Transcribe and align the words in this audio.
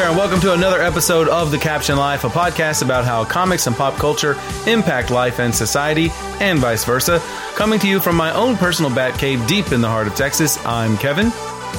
There, 0.00 0.08
and 0.08 0.16
welcome 0.16 0.40
to 0.40 0.54
another 0.54 0.80
episode 0.80 1.28
of 1.28 1.50
The 1.50 1.58
Caption 1.58 1.98
Life, 1.98 2.24
a 2.24 2.30
podcast 2.30 2.82
about 2.82 3.04
how 3.04 3.22
comics 3.22 3.66
and 3.66 3.76
pop 3.76 3.96
culture 3.96 4.34
impact 4.66 5.10
life 5.10 5.38
and 5.40 5.54
society, 5.54 6.08
and 6.40 6.58
vice 6.58 6.86
versa. 6.86 7.20
Coming 7.54 7.78
to 7.80 7.86
you 7.86 8.00
from 8.00 8.16
my 8.16 8.34
own 8.34 8.56
personal 8.56 8.90
bat 8.90 9.18
cave 9.18 9.46
deep 9.46 9.72
in 9.72 9.82
the 9.82 9.88
heart 9.88 10.06
of 10.06 10.14
Texas, 10.14 10.56
I'm 10.64 10.96
Kevin. 10.96 11.30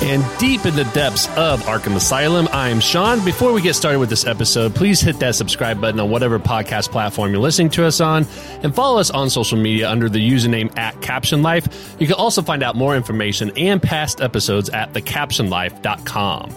And 0.03 0.23
deep 0.37 0.67
in 0.67 0.75
the 0.75 0.83
depths 0.93 1.29
of 1.35 1.63
Arkham 1.63 1.95
Asylum, 1.95 2.47
I'm 2.51 2.79
Sean. 2.79 3.25
Before 3.25 3.53
we 3.53 3.61
get 3.63 3.73
started 3.73 3.97
with 3.97 4.11
this 4.11 4.27
episode, 4.27 4.75
please 4.75 5.01
hit 5.01 5.17
that 5.17 5.33
subscribe 5.33 5.81
button 5.81 5.99
on 5.99 6.11
whatever 6.11 6.37
podcast 6.37 6.91
platform 6.91 7.31
you're 7.31 7.41
listening 7.41 7.71
to 7.71 7.87
us 7.87 7.99
on, 8.01 8.27
and 8.61 8.75
follow 8.75 8.99
us 8.99 9.09
on 9.09 9.31
social 9.31 9.57
media 9.57 9.89
under 9.89 10.09
the 10.09 10.19
username 10.19 10.77
at 10.77 11.01
Caption 11.01 11.41
Life. 11.41 11.95
You 11.99 12.05
can 12.05 12.17
also 12.17 12.43
find 12.43 12.61
out 12.61 12.75
more 12.75 12.95
information 12.95 13.51
and 13.57 13.81
past 13.81 14.21
episodes 14.21 14.69
at 14.69 14.93
thecaptionlife.com 14.93 16.55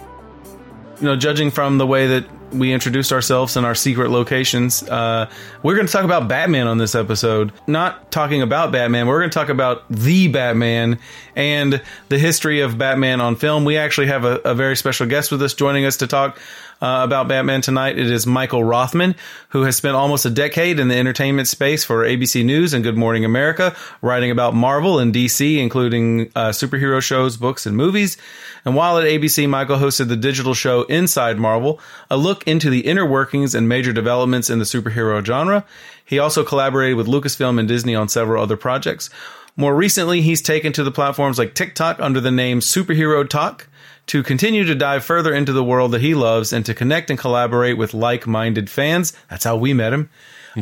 you 1.04 1.10
know, 1.10 1.16
judging 1.16 1.50
from 1.50 1.76
the 1.76 1.86
way 1.86 2.06
that 2.06 2.24
we 2.50 2.72
introduced 2.72 3.12
ourselves 3.12 3.58
and 3.58 3.66
our 3.66 3.74
secret 3.74 4.08
locations, 4.08 4.82
uh, 4.84 5.28
we're 5.62 5.74
going 5.74 5.86
to 5.86 5.92
talk 5.92 6.06
about 6.06 6.28
Batman 6.28 6.66
on 6.66 6.78
this 6.78 6.94
episode. 6.94 7.52
Not 7.66 8.10
talking 8.10 8.40
about 8.40 8.72
Batman, 8.72 9.06
we're 9.06 9.18
going 9.18 9.28
to 9.28 9.34
talk 9.34 9.50
about 9.50 9.84
the 9.90 10.28
Batman 10.28 10.98
and 11.36 11.82
the 12.08 12.18
history 12.18 12.60
of 12.60 12.78
Batman 12.78 13.20
on 13.20 13.36
film. 13.36 13.66
We 13.66 13.76
actually 13.76 14.06
have 14.06 14.24
a, 14.24 14.36
a 14.46 14.54
very 14.54 14.76
special 14.76 15.06
guest 15.06 15.30
with 15.30 15.42
us 15.42 15.52
joining 15.52 15.84
us 15.84 15.98
to 15.98 16.06
talk 16.06 16.38
uh, 16.84 17.02
about 17.02 17.28
Batman 17.28 17.62
tonight. 17.62 17.98
It 17.98 18.10
is 18.10 18.26
Michael 18.26 18.62
Rothman, 18.62 19.14
who 19.48 19.62
has 19.62 19.74
spent 19.74 19.96
almost 19.96 20.26
a 20.26 20.30
decade 20.30 20.78
in 20.78 20.88
the 20.88 20.96
entertainment 20.96 21.48
space 21.48 21.82
for 21.82 22.04
ABC 22.04 22.44
News 22.44 22.74
and 22.74 22.84
Good 22.84 22.98
Morning 22.98 23.24
America, 23.24 23.74
writing 24.02 24.30
about 24.30 24.54
Marvel 24.54 24.98
and 24.98 25.14
DC, 25.14 25.56
including 25.56 26.30
uh, 26.36 26.50
superhero 26.50 27.00
shows, 27.00 27.38
books, 27.38 27.64
and 27.64 27.74
movies. 27.74 28.18
And 28.66 28.76
while 28.76 28.98
at 28.98 29.06
ABC, 29.06 29.48
Michael 29.48 29.78
hosted 29.78 30.08
the 30.08 30.16
digital 30.16 30.52
show 30.52 30.82
Inside 30.82 31.38
Marvel, 31.38 31.80
a 32.10 32.18
look 32.18 32.46
into 32.46 32.68
the 32.68 32.80
inner 32.80 33.06
workings 33.06 33.54
and 33.54 33.66
major 33.66 33.94
developments 33.94 34.50
in 34.50 34.58
the 34.58 34.66
superhero 34.66 35.24
genre. 35.24 35.64
He 36.04 36.18
also 36.18 36.44
collaborated 36.44 36.98
with 36.98 37.06
Lucasfilm 37.06 37.58
and 37.58 37.66
Disney 37.66 37.94
on 37.94 38.10
several 38.10 38.42
other 38.42 38.58
projects. 38.58 39.08
More 39.56 39.74
recently, 39.74 40.20
he's 40.20 40.42
taken 40.42 40.74
to 40.74 40.84
the 40.84 40.90
platforms 40.90 41.38
like 41.38 41.54
TikTok 41.54 41.98
under 42.00 42.20
the 42.20 42.30
name 42.30 42.60
Superhero 42.60 43.26
Talk 43.26 43.68
to 44.06 44.22
continue 44.22 44.64
to 44.64 44.74
dive 44.74 45.04
further 45.04 45.32
into 45.34 45.52
the 45.52 45.64
world 45.64 45.92
that 45.92 46.00
he 46.00 46.14
loves 46.14 46.52
and 46.52 46.64
to 46.66 46.74
connect 46.74 47.10
and 47.10 47.18
collaborate 47.18 47.78
with 47.78 47.94
like 47.94 48.26
minded 48.26 48.68
fans. 48.68 49.12
That's 49.30 49.44
how 49.44 49.56
we 49.56 49.72
met 49.72 49.92
him. 49.92 50.10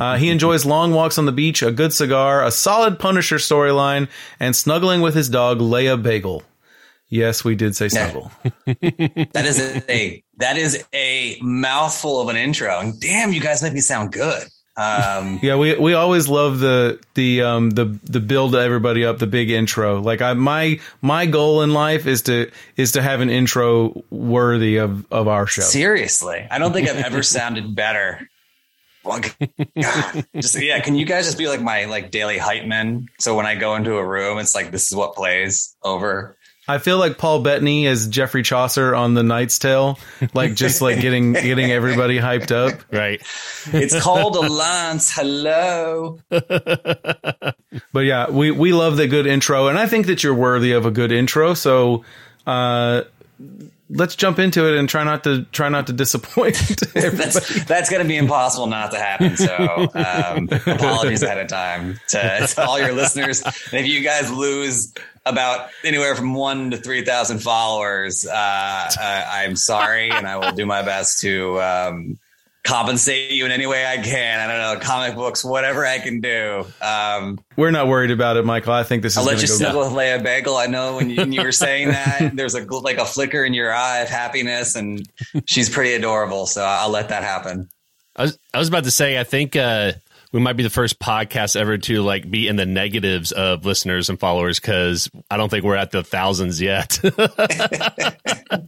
Uh, 0.00 0.16
he 0.16 0.30
enjoys 0.30 0.64
long 0.64 0.92
walks 0.92 1.18
on 1.18 1.26
the 1.26 1.32
beach, 1.32 1.62
a 1.62 1.70
good 1.70 1.92
cigar, 1.92 2.44
a 2.44 2.50
solid 2.50 2.98
Punisher 2.98 3.36
storyline, 3.36 4.08
and 4.38 4.54
snuggling 4.54 5.00
with 5.00 5.14
his 5.14 5.28
dog, 5.28 5.58
Leia 5.58 6.00
Bagel. 6.00 6.42
Yes, 7.08 7.44
we 7.44 7.56
did 7.56 7.76
say 7.76 7.88
snuggle. 7.88 8.32
that 8.64 9.44
is 9.44 9.60
a 9.86 10.24
that 10.38 10.56
is 10.56 10.82
a 10.94 11.36
mouthful 11.42 12.22
of 12.22 12.28
an 12.30 12.36
intro. 12.36 12.78
And 12.78 12.98
damn, 12.98 13.34
you 13.34 13.40
guys 13.40 13.62
make 13.62 13.74
me 13.74 13.80
sound 13.80 14.12
good. 14.12 14.44
Um, 14.76 15.38
yeah, 15.42 15.56
we 15.56 15.76
we 15.76 15.94
always 15.94 16.28
love 16.28 16.58
the 16.58 17.00
the 17.14 17.42
um 17.42 17.70
the 17.70 17.98
the 18.04 18.20
build 18.20 18.54
everybody 18.54 19.04
up, 19.04 19.18
the 19.18 19.26
big 19.26 19.50
intro. 19.50 20.00
Like 20.00 20.22
I 20.22 20.32
my 20.34 20.80
my 21.00 21.26
goal 21.26 21.62
in 21.62 21.72
life 21.72 22.06
is 22.06 22.22
to 22.22 22.50
is 22.76 22.92
to 22.92 23.02
have 23.02 23.20
an 23.20 23.30
intro 23.30 24.02
worthy 24.10 24.78
of 24.78 25.10
of 25.12 25.28
our 25.28 25.46
show. 25.46 25.62
Seriously, 25.62 26.46
I 26.50 26.58
don't 26.58 26.72
think 26.72 26.88
I've 26.88 27.04
ever 27.04 27.22
sounded 27.22 27.74
better. 27.74 28.28
God, 29.04 30.26
just 30.36 30.60
yeah. 30.62 30.80
Can 30.80 30.94
you 30.94 31.04
guys 31.04 31.26
just 31.26 31.38
be 31.38 31.48
like 31.48 31.60
my 31.60 31.86
like 31.86 32.10
daily 32.10 32.38
hype 32.38 32.64
men? 32.64 33.08
So 33.18 33.34
when 33.34 33.46
I 33.46 33.56
go 33.56 33.74
into 33.74 33.96
a 33.96 34.06
room, 34.06 34.38
it's 34.38 34.54
like 34.54 34.70
this 34.70 34.90
is 34.90 34.96
what 34.96 35.14
plays 35.14 35.76
over. 35.82 36.36
I 36.68 36.78
feel 36.78 36.98
like 36.98 37.18
Paul 37.18 37.40
Bettany 37.40 37.88
as 37.88 38.06
Geoffrey 38.06 38.44
Chaucer 38.44 38.94
on 38.94 39.14
The 39.14 39.24
Knight's 39.24 39.58
Tale, 39.58 39.98
like 40.32 40.54
just 40.54 40.80
like 40.80 41.00
getting 41.00 41.32
getting 41.32 41.72
everybody 41.72 42.18
hyped 42.18 42.52
up. 42.52 42.80
Right. 42.92 43.20
It's 43.72 44.00
called 44.00 44.36
a 44.36 44.40
lance. 44.40 45.10
Hello. 45.10 46.20
but 46.28 47.56
yeah, 47.96 48.30
we 48.30 48.52
we 48.52 48.72
love 48.72 48.96
the 48.96 49.08
good 49.08 49.26
intro, 49.26 49.66
and 49.66 49.78
I 49.78 49.86
think 49.86 50.06
that 50.06 50.22
you're 50.22 50.34
worthy 50.34 50.72
of 50.72 50.86
a 50.86 50.92
good 50.92 51.10
intro. 51.10 51.54
So, 51.54 52.04
uh, 52.46 53.02
let's 53.94 54.16
jump 54.16 54.38
into 54.38 54.66
it 54.68 54.78
and 54.78 54.88
try 54.88 55.04
not 55.04 55.24
to 55.24 55.44
try 55.52 55.68
not 55.68 55.86
to 55.86 55.92
disappoint. 55.92 56.56
that's 56.94 57.64
that's 57.64 57.90
going 57.90 58.02
to 58.02 58.08
be 58.08 58.16
impossible 58.16 58.66
not 58.66 58.90
to 58.92 58.98
happen. 58.98 59.36
So 59.36 59.88
um, 59.94 60.48
apologies 60.66 61.22
ahead 61.22 61.38
of 61.38 61.48
time 61.48 62.00
to, 62.08 62.46
to, 62.46 62.66
all 62.66 62.78
your 62.78 62.92
listeners. 62.92 63.42
And 63.42 63.80
if 63.80 63.86
you 63.86 64.02
guys 64.02 64.30
lose 64.30 64.92
about 65.24 65.70
anywhere 65.84 66.14
from 66.14 66.34
one 66.34 66.70
to 66.72 66.76
three 66.76 67.04
thousand 67.04 67.40
followers, 67.40 68.26
uh, 68.26 68.32
I, 68.32 69.44
I'm 69.44 69.56
sorry, 69.56 70.10
and 70.10 70.26
I 70.26 70.36
will 70.36 70.52
do 70.52 70.66
my 70.66 70.82
best 70.82 71.20
to. 71.20 71.60
Um, 71.60 72.18
compensate 72.64 73.32
you 73.32 73.44
in 73.44 73.50
any 73.50 73.66
way 73.66 73.84
I 73.86 73.98
can. 73.98 74.38
I 74.38 74.46
don't 74.46 74.80
know, 74.80 74.86
comic 74.86 75.16
books, 75.16 75.44
whatever 75.44 75.84
I 75.84 75.98
can 75.98 76.20
do. 76.20 76.64
Um, 76.80 77.40
We're 77.56 77.70
not 77.70 77.88
worried 77.88 78.10
about 78.10 78.36
it, 78.36 78.44
Michael. 78.44 78.72
I 78.72 78.84
think 78.84 79.02
this 79.02 79.14
is. 79.14 79.18
I'll 79.18 79.24
let 79.24 79.42
you 79.42 79.48
go 79.48 79.54
snuggle 79.54 79.80
with 79.80 79.92
Leia 79.92 80.22
Bagel. 80.22 80.56
I 80.56 80.66
know 80.66 80.96
when 80.96 81.10
you, 81.10 81.16
when 81.16 81.32
you 81.32 81.42
were 81.42 81.52
saying 81.52 81.88
that, 81.92 82.32
there's 82.34 82.54
a 82.54 82.64
like 82.64 82.98
a 82.98 83.04
flicker 83.04 83.44
in 83.44 83.54
your 83.54 83.72
eye 83.72 83.98
of 83.98 84.08
happiness, 84.08 84.76
and 84.76 85.08
she's 85.46 85.68
pretty 85.68 85.94
adorable. 85.94 86.46
So 86.46 86.62
I'll 86.62 86.90
let 86.90 87.08
that 87.08 87.22
happen. 87.22 87.68
I 88.14 88.22
was 88.22 88.38
I 88.54 88.58
was 88.58 88.68
about 88.68 88.84
to 88.84 88.90
say, 88.90 89.18
I 89.18 89.24
think. 89.24 89.56
Uh, 89.56 89.92
we 90.32 90.40
might 90.40 90.54
be 90.54 90.62
the 90.62 90.70
first 90.70 90.98
podcast 90.98 91.56
ever 91.56 91.76
to 91.76 92.00
like 92.00 92.30
be 92.30 92.48
in 92.48 92.56
the 92.56 92.64
negatives 92.64 93.32
of 93.32 93.66
listeners 93.66 94.08
and 94.08 94.18
followers 94.18 94.58
because 94.58 95.10
I 95.30 95.36
don't 95.36 95.50
think 95.50 95.62
we're 95.62 95.76
at 95.76 95.90
the 95.90 96.02
thousands 96.02 96.58
yet. 96.58 96.98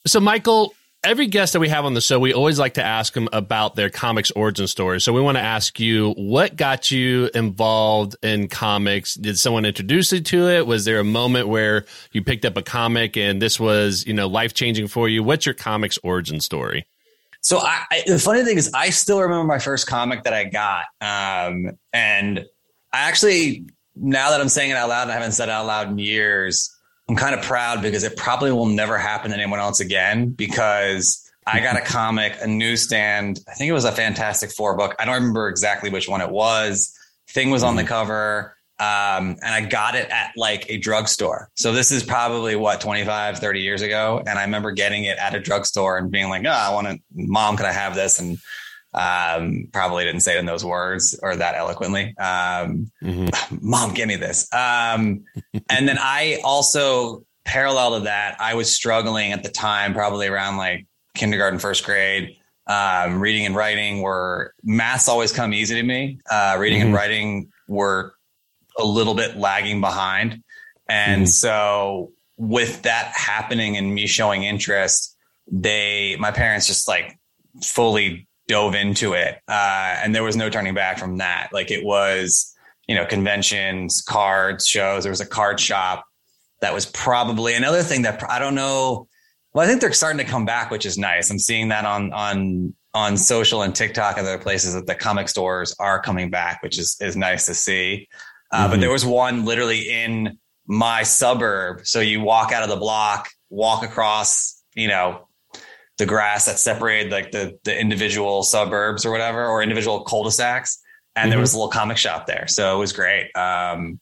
so, 0.06 0.20
Michael, 0.20 0.72
every 1.02 1.26
guest 1.26 1.54
that 1.54 1.60
we 1.60 1.68
have 1.68 1.84
on 1.84 1.94
the 1.94 2.00
show, 2.00 2.18
we 2.18 2.32
always 2.32 2.58
like 2.58 2.74
to 2.74 2.84
ask 2.84 3.14
them 3.14 3.28
about 3.32 3.74
their 3.74 3.90
comics 3.90 4.30
origin 4.32 4.66
story. 4.66 5.00
So 5.00 5.12
we 5.12 5.20
want 5.20 5.38
to 5.38 5.42
ask 5.42 5.80
you, 5.80 6.12
what 6.12 6.56
got 6.56 6.90
you 6.90 7.30
involved 7.34 8.16
in 8.22 8.48
comics? 8.48 9.14
Did 9.14 9.38
someone 9.38 9.64
introduce 9.64 10.12
you 10.12 10.20
to 10.20 10.48
it? 10.48 10.66
Was 10.66 10.84
there 10.84 11.00
a 11.00 11.04
moment 11.04 11.48
where 11.48 11.86
you 12.12 12.22
picked 12.22 12.44
up 12.44 12.56
a 12.56 12.62
comic 12.62 13.16
and 13.16 13.40
this 13.40 13.58
was, 13.58 14.06
you 14.06 14.12
know, 14.12 14.28
life 14.28 14.54
changing 14.54 14.88
for 14.88 15.08
you? 15.08 15.22
What's 15.22 15.46
your 15.46 15.54
comics 15.54 15.98
origin 16.02 16.40
story? 16.40 16.86
So 17.42 17.58
I, 17.58 17.84
I, 17.90 18.02
the 18.06 18.18
funny 18.18 18.44
thing 18.44 18.58
is, 18.58 18.70
I 18.74 18.90
still 18.90 19.20
remember 19.20 19.44
my 19.44 19.58
first 19.58 19.86
comic 19.86 20.24
that 20.24 20.34
I 20.34 20.44
got, 20.44 20.84
um, 21.00 21.70
and 21.90 22.44
I 22.92 23.08
actually, 23.08 23.66
now 23.96 24.30
that 24.30 24.40
I'm 24.42 24.50
saying 24.50 24.70
it 24.70 24.76
out 24.76 24.90
loud, 24.90 25.08
I 25.08 25.14
haven't 25.14 25.32
said 25.32 25.48
it 25.48 25.52
out 25.52 25.64
loud 25.64 25.88
in 25.88 25.98
years. 25.98 26.70
I'm 27.10 27.16
kind 27.16 27.34
of 27.34 27.42
proud 27.42 27.82
because 27.82 28.04
it 28.04 28.16
probably 28.16 28.52
will 28.52 28.66
never 28.66 28.96
happen 28.96 29.32
to 29.32 29.36
anyone 29.36 29.58
else 29.58 29.80
again 29.80 30.28
because 30.28 31.28
I 31.44 31.58
got 31.58 31.76
a 31.76 31.80
comic, 31.80 32.36
a 32.40 32.46
newsstand. 32.46 33.40
I 33.48 33.54
think 33.54 33.68
it 33.68 33.72
was 33.72 33.84
a 33.84 33.90
Fantastic 33.90 34.52
Four 34.52 34.76
book. 34.76 34.94
I 34.96 35.06
don't 35.06 35.16
remember 35.16 35.48
exactly 35.48 35.90
which 35.90 36.08
one 36.08 36.20
it 36.20 36.30
was. 36.30 36.96
Thing 37.30 37.50
was 37.50 37.64
on 37.64 37.74
the 37.74 37.82
mm-hmm. 37.82 37.88
cover. 37.88 38.56
Um, 38.78 39.36
and 39.42 39.52
I 39.52 39.62
got 39.62 39.96
it 39.96 40.08
at 40.08 40.34
like 40.36 40.70
a 40.70 40.78
drugstore. 40.78 41.50
So 41.56 41.72
this 41.72 41.90
is 41.90 42.04
probably 42.04 42.54
what 42.54 42.80
25, 42.80 43.40
30 43.40 43.60
years 43.60 43.82
ago. 43.82 44.22
And 44.24 44.38
I 44.38 44.42
remember 44.42 44.70
getting 44.70 45.02
it 45.02 45.18
at 45.18 45.34
a 45.34 45.40
drugstore 45.40 45.98
and 45.98 46.12
being 46.12 46.28
like, 46.28 46.46
oh, 46.46 46.50
I 46.50 46.72
want 46.72 46.86
to, 46.86 47.00
mom, 47.12 47.56
can 47.56 47.66
I 47.66 47.72
have 47.72 47.96
this? 47.96 48.20
And 48.20 48.38
um, 48.92 49.68
probably 49.72 50.04
didn't 50.04 50.22
say 50.22 50.36
it 50.36 50.40
in 50.40 50.46
those 50.46 50.64
words 50.64 51.18
or 51.22 51.36
that 51.36 51.54
eloquently. 51.54 52.16
Um, 52.18 52.90
mm-hmm. 53.02 53.28
Mom, 53.60 53.94
give 53.94 54.08
me 54.08 54.16
this. 54.16 54.52
Um, 54.52 55.24
and 55.68 55.88
then 55.88 55.98
I 55.98 56.40
also, 56.44 57.24
parallel 57.44 57.98
to 57.98 58.04
that, 58.04 58.36
I 58.40 58.54
was 58.54 58.72
struggling 58.72 59.32
at 59.32 59.42
the 59.42 59.48
time, 59.48 59.94
probably 59.94 60.26
around 60.26 60.56
like 60.56 60.86
kindergarten, 61.14 61.58
first 61.58 61.84
grade. 61.84 62.36
Um, 62.66 63.20
reading 63.20 63.46
and 63.46 63.56
writing 63.56 64.00
were 64.00 64.54
maths 64.62 65.08
always 65.08 65.32
come 65.32 65.52
easy 65.52 65.74
to 65.76 65.82
me. 65.82 66.18
Uh, 66.30 66.56
reading 66.58 66.78
mm-hmm. 66.78 66.88
and 66.88 66.94
writing 66.94 67.52
were 67.68 68.14
a 68.78 68.84
little 68.84 69.14
bit 69.14 69.36
lagging 69.36 69.80
behind. 69.80 70.42
And 70.88 71.22
mm-hmm. 71.22 71.26
so 71.26 72.12
with 72.36 72.82
that 72.82 73.12
happening 73.14 73.76
and 73.76 73.92
me 73.92 74.06
showing 74.06 74.44
interest, 74.44 75.16
they, 75.50 76.16
my 76.18 76.30
parents 76.30 76.66
just 76.66 76.86
like 76.86 77.18
fully 77.62 78.28
dove 78.50 78.74
into 78.74 79.12
it. 79.12 79.38
Uh, 79.46 79.94
and 80.02 80.12
there 80.12 80.24
was 80.24 80.34
no 80.34 80.50
turning 80.50 80.74
back 80.74 80.98
from 80.98 81.18
that. 81.18 81.50
Like 81.52 81.70
it 81.70 81.84
was, 81.84 82.52
you 82.88 82.96
know, 82.96 83.06
conventions, 83.06 84.02
cards, 84.02 84.66
shows. 84.66 85.04
There 85.04 85.12
was 85.12 85.20
a 85.20 85.26
card 85.26 85.60
shop 85.60 86.04
that 86.60 86.74
was 86.74 86.84
probably 86.84 87.54
another 87.54 87.84
thing 87.84 88.02
that 88.02 88.28
I 88.28 88.40
don't 88.40 88.56
know. 88.56 89.06
Well, 89.54 89.64
I 89.64 89.68
think 89.68 89.80
they're 89.80 89.92
starting 89.92 90.18
to 90.18 90.24
come 90.24 90.44
back, 90.44 90.72
which 90.72 90.84
is 90.84 90.98
nice. 90.98 91.30
I'm 91.30 91.38
seeing 91.38 91.68
that 91.68 91.84
on 91.84 92.12
on 92.12 92.74
on 92.92 93.16
social 93.16 93.62
and 93.62 93.72
TikTok 93.72 94.18
and 94.18 94.26
other 94.26 94.42
places 94.42 94.74
that 94.74 94.88
the 94.88 94.96
comic 94.96 95.28
stores 95.28 95.72
are 95.78 96.02
coming 96.02 96.28
back, 96.28 96.60
which 96.60 96.76
is 96.76 96.96
is 97.00 97.16
nice 97.16 97.46
to 97.46 97.54
see. 97.54 98.08
Uh, 98.50 98.62
mm-hmm. 98.62 98.72
But 98.72 98.80
there 98.80 98.90
was 98.90 99.06
one 99.06 99.44
literally 99.44 99.88
in 99.88 100.38
my 100.66 101.04
suburb. 101.04 101.86
So 101.86 102.00
you 102.00 102.20
walk 102.20 102.50
out 102.50 102.64
of 102.64 102.68
the 102.68 102.76
block, 102.76 103.28
walk 103.48 103.84
across, 103.84 104.60
you 104.74 104.88
know, 104.88 105.28
the 106.00 106.06
grass 106.06 106.46
that 106.46 106.58
separated 106.58 107.12
like 107.12 107.30
the 107.30 107.56
the 107.64 107.78
individual 107.78 108.42
suburbs 108.42 109.06
or 109.06 109.12
whatever 109.12 109.46
or 109.46 109.62
individual 109.62 110.02
cul-de-sacs 110.02 110.82
and 111.14 111.24
mm-hmm. 111.24 111.30
there 111.30 111.38
was 111.38 111.54
a 111.54 111.56
little 111.56 111.70
comic 111.70 111.96
shop 111.96 112.26
there 112.26 112.48
so 112.48 112.74
it 112.74 112.78
was 112.78 112.92
great 112.92 113.30
um, 113.36 114.00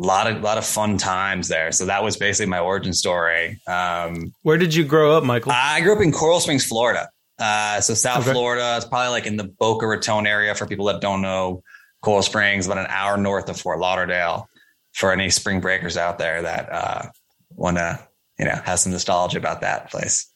a 0.00 0.06
lot 0.06 0.26
of 0.26 0.42
lot 0.42 0.58
of 0.58 0.64
fun 0.64 0.96
times 0.96 1.48
there. 1.48 1.72
So 1.72 1.86
that 1.86 2.02
was 2.02 2.16
basically 2.16 2.48
my 2.48 2.58
origin 2.58 2.92
story. 2.92 3.60
Um, 3.66 4.32
Where 4.42 4.56
did 4.56 4.74
you 4.74 4.84
grow 4.84 5.16
up, 5.16 5.24
Michael? 5.24 5.52
I 5.52 5.80
grew 5.80 5.94
up 5.94 6.00
in 6.00 6.12
Coral 6.12 6.40
Springs, 6.40 6.64
Florida. 6.64 7.08
Uh, 7.38 7.80
so 7.80 7.94
South 7.94 8.22
Okay. 8.22 8.32
Florida 8.32 8.76
is 8.76 8.84
probably 8.84 9.10
like 9.10 9.26
in 9.26 9.36
the 9.36 9.44
Boca 9.44 9.86
Raton 9.86 10.26
area 10.26 10.54
for 10.54 10.66
people 10.66 10.86
that 10.86 11.00
don't 11.00 11.22
know 11.22 11.62
Coral 12.02 12.22
Springs, 12.22 12.66
about 12.66 12.78
an 12.78 12.86
hour 12.88 13.16
north 13.16 13.48
of 13.48 13.60
Fort 13.60 13.78
Lauderdale. 13.78 14.48
For 14.92 15.12
any 15.12 15.30
spring 15.30 15.60
breakers 15.60 15.96
out 15.96 16.18
there 16.18 16.42
that 16.42 16.68
uh, 16.72 17.02
want 17.50 17.76
to, 17.76 18.00
you 18.40 18.44
know, 18.44 18.60
have 18.64 18.80
some 18.80 18.90
nostalgia 18.90 19.38
about 19.38 19.60
that 19.60 19.88
place. 19.88 20.26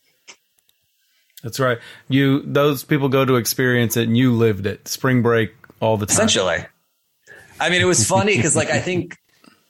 That's 1.44 1.61
right. 1.61 1.79
You 2.08 2.41
those 2.41 2.82
people 2.82 3.11
go 3.11 3.25
to 3.25 3.37
experience 3.37 3.99
it, 3.99 4.08
and 4.08 4.17
you 4.17 4.32
lived 4.32 4.67
it. 4.67 4.88
Spring 4.88 5.23
break 5.23 5.52
all 5.79 5.99
the 5.99 6.06
time. 6.06 6.14
Essentially, 6.14 6.64
I 7.61 7.69
mean, 7.69 7.82
it 7.82 7.85
was 7.85 8.08
funny 8.08 8.35
because, 8.35 8.56
like, 8.56 8.70
I 8.70 8.81
think 8.81 9.19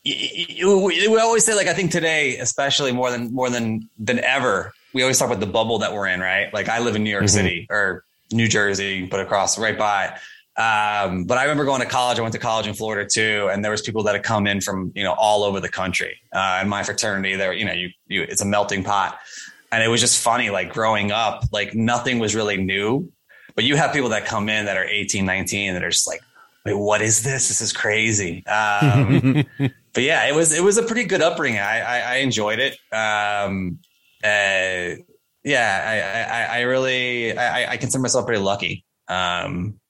we 0.04 1.18
always 1.18 1.44
say, 1.44 1.54
like, 1.54 1.66
I 1.66 1.74
think 1.74 1.90
today, 1.90 2.38
especially 2.38 2.92
more 2.92 3.10
than 3.10 3.34
more 3.34 3.50
than 3.50 3.90
than 3.98 4.20
ever, 4.20 4.72
we 4.92 5.02
always 5.02 5.18
talk 5.18 5.26
about 5.26 5.40
the 5.40 5.46
bubble 5.46 5.80
that 5.80 5.92
we're 5.92 6.06
in, 6.06 6.20
right? 6.20 6.54
Like, 6.54 6.68
I 6.68 6.78
live 6.78 6.94
in 6.94 7.02
New 7.02 7.10
York 7.10 7.28
City 7.28 7.66
or 7.68 8.04
New 8.30 8.46
Jersey, 8.46 9.06
but 9.06 9.18
across 9.18 9.58
right 9.58 9.76
by. 9.76 10.16
Um, 10.56 11.24
but 11.24 11.36
I 11.36 11.42
remember 11.42 11.64
going 11.64 11.80
to 11.80 11.86
college. 11.86 12.20
I 12.20 12.22
went 12.22 12.34
to 12.34 12.38
college 12.38 12.68
in 12.68 12.74
Florida 12.74 13.08
too, 13.08 13.48
and 13.52 13.64
there 13.64 13.72
was 13.72 13.82
people 13.82 14.04
that 14.04 14.14
had 14.14 14.22
come 14.22 14.46
in 14.46 14.60
from 14.60 14.92
you 14.94 15.02
know 15.02 15.14
all 15.14 15.42
over 15.42 15.58
the 15.58 15.68
country. 15.68 16.20
Uh, 16.32 16.60
in 16.62 16.68
my 16.68 16.84
fraternity, 16.84 17.34
there, 17.34 17.52
you 17.52 17.64
know, 17.64 17.72
you 17.72 17.90
you 18.06 18.22
it's 18.22 18.40
a 18.40 18.44
melting 18.44 18.84
pot, 18.84 19.18
and 19.74 19.82
it 19.82 19.88
was 19.88 20.00
just 20.00 20.22
funny. 20.22 20.50
Like 20.50 20.72
growing 20.72 21.10
up, 21.10 21.44
like 21.50 21.74
nothing 21.74 22.20
was 22.20 22.34
really 22.34 22.56
new, 22.56 23.10
but 23.56 23.64
you 23.64 23.74
have 23.76 23.92
people 23.92 24.10
that 24.10 24.24
come 24.24 24.48
in 24.48 24.66
that 24.66 24.76
are 24.76 24.84
18, 24.84 25.26
19 25.26 25.74
that 25.74 25.82
are 25.82 25.90
just 25.90 26.06
like, 26.06 26.20
wait, 26.64 26.74
what 26.74 27.02
is 27.02 27.24
this? 27.24 27.48
This 27.48 27.60
is 27.60 27.72
crazy. 27.72 28.46
Um, 28.46 29.44
but 29.92 30.02
yeah, 30.02 30.28
it 30.28 30.34
was 30.34 30.54
it 30.54 30.62
was 30.62 30.78
a 30.78 30.84
pretty 30.84 31.04
good 31.04 31.22
upbringing. 31.22 31.58
I 31.58 31.80
I, 31.80 31.98
I 31.98 32.14
enjoyed 32.16 32.60
it. 32.60 32.78
Um, 32.92 33.80
uh, 34.22 35.02
yeah, 35.42 36.46
I, 36.48 36.54
I 36.54 36.58
I 36.58 36.60
really 36.62 37.36
I, 37.36 37.72
I 37.72 37.76
consider 37.76 38.00
myself 38.00 38.26
pretty 38.26 38.42
lucky. 38.42 38.84
Um, 39.08 39.80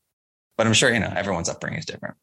but 0.57 0.67
I'm 0.67 0.73
sure 0.73 0.93
you 0.93 1.01
know 1.01 1.13
everyone's 1.15 1.51
upbringing 1.51 1.79
is 1.79 1.85
different. 1.85 2.17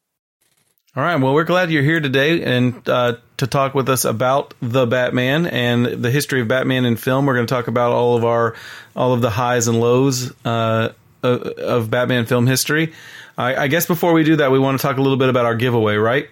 All 0.94 1.02
right. 1.02 1.16
Well, 1.16 1.32
we're 1.32 1.44
glad 1.44 1.70
you're 1.70 1.82
here 1.82 2.00
today 2.00 2.42
and 2.42 2.86
uh, 2.86 3.16
to 3.38 3.46
talk 3.46 3.74
with 3.74 3.88
us 3.88 4.04
about 4.04 4.52
the 4.60 4.84
Batman 4.84 5.46
and 5.46 5.86
the 5.86 6.10
history 6.10 6.42
of 6.42 6.48
Batman 6.48 6.84
in 6.84 6.96
film. 6.96 7.24
We're 7.24 7.34
going 7.34 7.46
to 7.46 7.54
talk 7.54 7.66
about 7.66 7.92
all 7.92 8.14
of 8.14 8.26
our 8.26 8.54
all 8.94 9.14
of 9.14 9.22
the 9.22 9.30
highs 9.30 9.68
and 9.68 9.80
lows 9.80 10.34
uh, 10.44 10.90
of, 11.22 11.90
Batman 11.90 12.26
film 12.26 12.46
history. 12.46 12.92
I, 13.38 13.54
I 13.56 13.66
guess 13.68 13.86
before 13.86 14.12
we 14.12 14.22
do 14.22 14.36
that, 14.36 14.50
we 14.52 14.58
want 14.58 14.78
to 14.78 14.86
talk 14.86 14.98
a 14.98 15.00
little 15.00 15.16
bit 15.16 15.30
about 15.30 15.46
our 15.46 15.54
giveaway, 15.54 15.96
right? 15.96 16.28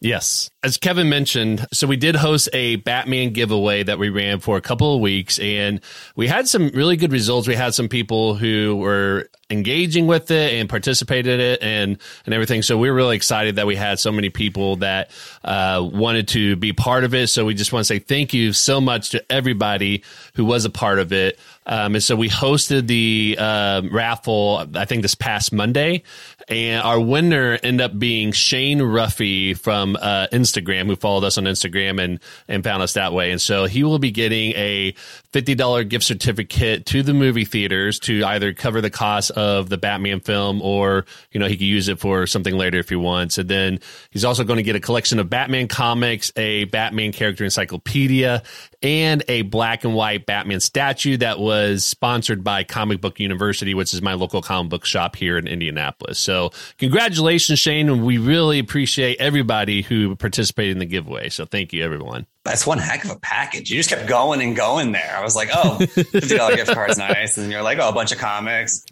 Yes. 0.00 0.50
As 0.62 0.76
Kevin 0.76 1.08
mentioned, 1.08 1.66
so 1.72 1.86
we 1.86 1.96
did 1.96 2.16
host 2.16 2.50
a 2.52 2.76
Batman 2.76 3.32
giveaway 3.32 3.82
that 3.82 3.98
we 3.98 4.10
ran 4.10 4.40
for 4.40 4.56
a 4.58 4.60
couple 4.60 4.94
of 4.94 5.00
weeks 5.00 5.38
and 5.38 5.80
we 6.16 6.26
had 6.26 6.46
some 6.48 6.68
really 6.68 6.96
good 6.96 7.12
results. 7.12 7.48
We 7.48 7.54
had 7.54 7.74
some 7.74 7.88
people 7.88 8.34
who 8.34 8.76
were 8.76 9.30
engaging 9.48 10.06
with 10.06 10.30
it 10.30 10.54
and 10.54 10.68
participated 10.68 11.34
in 11.34 11.40
it 11.40 11.62
and, 11.62 11.98
and 12.26 12.34
everything. 12.34 12.62
So 12.62 12.76
we 12.76 12.90
were 12.90 12.96
really 12.96 13.16
excited 13.16 13.56
that 13.56 13.66
we 13.66 13.76
had 13.76 13.98
so 13.98 14.12
many 14.12 14.28
people 14.28 14.76
that 14.76 15.10
uh, 15.44 15.88
wanted 15.90 16.28
to 16.28 16.56
be 16.56 16.72
part 16.72 17.04
of 17.04 17.14
it. 17.14 17.28
So 17.28 17.44
we 17.44 17.54
just 17.54 17.72
want 17.72 17.82
to 17.86 17.86
say 17.86 17.98
thank 17.98 18.34
you 18.34 18.52
so 18.52 18.80
much 18.80 19.10
to 19.10 19.32
everybody 19.32 20.02
who 20.34 20.44
was 20.44 20.64
a 20.64 20.70
part 20.70 20.98
of 20.98 21.12
it. 21.12 21.38
Um, 21.64 21.94
and 21.94 22.02
so 22.02 22.14
we 22.14 22.28
hosted 22.28 22.86
the 22.86 23.36
um 23.38 23.92
raffle, 23.92 24.66
I 24.74 24.84
think 24.84 25.02
this 25.02 25.16
past 25.16 25.52
Monday, 25.52 26.02
and 26.48 26.82
our 26.82 27.00
winner 27.00 27.58
ended 27.62 27.80
up 27.80 27.98
being 27.98 28.30
Shane 28.30 28.78
Ruffy 28.78 29.58
from 29.58 29.96
uh, 30.00 30.28
Instagram, 30.32 30.86
who 30.86 30.94
followed 30.94 31.24
us 31.24 31.38
on 31.38 31.44
Instagram 31.44 32.02
and 32.02 32.20
and 32.46 32.62
found 32.62 32.82
us 32.82 32.92
that 32.92 33.12
way. 33.12 33.32
And 33.32 33.40
so 33.40 33.64
he 33.64 33.82
will 33.82 33.98
be 33.98 34.12
getting 34.12 34.52
a 34.52 34.92
fifty 35.32 35.54
dollar 35.54 35.82
gift 35.82 36.04
certificate 36.04 36.86
to 36.86 37.02
the 37.02 37.14
movie 37.14 37.44
theaters 37.44 37.98
to 38.00 38.24
either 38.24 38.52
cover 38.52 38.80
the 38.80 38.90
cost 38.90 39.32
of 39.32 39.68
the 39.68 39.76
Batman 39.76 40.20
film, 40.20 40.62
or 40.62 41.04
you 41.32 41.40
know 41.40 41.46
he 41.46 41.56
could 41.56 41.66
use 41.66 41.88
it 41.88 41.98
for 41.98 42.26
something 42.26 42.56
later 42.56 42.78
if 42.78 42.88
he 42.88 42.96
wants. 42.96 43.38
And 43.38 43.48
then 43.48 43.80
he's 44.10 44.24
also 44.24 44.44
going 44.44 44.58
to 44.58 44.62
get 44.62 44.76
a 44.76 44.80
collection 44.80 45.18
of 45.18 45.28
Batman 45.28 45.66
comics, 45.66 46.30
a 46.36 46.64
Batman 46.64 47.10
character 47.12 47.42
encyclopedia, 47.42 48.42
and 48.82 49.24
a 49.26 49.42
black 49.42 49.84
and 49.84 49.94
white 49.94 50.26
Batman 50.26 50.60
statue 50.60 51.16
that 51.16 51.40
was 51.40 51.84
sponsored 51.84 52.44
by 52.44 52.62
Comic 52.62 53.00
Book 53.00 53.18
University, 53.18 53.74
which 53.74 53.92
is 53.92 54.00
my 54.00 54.14
local 54.14 54.42
comic 54.42 54.70
book 54.70 54.84
shop 54.84 55.16
here 55.16 55.38
in 55.38 55.48
Indianapolis. 55.48 56.18
So, 56.18 56.35
congratulations, 56.78 57.58
Shane. 57.58 57.88
and 57.88 58.04
We 58.04 58.18
really 58.18 58.58
appreciate 58.58 59.18
everybody 59.20 59.82
who 59.82 60.14
participated 60.16 60.72
in 60.72 60.78
the 60.78 60.86
giveaway. 60.86 61.28
So, 61.28 61.44
thank 61.44 61.72
you, 61.72 61.82
everyone. 61.82 62.26
That's 62.44 62.64
one 62.64 62.78
heck 62.78 63.04
of 63.04 63.10
a 63.10 63.18
package. 63.18 63.70
You 63.70 63.76
just 63.76 63.90
kept 63.90 64.06
going 64.08 64.40
and 64.40 64.54
going 64.54 64.92
there. 64.92 65.16
I 65.16 65.22
was 65.22 65.34
like, 65.34 65.48
oh, 65.52 65.78
$50 65.80 66.54
gift 66.54 66.72
card's 66.72 66.96
nice, 66.96 67.38
and 67.38 67.50
you're 67.50 67.62
like, 67.62 67.78
oh, 67.80 67.88
a 67.88 67.92
bunch 67.92 68.12
of 68.12 68.18
comics. 68.18 68.84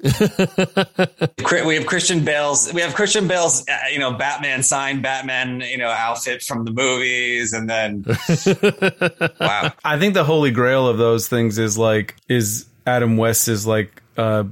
We 1.65 1.77
have 1.77 1.87
Christian 1.87 2.25
Bale's. 2.25 2.73
We 2.73 2.81
have 2.81 2.95
Christian 2.95 3.29
Bale's, 3.29 3.65
uh, 3.69 3.77
you 3.93 4.01
know, 4.01 4.13
Batman 4.13 4.65
signed 4.65 5.03
Batman, 5.03 5.61
you 5.61 5.79
know, 5.79 5.89
outfit 5.89 6.43
from 6.43 6.65
the 6.65 6.73
movies, 6.73 7.53
and 7.53 7.71
then 7.71 8.05
wow, 9.41 9.73
I 9.85 9.99
think 9.99 10.15
the 10.15 10.25
holy 10.25 10.51
grail 10.51 10.89
of 10.89 10.99
those 10.99 11.29
things 11.29 11.59
is 11.59 11.79
like 11.79 12.17
is 12.29 12.67
Adam 12.87 13.17
West's 13.17 13.67
like 13.67 14.03
uh, 14.17 14.45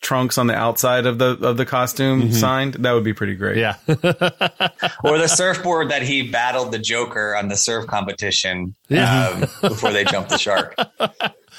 trunks 0.00 0.38
on 0.38 0.46
the 0.46 0.54
outside 0.54 1.06
of 1.06 1.18
the 1.18 1.38
of 1.46 1.56
the 1.56 1.66
costume 1.66 2.32
signed. 2.32 2.74
That 2.74 2.92
would 2.92 3.04
be 3.04 3.12
pretty 3.12 3.34
great. 3.34 3.58
Yeah. 3.58 3.76
or 3.88 5.18
the 5.18 5.28
surfboard 5.28 5.90
that 5.90 6.02
he 6.02 6.22
battled 6.30 6.72
the 6.72 6.78
Joker 6.78 7.36
on 7.36 7.48
the 7.48 7.56
surf 7.56 7.86
competition 7.86 8.74
Yeah. 8.88 9.28
um, 9.28 9.40
before 9.68 9.92
they 9.92 10.04
jumped 10.04 10.30
the 10.30 10.38
shark. 10.38 10.74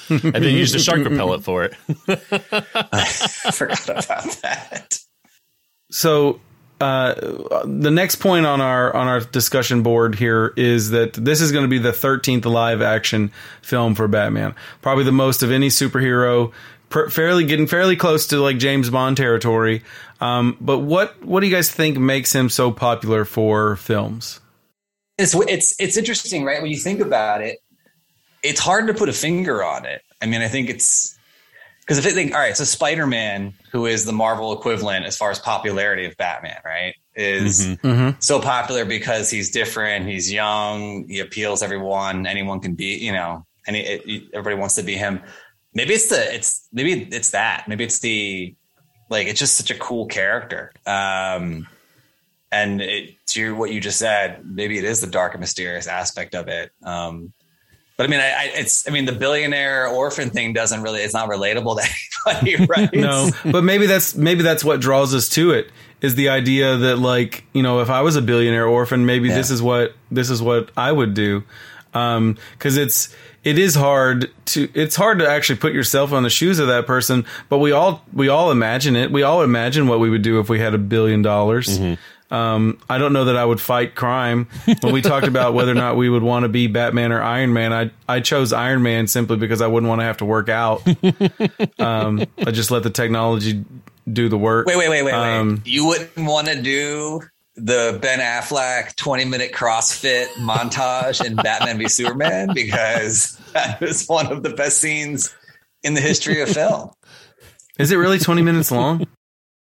and 0.08 0.32
then 0.34 0.42
use 0.42 0.72
the 0.72 0.78
shark 0.80 1.04
repellent 1.04 1.44
for 1.44 1.64
it. 1.64 1.74
I 2.08 3.04
forgot 3.52 3.88
about 3.88 4.24
that. 4.42 4.98
So 5.90 6.40
uh, 6.80 7.14
the 7.64 7.90
next 7.92 8.16
point 8.16 8.44
on 8.44 8.60
our 8.60 8.94
on 8.94 9.06
our 9.06 9.20
discussion 9.20 9.82
board 9.84 10.16
here 10.16 10.52
is 10.56 10.90
that 10.90 11.12
this 11.12 11.40
is 11.40 11.52
going 11.52 11.62
to 11.64 11.68
be 11.68 11.78
the 11.78 11.92
13th 11.92 12.44
live 12.44 12.82
action 12.82 13.30
film 13.62 13.94
for 13.94 14.08
Batman. 14.08 14.54
Probably 14.80 15.04
the 15.04 15.12
most 15.12 15.42
of 15.44 15.52
any 15.52 15.68
superhero. 15.68 16.52
Per, 16.92 17.08
fairly 17.08 17.44
getting 17.44 17.66
fairly 17.66 17.96
close 17.96 18.28
to 18.28 18.36
like 18.38 18.58
James 18.58 18.90
Bond 18.90 19.16
territory. 19.16 19.82
Um, 20.20 20.56
but 20.60 20.78
what 20.78 21.22
what 21.24 21.40
do 21.40 21.46
you 21.46 21.54
guys 21.54 21.70
think 21.70 21.98
makes 21.98 22.32
him 22.32 22.48
so 22.48 22.70
popular 22.70 23.24
for 23.24 23.76
films? 23.76 24.40
It's 25.18 25.34
it's 25.34 25.74
it's 25.80 25.96
interesting, 25.96 26.44
right? 26.44 26.62
When 26.62 26.70
you 26.70 26.78
think 26.78 27.00
about 27.00 27.40
it, 27.42 27.58
it's 28.42 28.60
hard 28.60 28.86
to 28.86 28.94
put 28.94 29.08
a 29.08 29.12
finger 29.12 29.64
on 29.64 29.86
it. 29.86 30.02
I 30.20 30.26
mean, 30.26 30.42
I 30.42 30.48
think 30.48 30.70
it's 30.70 31.18
because 31.80 31.98
if 31.98 32.04
you 32.04 32.12
think, 32.12 32.32
all 32.34 32.40
right, 32.40 32.56
so 32.56 32.64
Spider 32.64 33.06
Man, 33.06 33.54
who 33.72 33.86
is 33.86 34.04
the 34.04 34.12
Marvel 34.12 34.52
equivalent 34.52 35.04
as 35.04 35.16
far 35.16 35.30
as 35.30 35.38
popularity 35.40 36.04
of 36.06 36.16
Batman, 36.16 36.58
right, 36.64 36.94
is 37.16 37.66
Mm-hmm. 37.66 38.20
so 38.20 38.40
popular 38.40 38.84
because 38.84 39.30
he's 39.30 39.50
different, 39.50 40.06
he's 40.06 40.32
young, 40.32 41.08
he 41.08 41.18
appeals 41.20 41.62
everyone, 41.62 42.26
anyone 42.26 42.60
can 42.60 42.74
be, 42.74 42.98
you 42.98 43.12
know, 43.12 43.44
and 43.66 43.74
it, 43.76 44.02
it, 44.06 44.22
everybody 44.32 44.56
wants 44.60 44.76
to 44.76 44.82
be 44.82 44.94
him. 44.94 45.20
Maybe 45.74 45.94
it's 45.94 46.08
the 46.08 46.34
it's 46.34 46.68
maybe 46.72 47.08
it's 47.12 47.30
that 47.30 47.66
maybe 47.68 47.84
it's 47.84 48.00
the 48.00 48.54
like 49.08 49.26
it's 49.26 49.38
just 49.38 49.56
such 49.56 49.70
a 49.70 49.78
cool 49.78 50.06
character. 50.06 50.72
Um, 50.86 51.68
and 52.50 52.82
it, 52.82 53.14
to 53.28 53.54
what 53.56 53.72
you 53.72 53.80
just 53.80 53.98
said, 53.98 54.44
maybe 54.44 54.78
it 54.78 54.84
is 54.84 55.00
the 55.00 55.06
dark 55.06 55.32
and 55.32 55.40
mysterious 55.40 55.86
aspect 55.86 56.34
of 56.34 56.48
it. 56.48 56.70
Um, 56.82 57.32
but 57.96 58.04
I 58.04 58.06
mean, 58.08 58.20
I, 58.20 58.30
I, 58.30 58.50
it's 58.54 58.88
I 58.88 58.90
mean, 58.90 59.04
the 59.04 59.12
billionaire 59.12 59.86
orphan 59.86 60.30
thing 60.30 60.52
doesn't 60.52 60.82
really 60.82 61.00
it's 61.00 61.14
not 61.14 61.28
relatable 61.28 61.80
to 61.80 61.88
anybody, 62.30 62.66
right? 62.66 62.92
no, 62.94 63.30
but 63.44 63.64
maybe 63.64 63.86
that's 63.86 64.14
maybe 64.14 64.42
that's 64.42 64.64
what 64.64 64.80
draws 64.80 65.14
us 65.14 65.28
to 65.30 65.52
it 65.52 65.70
is 66.00 66.16
the 66.16 66.28
idea 66.28 66.76
that 66.76 66.96
like 66.96 67.44
you 67.52 67.62
know 67.62 67.80
if 67.80 67.90
I 67.90 68.00
was 68.00 68.16
a 68.16 68.22
billionaire 68.22 68.66
orphan, 68.66 69.06
maybe 69.06 69.28
this 69.28 69.50
is 69.50 69.62
what 69.62 69.94
this 70.10 70.30
is 70.30 70.42
what 70.42 70.70
I 70.76 70.90
would 70.90 71.14
do, 71.14 71.44
because 71.92 72.76
it's 72.76 73.14
it 73.44 73.58
is 73.58 73.74
hard 73.74 74.30
to 74.46 74.68
it's 74.74 74.96
hard 74.96 75.18
to 75.18 75.28
actually 75.28 75.58
put 75.58 75.72
yourself 75.72 76.12
on 76.12 76.22
the 76.22 76.30
shoes 76.30 76.58
of 76.58 76.68
that 76.68 76.86
person. 76.86 77.24
But 77.48 77.58
we 77.58 77.72
all 77.72 78.04
we 78.12 78.28
all 78.28 78.50
imagine 78.50 78.96
it. 78.96 79.10
We 79.10 79.22
all 79.22 79.42
imagine 79.42 79.86
what 79.88 80.00
we 80.00 80.08
would 80.10 80.22
do 80.22 80.40
if 80.40 80.48
we 80.48 80.58
had 80.58 80.74
a 80.74 80.78
billion 80.78 81.22
dollars. 81.22 81.78
Um, 82.30 82.78
I 82.88 82.96
don't 82.96 83.12
know 83.12 83.26
that 83.26 83.36
I 83.36 83.44
would 83.44 83.60
fight 83.60 83.94
crime. 83.94 84.48
When 84.80 84.94
we 84.94 85.02
talked 85.02 85.26
about 85.26 85.52
whether 85.54 85.72
or 85.72 85.74
not 85.74 85.96
we 85.98 86.08
would 86.08 86.22
want 86.22 86.44
to 86.44 86.48
be 86.48 86.66
Batman 86.66 87.12
or 87.12 87.20
Iron 87.20 87.52
Man, 87.52 87.74
I 87.74 87.90
I 88.08 88.20
chose 88.20 88.54
Iron 88.54 88.82
Man 88.82 89.06
simply 89.06 89.36
because 89.36 89.60
I 89.60 89.66
wouldn't 89.66 89.88
want 89.88 90.00
to 90.00 90.04
have 90.04 90.16
to 90.18 90.24
work 90.24 90.48
out. 90.48 90.82
um, 91.78 92.24
I 92.38 92.50
just 92.50 92.70
let 92.70 92.84
the 92.84 92.90
technology 92.90 93.64
do 94.10 94.30
the 94.30 94.38
work. 94.38 94.66
Wait, 94.66 94.76
wait, 94.76 94.88
wait, 94.88 95.02
wait, 95.02 95.12
Um, 95.12 95.56
wait. 95.56 95.66
You 95.66 95.86
wouldn't 95.86 96.16
want 96.16 96.48
to 96.48 96.60
do 96.62 97.20
the 97.56 97.98
Ben 98.00 98.20
Affleck 98.20 98.96
20 98.96 99.24
minute 99.26 99.52
CrossFit 99.52 100.26
montage 100.38 101.24
in 101.24 101.36
Batman 101.36 101.78
v 101.78 101.88
Superman 101.88 102.50
because 102.54 103.38
that 103.52 103.82
is 103.82 104.06
one 104.06 104.32
of 104.32 104.42
the 104.42 104.50
best 104.50 104.78
scenes 104.78 105.34
in 105.82 105.94
the 105.94 106.00
history 106.00 106.40
of 106.40 106.48
film. 106.48 106.90
Is 107.78 107.90
it 107.90 107.96
really 107.96 108.18
twenty 108.18 108.42
minutes 108.42 108.70
long? 108.70 109.06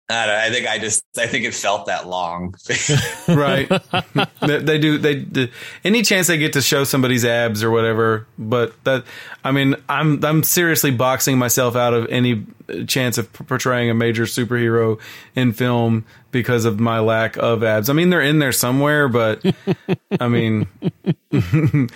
I, 0.10 0.26
don't, 0.26 0.36
I 0.36 0.50
think 0.50 0.68
I 0.68 0.78
just 0.78 1.04
I 1.18 1.28
think 1.28 1.46
it 1.46 1.54
felt 1.54 1.86
that 1.86 2.08
long. 2.08 2.56
right. 3.28 3.70
they, 4.42 4.58
they, 4.60 4.78
do. 4.78 4.98
They, 4.98 5.16
they 5.16 5.52
any 5.84 6.02
chance 6.02 6.28
they 6.28 6.38
get 6.38 6.54
to 6.54 6.62
show 6.62 6.84
somebody's 6.84 7.24
abs 7.24 7.64
or 7.64 7.72
whatever. 7.72 8.28
But 8.38 8.82
that 8.84 9.06
I 9.44 9.52
mean, 9.52 9.76
I'm 9.88 10.24
I'm 10.26 10.44
seriously 10.44 10.92
boxing 10.92 11.38
myself 11.38 11.76
out 11.76 11.94
of 11.94 12.08
any 12.10 12.46
chance 12.88 13.18
of 13.18 13.32
portraying 13.34 13.90
a 13.90 13.94
major 13.94 14.24
superhero 14.24 15.00
in 15.36 15.54
film 15.54 16.06
because 16.32 16.66
of 16.66 16.80
my 16.80 17.00
lack 17.00 17.38
of 17.38 17.64
abs. 17.64 17.90
I 17.90 17.94
mean, 17.94 18.10
they're 18.10 18.22
in 18.22 18.40
there 18.40 18.52
somewhere, 18.52 19.08
but 19.08 19.44
I 20.20 20.28
mean. 20.28 20.68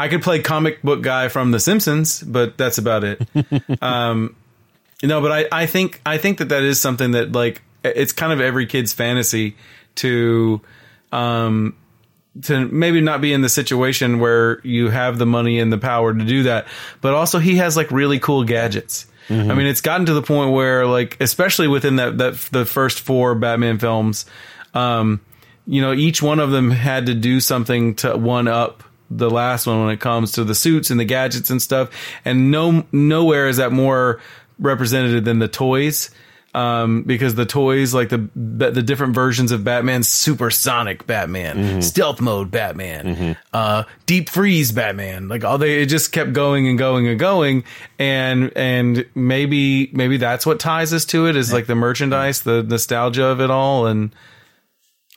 I 0.00 0.06
could 0.06 0.22
play 0.22 0.38
comic 0.38 0.80
book 0.82 1.02
guy 1.02 1.26
from 1.26 1.50
The 1.50 1.58
Simpsons, 1.58 2.22
but 2.22 2.56
that's 2.56 2.78
about 2.78 3.02
it. 3.02 3.20
Um, 3.82 4.36
no, 5.02 5.20
but 5.20 5.32
I, 5.32 5.62
I 5.62 5.66
think 5.66 6.00
I 6.04 6.18
think 6.18 6.38
that 6.38 6.48
that 6.50 6.62
is 6.62 6.80
something 6.80 7.12
that 7.12 7.32
like 7.32 7.62
it's 7.84 8.12
kind 8.12 8.32
of 8.32 8.40
every 8.40 8.66
kid's 8.66 8.92
fantasy 8.92 9.56
to 9.96 10.60
um 11.12 11.76
to 12.42 12.66
maybe 12.66 13.00
not 13.00 13.20
be 13.20 13.32
in 13.32 13.40
the 13.40 13.48
situation 13.48 14.18
where 14.20 14.60
you 14.64 14.90
have 14.90 15.18
the 15.18 15.26
money 15.26 15.58
and 15.58 15.72
the 15.72 15.78
power 15.78 16.14
to 16.14 16.24
do 16.24 16.44
that, 16.44 16.66
but 17.00 17.14
also 17.14 17.38
he 17.38 17.56
has 17.56 17.76
like 17.76 17.90
really 17.90 18.18
cool 18.18 18.44
gadgets. 18.44 19.06
Mm-hmm. 19.28 19.50
I 19.50 19.54
mean, 19.54 19.66
it's 19.66 19.80
gotten 19.80 20.06
to 20.06 20.14
the 20.14 20.22
point 20.22 20.52
where 20.52 20.86
like 20.86 21.16
especially 21.20 21.68
within 21.68 21.96
that 21.96 22.18
that 22.18 22.34
the 22.52 22.64
first 22.64 23.00
four 23.00 23.34
Batman 23.34 23.78
films, 23.78 24.26
um, 24.74 25.20
you 25.66 25.82
know, 25.82 25.92
each 25.92 26.22
one 26.22 26.40
of 26.40 26.50
them 26.50 26.70
had 26.70 27.06
to 27.06 27.14
do 27.14 27.40
something 27.40 27.94
to 27.96 28.16
one 28.16 28.48
up 28.48 28.82
the 29.10 29.30
last 29.30 29.66
one 29.66 29.84
when 29.84 29.90
it 29.90 30.00
comes 30.00 30.32
to 30.32 30.44
the 30.44 30.54
suits 30.54 30.90
and 30.90 31.00
the 31.00 31.04
gadgets 31.04 31.50
and 31.50 31.60
stuff. 31.60 31.90
And 32.24 32.50
no 32.50 32.86
nowhere 32.92 33.48
is 33.48 33.58
that 33.58 33.72
more 33.72 34.20
represented 34.58 35.24
than 35.24 35.38
the 35.38 35.48
toys. 35.48 36.10
Um, 36.54 37.02
because 37.02 37.34
the 37.34 37.44
toys, 37.44 37.92
like 37.92 38.08
the 38.08 38.30
the 38.34 38.82
different 38.82 39.14
versions 39.14 39.52
of 39.52 39.64
Batman, 39.64 40.02
supersonic 40.02 41.06
Batman, 41.06 41.56
mm-hmm. 41.56 41.80
stealth 41.80 42.22
mode 42.22 42.50
Batman, 42.50 43.04
mm-hmm. 43.04 43.32
uh, 43.52 43.84
deep 44.06 44.30
freeze 44.30 44.72
Batman, 44.72 45.28
like 45.28 45.44
all 45.44 45.58
they 45.58 45.82
it 45.82 45.86
just 45.86 46.10
kept 46.10 46.32
going 46.32 46.66
and 46.66 46.78
going 46.78 47.06
and 47.06 47.20
going, 47.20 47.64
and 47.98 48.50
and 48.56 49.04
maybe 49.14 49.90
maybe 49.92 50.16
that's 50.16 50.46
what 50.46 50.58
ties 50.58 50.94
us 50.94 51.04
to 51.04 51.26
it 51.26 51.36
is 51.36 51.52
like 51.52 51.66
the 51.66 51.74
merchandise, 51.74 52.40
the 52.40 52.62
nostalgia 52.62 53.26
of 53.26 53.42
it 53.42 53.50
all, 53.50 53.86
and 53.86 54.14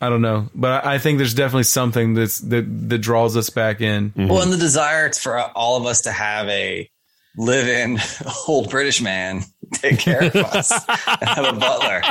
I 0.01 0.09
don't 0.09 0.21
know, 0.21 0.49
but 0.53 0.83
I 0.83 0.97
think 0.97 1.17
there's 1.17 1.33
definitely 1.33 1.63
something 1.63 2.15
that's 2.15 2.39
that 2.39 2.89
that 2.89 2.97
draws 2.97 3.37
us 3.37 3.49
back 3.49 3.79
in. 3.79 4.09
Mm-hmm. 4.09 4.27
Well, 4.27 4.41
and 4.41 4.51
the 4.51 4.57
desire 4.57 5.11
for 5.13 5.39
all 5.39 5.77
of 5.77 5.85
us 5.85 6.01
to 6.01 6.11
have 6.11 6.47
a 6.49 6.89
live 7.37 7.67
in 7.67 7.99
old 8.47 8.69
British 8.69 9.01
man 9.01 9.43
take 9.73 9.99
care 9.99 10.23
of 10.23 10.35
us 10.35 10.71
and 10.87 11.29
have 11.29 11.55
a 11.55 11.59
butler. 11.59 12.01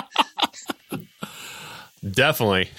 Definitely. 2.08 2.70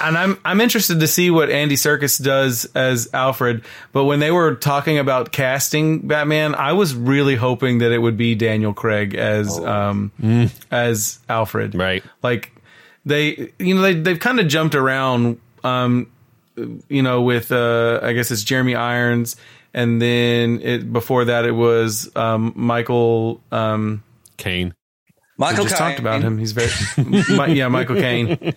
and 0.00 0.18
I'm 0.18 0.40
I'm 0.44 0.60
interested 0.60 1.00
to 1.00 1.06
see 1.06 1.30
what 1.30 1.50
Andy 1.50 1.76
Serkis 1.76 2.22
does 2.22 2.64
as 2.74 3.08
Alfred. 3.12 3.64
But 3.92 4.04
when 4.04 4.18
they 4.18 4.30
were 4.30 4.56
talking 4.56 4.98
about 4.98 5.30
casting 5.30 6.08
Batman, 6.08 6.54
I 6.54 6.72
was 6.72 6.94
really 6.94 7.36
hoping 7.36 7.78
that 7.78 7.92
it 7.92 7.98
would 7.98 8.16
be 8.16 8.34
Daniel 8.34 8.74
Craig 8.74 9.14
as 9.14 9.58
oh. 9.58 9.66
um 9.66 10.12
mm. 10.20 10.50
as 10.70 11.20
Alfred. 11.28 11.74
Right. 11.74 12.02
Like 12.22 12.52
they 13.04 13.52
you 13.58 13.74
know 13.74 13.82
they 13.82 13.94
they've 13.94 14.20
kind 14.20 14.40
of 14.40 14.48
jumped 14.48 14.74
around 14.74 15.40
um 15.62 16.10
you 16.88 17.02
know 17.02 17.22
with 17.22 17.52
uh 17.52 18.00
I 18.02 18.12
guess 18.12 18.30
it's 18.30 18.42
Jeremy 18.42 18.74
Irons 18.74 19.36
and 19.72 20.00
then 20.00 20.60
it 20.62 20.92
before 20.92 21.26
that 21.26 21.44
it 21.44 21.52
was 21.52 22.14
um, 22.16 22.52
Michael 22.56 23.42
um, 23.52 24.02
Caine. 24.36 24.74
Michael 25.36 25.64
we 25.64 25.70
just 25.70 25.78
talked 25.78 25.98
about 25.98 26.22
him. 26.22 26.36
He's 26.36 26.52
very 26.52 26.70
my, 27.36 27.46
yeah, 27.46 27.68
Michael 27.68 27.96
Caine. 27.96 28.54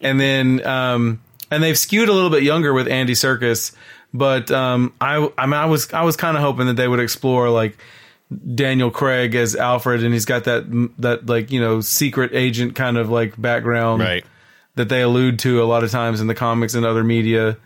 And 0.00 0.18
then 0.18 0.66
um, 0.66 1.20
and 1.50 1.62
they've 1.62 1.76
skewed 1.78 2.08
a 2.08 2.12
little 2.12 2.30
bit 2.30 2.42
younger 2.42 2.72
with 2.72 2.88
Andy 2.88 3.12
Serkis, 3.12 3.74
but 4.14 4.50
um, 4.50 4.94
I 5.00 5.28
I 5.36 5.46
mean 5.46 5.54
I 5.54 5.66
was 5.66 5.92
I 5.92 6.02
was 6.02 6.16
kind 6.16 6.36
of 6.36 6.42
hoping 6.42 6.66
that 6.66 6.76
they 6.76 6.88
would 6.88 7.00
explore 7.00 7.50
like 7.50 7.76
Daniel 8.54 8.90
Craig 8.90 9.34
as 9.34 9.54
Alfred, 9.54 10.02
and 10.02 10.14
he's 10.14 10.24
got 10.24 10.44
that 10.44 10.64
that 10.98 11.26
like 11.26 11.50
you 11.50 11.60
know 11.60 11.80
secret 11.80 12.30
agent 12.32 12.74
kind 12.74 12.96
of 12.96 13.10
like 13.10 13.40
background 13.40 14.00
right. 14.00 14.24
that 14.76 14.88
they 14.88 15.02
allude 15.02 15.38
to 15.40 15.62
a 15.62 15.66
lot 15.66 15.84
of 15.84 15.90
times 15.90 16.20
in 16.20 16.26
the 16.26 16.34
comics 16.34 16.74
and 16.74 16.86
other 16.86 17.04
media. 17.04 17.56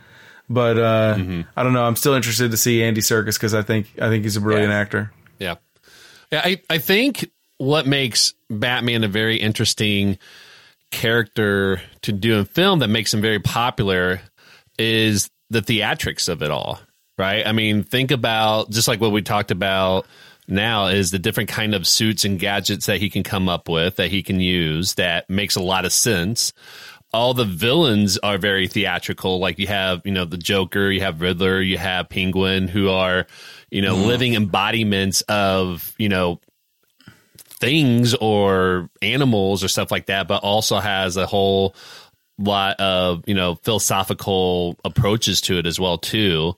But 0.51 0.79
uh, 0.79 1.15
mm-hmm. 1.19 1.43
I 1.57 1.63
don't 1.63 1.73
know. 1.73 1.85
I'm 1.85 1.97
still 1.97 2.15
interested 2.15 2.51
to 2.51 2.57
see 2.57 2.83
Andy 2.83 3.01
Serkis 3.01 3.35
because 3.35 3.55
I 3.55 3.63
think 3.63 3.89
I 4.01 4.09
think 4.09 4.25
he's 4.25 4.37
a 4.37 4.41
brilliant 4.41 4.71
yeah. 4.71 4.79
actor. 4.79 5.13
Yeah, 5.39 5.55
yeah. 6.33 6.43
I 6.45 6.63
I 6.71 6.79
think 6.79 7.31
what 7.59 7.87
makes 7.87 8.35
Batman 8.49 9.05
a 9.05 9.09
very 9.09 9.37
interesting 9.37 10.19
character 10.91 11.83
to 12.03 12.13
do 12.13 12.39
in 12.39 12.45
film 12.47 12.79
that 12.79 12.89
makes 12.89 13.13
him 13.13 13.21
very 13.21 13.41
popular 13.41 14.21
is 14.79 15.29
the 15.51 15.61
theatrics 15.61 16.29
of 16.29 16.43
it 16.43 16.51
all. 16.51 16.81
Right. 17.19 17.47
I 17.47 17.53
mean, 17.53 17.83
think 17.83 18.13
about 18.13 18.71
just 18.71 18.87
like 18.87 19.01
what 19.01 19.11
we 19.11 19.23
talked 19.23 19.51
about 19.51 20.07
now 20.47 20.87
is 20.87 21.11
the 21.11 21.19
different 21.19 21.51
kind 21.51 21.75
of 21.75 21.87
suits 21.87 22.25
and 22.25 22.39
gadgets 22.39 22.87
that 22.87 23.01
he 23.01 23.11
can 23.11 23.23
come 23.23 23.49
up 23.49 23.69
with 23.69 23.97
that 23.97 24.11
he 24.11 24.23
can 24.23 24.41
use 24.41 24.95
that 24.95 25.29
makes 25.29 25.57
a 25.57 25.63
lot 25.63 25.85
of 25.85 25.93
sense 25.93 26.53
all 27.13 27.35
the 27.35 27.45
villains 27.45 28.19
are 28.19 28.39
very 28.39 28.69
theatrical. 28.69 29.39
Like 29.39 29.59
you 29.59 29.67
have, 29.67 30.03
you 30.05 30.13
know, 30.13 30.25
the 30.25 30.37
Joker, 30.37 30.91
you 30.91 31.01
have 31.01 31.21
Riddler, 31.21 31.61
you 31.61 31.79
have 31.79 32.09
Penguin, 32.09 32.69
who 32.69 32.91
are, 32.91 33.27
you 33.71 33.83
know, 33.83 33.97
mm. 33.97 34.07
living 34.07 34.35
embodiments 34.35 35.23
of, 35.23 35.95
you 35.99 36.09
know, 36.09 36.41
things 37.61 38.15
or 38.15 38.89
animals 39.03 39.65
or 39.65 39.69
stuff 39.69 39.91
like 39.91 40.07
that, 40.07 40.29
but 40.29 40.43
also 40.43 40.79
has 40.79 41.17
a 41.17 41.27
whole 41.27 41.75
lot 42.39 42.79
of, 42.79 43.25
you 43.27 43.35
know, 43.35 43.57
philosophical 43.57 44.77
approaches 44.85 45.41
to 45.41 45.59
it 45.59 45.67
as 45.67 45.81
well, 45.81 45.99
too. 45.99 46.55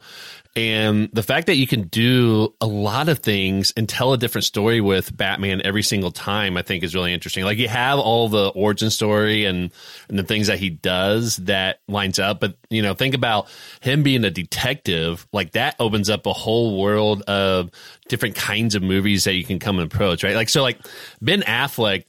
And 0.56 1.08
the 1.12 1.22
fact 1.22 1.46
that 1.46 1.56
you 1.56 1.66
can 1.68 1.82
do 1.82 2.54
a 2.60 2.66
lot 2.66 3.08
of 3.08 3.20
things 3.20 3.72
and 3.76 3.88
tell 3.88 4.12
a 4.12 4.18
different 4.18 4.44
story 4.44 4.80
with 4.80 5.16
Batman 5.16 5.62
every 5.64 5.84
single 5.84 6.10
time, 6.10 6.56
I 6.56 6.62
think 6.62 6.82
is 6.82 6.92
really 6.92 7.14
interesting. 7.14 7.44
Like 7.44 7.58
you 7.58 7.68
have 7.68 8.00
all 8.00 8.28
the 8.28 8.48
origin 8.48 8.90
story 8.90 9.44
and, 9.44 9.70
and 10.08 10.18
the 10.18 10.24
things 10.24 10.48
that 10.48 10.58
he 10.58 10.68
does 10.68 11.36
that 11.36 11.80
lines 11.86 12.18
up. 12.18 12.40
But, 12.40 12.56
you 12.68 12.82
know, 12.82 12.94
think 12.94 13.14
about 13.14 13.48
him 13.80 14.02
being 14.02 14.24
a 14.24 14.30
detective. 14.30 15.24
Like 15.32 15.52
that 15.52 15.76
opens 15.78 16.10
up 16.10 16.26
a 16.26 16.32
whole 16.32 16.80
world 16.80 17.22
of 17.22 17.70
different 18.08 18.34
kinds 18.34 18.74
of 18.74 18.82
movies 18.82 19.24
that 19.24 19.34
you 19.34 19.44
can 19.44 19.60
come 19.60 19.78
and 19.78 19.90
approach, 19.92 20.24
right? 20.24 20.34
Like, 20.34 20.48
so 20.48 20.62
like 20.62 20.78
Ben 21.22 21.42
Affleck 21.42 22.06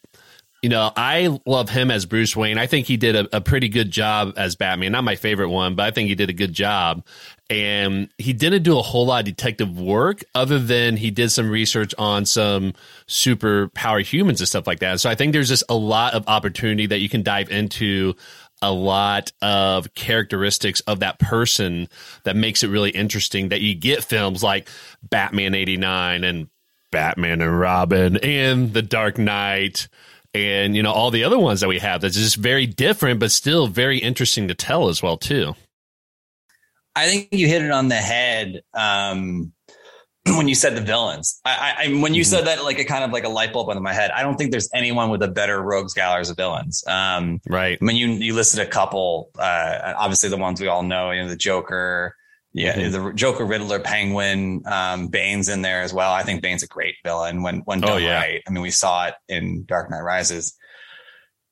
you 0.62 0.70
know, 0.70 0.92
I 0.96 1.40
love 1.48 1.70
him 1.70 1.90
as 1.90 2.06
Bruce 2.06 2.36
Wayne. 2.36 2.60
I 2.60 2.68
think 2.68 2.86
he 2.86 2.96
did 2.96 3.16
a, 3.16 3.38
a, 3.38 3.42
pretty 3.42 3.68
good 3.68 3.90
job 3.90 4.34
as 4.38 4.56
Batman. 4.56 4.92
Not 4.92 5.04
my 5.04 5.16
favorite 5.16 5.50
one, 5.50 5.74
but 5.74 5.88
I 5.88 5.92
think 5.92 6.08
he 6.08 6.14
did 6.14 6.30
a 6.30 6.34
good 6.34 6.54
job 6.54 7.04
and 7.52 8.08
he 8.18 8.32
didn't 8.32 8.64
do 8.64 8.80
a 8.80 8.82
whole 8.82 9.06
lot 9.06 9.20
of 9.20 9.26
detective 9.26 9.78
work 9.78 10.24
other 10.34 10.58
than 10.58 10.96
he 10.96 11.12
did 11.12 11.30
some 11.32 11.50
research 11.50 11.94
on 11.98 12.26
some 12.26 12.74
super 13.08 13.68
power 13.70 14.00
humans 14.00 14.40
and 14.40 14.48
stuff 14.48 14.66
like 14.66 14.80
that. 14.80 15.02
So 15.02 15.10
I 15.10 15.16
think 15.16 15.34
there's 15.34 15.50
just 15.50 15.66
a 15.68 15.76
lot 15.76 16.14
of 16.14 16.26
opportunity 16.30 16.86
that 16.86 17.00
you 17.00 17.10
can 17.10 17.24
dive 17.24 17.50
into 17.50 18.14
a 18.62 18.72
lot 18.72 19.34
of 19.42 19.94
characteristics 19.96 20.80
of 20.82 21.02
that 21.02 21.20
person 21.20 21.90
that 22.24 22.38
makes 22.38 22.64
it 22.64 22.70
really 22.70 22.92
interesting 22.92 23.50
that 23.50 23.60
you 23.60 23.76
get 23.76 24.02
films 24.02 24.42
like 24.42 24.70
Batman 25.04 25.54
89 25.54 26.24
and 26.24 26.48
Batman 26.90 27.42
and 27.42 27.60
Robin 27.60 28.16
and 28.18 28.72
The 28.72 28.82
Dark 28.82 29.18
Knight 29.18 29.90
and 30.34 30.74
you 30.74 30.84
know 30.84 30.92
all 30.94 31.12
the 31.12 31.26
other 31.26 31.40
ones 31.40 31.60
that 31.60 31.68
we 31.68 31.80
have 31.80 32.00
that's 32.00 32.16
just 32.16 32.38
very 32.38 32.66
different 32.66 33.20
but 33.20 33.30
still 33.30 33.68
very 33.68 33.98
interesting 33.98 34.48
to 34.48 34.56
tell 34.56 34.88
as 34.88 35.04
well 35.04 35.18
too. 35.18 35.54
I 36.96 37.08
think 37.08 37.30
you 37.32 37.48
hit 37.48 37.62
it 37.62 37.72
on 37.72 37.88
the 37.88 37.96
head 37.96 38.62
um, 38.74 39.54
when 40.26 40.48
you 40.48 40.56
said 40.56 40.76
the 40.76 40.82
villains. 40.82 41.40
I, 41.46 41.76
I 41.78 41.88
when 42.02 42.14
you 42.14 42.22
mm-hmm. 42.22 42.30
said 42.30 42.48
that, 42.48 42.64
like 42.64 42.80
it 42.80 42.86
kind 42.86 43.04
of 43.04 43.12
like 43.12 43.24
a 43.24 43.30
light 43.30 43.54
bulb 43.54 43.68
went 43.68 43.78
in 43.78 43.84
my 43.84 43.94
head. 43.94 44.12
I 44.12 44.24
don't 44.24 44.36
think 44.36 44.52
there's 44.52 44.70
anyone 44.74 45.10
with 45.10 45.24
a 45.24 45.28
better 45.28 45.62
rogues 45.62 45.94
gallery 45.94 46.24
of 46.30 46.36
villains. 46.36 46.84
Um, 46.88 47.40
right. 47.48 47.78
I 47.82 47.84
mean, 47.84 47.96
you 47.96 48.08
you 48.08 48.36
listed 48.36 48.60
a 48.60 48.66
couple. 48.66 49.30
Uh, 49.38 49.94
obviously, 49.98 50.30
the 50.30 50.38
ones 50.38 50.62
we 50.62 50.68
all 50.68 50.84
know. 50.84 51.12
You 51.12 51.24
know, 51.24 51.30
the 51.30 51.36
Joker. 51.36 52.16
Yeah, 52.54 52.76
mm-hmm. 52.76 53.06
the 53.06 53.14
Joker, 53.14 53.46
Riddler, 53.46 53.80
Penguin, 53.80 54.64
um, 54.66 55.08
Bane's 55.08 55.48
in 55.48 55.62
there 55.62 55.84
as 55.84 55.94
well. 55.94 56.12
I 56.12 56.24
think 56.24 56.42
Bane's 56.42 56.64
a 56.64 56.68
great 56.68 56.96
villain 57.02 57.44
when 57.44 57.60
when 57.62 57.82
oh, 57.82 57.88
done 57.88 57.96
oh, 57.96 57.98
yeah. 57.98 58.20
right. 58.20 58.42
I 58.46 58.52
mean, 58.52 58.62
we 58.62 58.72
saw 58.72 59.08
it 59.08 59.14
in 59.30 59.64
Dark 59.64 59.90
Knight 59.90 60.02
Rises. 60.02 60.58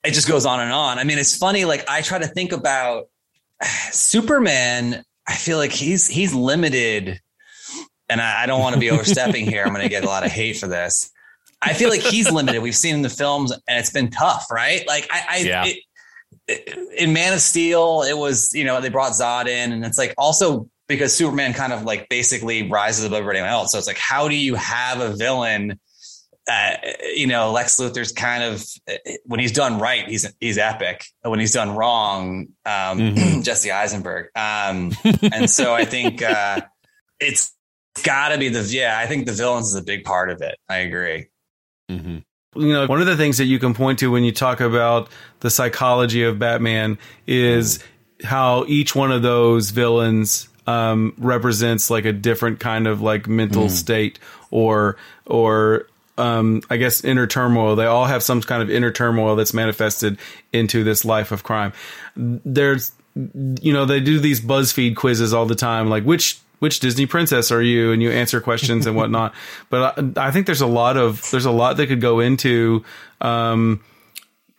It 0.04 0.12
just 0.12 0.28
goes 0.28 0.46
on 0.46 0.60
and 0.60 0.74
on. 0.74 1.00
I 1.00 1.06
mean, 1.06 1.18
it's 1.18 1.38
funny. 1.38 1.64
Like 1.64 1.90
I 1.90 2.02
try 2.02 2.20
to 2.20 2.28
think 2.28 2.52
about 2.52 3.06
Superman 3.92 5.06
I 5.30 5.36
feel 5.36 5.60
like 5.60 5.72
he's 5.72 6.08
he's 6.08 6.34
limited, 6.34 7.22
and 8.10 8.20
I, 8.20 8.44
I 8.44 8.46
don't 8.48 8.60
want 8.60 8.74
to 8.74 8.80
be 8.80 8.90
overstepping 8.92 9.46
here. 9.46 9.64
I'm 9.64 9.70
going 9.70 9.84
to 9.84 9.90
get 9.90 10.04
a 10.04 10.08
lot 10.08 10.26
of 10.26 10.32
hate 10.32 10.58
for 10.58 10.68
this. 10.68 11.12
I 11.62 11.74
feel 11.74 11.90
like 11.90 12.02
he's 12.02 12.32
limited. 12.32 12.62
We've 12.62 12.76
seen 12.76 12.96
in 12.96 13.02
the 13.04 13.10
films, 13.10 13.52
and 13.52 13.80
it's 13.80 13.92
been 13.92 14.10
tough, 14.10 14.48
right? 14.50 14.86
Like 14.88 15.08
I, 15.12 15.26
I 15.30 15.38
yeah. 15.38 15.66
it, 15.66 15.78
it, 16.48 16.94
in 16.98 17.14
Man 17.14 17.34
of 17.34 17.42
Steel, 17.42 18.02
it 18.02 18.18
was 18.18 18.54
you 18.56 18.64
know 18.64 18.82
they 18.82 18.90
brought 18.90 19.12
Zod 19.12 19.48
in, 19.48 19.72
and 19.72 19.86
it's 19.86 20.00
like 20.00 20.16
also 20.18 20.68
because 20.88 21.16
Superman 21.16 21.54
kind 21.54 21.72
of 21.72 21.84
like 21.84 22.10
basically 22.10 22.68
rises 22.68 23.06
above 23.06 23.20
everything 23.20 23.46
else. 23.46 23.72
So 23.72 23.78
it's 23.78 23.88
like, 23.88 24.00
how 24.00 24.28
do 24.28 24.36
you 24.36 24.56
have 24.56 25.00
a 25.00 25.16
villain 25.16 25.80
uh, 26.50 26.72
you 27.16 27.28
know, 27.28 27.52
Lex 27.52 27.80
Luthor's 27.80 28.12
kind 28.12 28.44
of 28.44 28.66
when 29.26 29.40
he's 29.40 29.52
done 29.52 29.80
right, 29.80 30.08
he's 30.08 30.32
he's 30.40 30.58
epic. 30.58 31.06
When 31.22 31.40
he's 31.40 31.54
done 31.54 31.76
wrong, 31.76 32.48
um, 32.66 33.00
mm-hmm. 33.00 33.42
Jesse 33.44 33.72
Eisenberg. 33.72 34.30
Um, 34.36 34.92
and 35.32 35.50
so 35.50 35.74
I 35.74 35.86
think 35.86 36.24
uh, 36.24 36.62
it's 37.20 37.54
got 38.04 38.30
to 38.30 38.38
be 38.38 38.50
the 38.50 38.62
yeah. 38.62 38.98
I 38.98 39.06
think 39.06 39.28
the 39.28 39.32
villains 39.34 39.68
is 39.68 39.76
a 39.76 39.84
big 39.84 40.04
part 40.04 40.32
of 40.32 40.42
it. 40.42 40.58
I 40.68 40.78
agree. 40.78 41.28
Mm-hmm. 41.90 42.18
You 42.60 42.74
know, 42.74 42.88
one 42.88 43.00
of 43.00 43.06
the 43.06 43.18
things 43.18 43.38
that 43.38 43.46
you 43.46 43.60
can 43.60 43.76
point 43.76 44.00
to 44.00 44.10
when 44.10 44.24
you 44.24 44.32
talk 44.32 44.60
about 44.60 45.10
the 45.42 45.52
psychology 45.52 46.24
of 46.24 46.40
Batman 46.40 46.98
is 47.28 47.78
mm. 47.78 48.26
how 48.26 48.66
each 48.68 48.96
one 48.96 49.12
of 49.12 49.22
those 49.22 49.70
villains 49.70 50.50
um, 50.66 51.14
represents 51.20 51.92
like 51.92 52.06
a 52.06 52.14
different 52.14 52.60
kind 52.60 52.88
of 52.88 53.02
like 53.02 53.28
mental 53.28 53.66
mm. 53.66 53.72
state 53.72 54.18
or 54.50 54.98
or 55.28 55.89
um, 56.20 56.62
I 56.70 56.78
guess 56.78 57.04
inner 57.04 57.26
turmoil. 57.26 57.76
They 57.76 57.86
all 57.86 58.06
have 58.06 58.22
some 58.22 58.42
kind 58.42 58.62
of 58.62 58.70
inner 58.70 58.92
turmoil 58.92 59.36
that's 59.36 59.54
manifested 59.54 60.20
into 60.54 60.84
this 60.84 61.06
life 61.06 61.32
of 61.32 61.44
crime. 61.44 61.74
There's, 62.16 62.92
you 63.16 63.74
know, 63.74 63.86
they 63.86 64.00
do 64.00 64.20
these 64.20 64.42
BuzzFeed 64.42 64.96
quizzes 64.96 65.34
all 65.34 65.46
the 65.46 65.56
time, 65.56 65.90
like 65.90 66.04
which 66.04 66.40
which 66.60 66.82
Disney 66.82 67.06
princess 67.06 67.52
are 67.52 67.62
you? 67.62 67.92
And 67.94 68.04
you 68.04 68.12
answer 68.12 68.42
questions 68.42 68.86
and 68.86 68.96
whatnot. 68.96 69.34
But 69.70 70.18
I, 70.18 70.28
I, 70.28 70.32
think 70.32 70.46
there's 70.46 70.62
a 70.62 70.68
lot 70.68 70.98
of 70.98 71.30
there's 71.32 71.46
a 71.46 71.52
lot 71.52 71.78
that 71.78 71.88
could 71.88 72.02
go 72.02 72.20
into 72.20 72.84
um, 73.22 73.82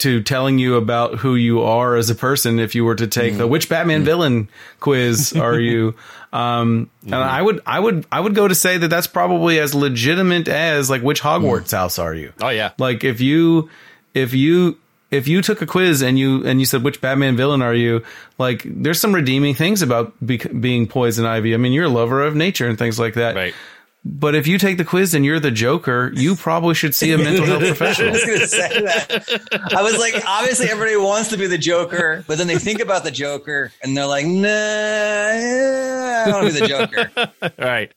to 0.00 0.23
telling 0.23 0.59
you 0.59 0.76
about 0.76 1.16
who 1.16 1.35
you 1.35 1.62
are 1.62 1.97
as 1.97 2.11
a 2.11 2.14
person 2.14 2.59
if 2.59 2.75
you 2.75 2.85
were 2.85 2.95
to 2.95 3.07
take 3.07 3.35
mm. 3.35 3.38
the 3.38 3.47
which 3.47 3.69
Batman 3.69 4.02
mm. 4.02 4.04
villain 4.04 4.49
quiz 4.80 5.33
are 5.33 5.59
you. 5.59 5.95
Um, 6.33 6.88
mm. 7.04 7.07
and 7.07 7.16
I 7.16 7.42
would 7.42 7.61
I 7.66 7.80
would 7.80 8.07
I 8.12 8.21
would 8.21 8.37
go 8.37 8.47
to 8.47 8.54
say 8.54 8.78
that 8.78 8.87
that's 8.87 9.09
probably 9.09 9.59
as 9.59 9.75
legitimate 9.75 10.47
as 10.47 10.88
like 10.88 11.02
which 11.02 11.21
Hogwarts 11.21 11.71
mm. 11.71 11.76
house 11.76 11.99
are 11.99 12.14
you? 12.14 12.33
Oh 12.40 12.50
yeah. 12.50 12.71
Like 12.78 13.02
if 13.02 13.21
you 13.21 13.69
if 14.14 14.33
you 14.33 14.78
if 15.11 15.26
you 15.26 15.42
took 15.42 15.61
a 15.61 15.66
quiz 15.66 16.02
and 16.02 16.19
you 16.19 16.47
and 16.47 16.61
you 16.61 16.66
said 16.66 16.85
which 16.85 17.00
Batman 17.00 17.37
villain 17.37 17.62
are 17.62 17.75
you, 17.75 18.04
like 18.38 18.62
there's 18.64 19.00
some 19.00 19.12
redeeming 19.12 19.54
things 19.54 19.83
about 19.83 20.14
be, 20.25 20.37
being 20.37 20.87
poison 20.87 21.26
ivy. 21.26 21.52
I 21.52 21.57
mean, 21.57 21.73
you're 21.73 21.87
a 21.87 21.88
lover 21.88 22.23
of 22.23 22.37
nature 22.37 22.69
and 22.69 22.78
things 22.78 22.99
like 22.99 23.14
that. 23.14 23.35
Right. 23.35 23.54
But 24.02 24.35
if 24.35 24.47
you 24.47 24.57
take 24.57 24.78
the 24.78 24.85
quiz 24.85 25.12
and 25.12 25.26
you're 25.26 25.40
the 25.40 25.50
Joker, 25.50 26.11
you 26.14 26.35
probably 26.37 26.75
should 26.75 26.95
see 26.95 27.12
a 27.12 27.19
mental 27.19 27.45
health 27.45 27.61
professional. 27.61 28.09
I 28.11 28.12
was 28.12 28.25
going 28.25 28.40
to 28.40 28.49
say 28.49 28.69
that. 28.69 29.73
I 29.76 29.83
was 29.83 29.99
like, 29.99 30.14
obviously 30.26 30.69
everybody 30.69 30.97
wants 30.97 31.28
to 31.30 31.37
be 31.37 31.47
the 31.47 31.59
Joker, 31.59 32.25
but 32.26 32.38
then 32.38 32.47
they 32.47 32.57
think 32.57 32.80
about 32.80 33.04
the 33.04 33.11
Joker 33.11 33.73
and 33.83 33.97
they're 33.97 34.07
like, 34.07 34.26
nah, 34.26 34.49
I 34.49 36.25
don't 36.26 36.42
want 36.42 36.54
to 36.54 36.54
be 36.54 36.61
the 36.61 36.66
Joker. 36.66 37.11
right. 37.59 37.92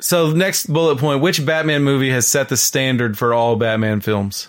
So 0.00 0.32
next 0.32 0.72
bullet 0.72 0.96
point: 0.96 1.20
Which 1.20 1.44
Batman 1.44 1.82
movie 1.82 2.10
has 2.10 2.26
set 2.26 2.48
the 2.48 2.56
standard 2.56 3.18
for 3.18 3.34
all 3.34 3.56
Batman 3.56 4.00
films? 4.00 4.48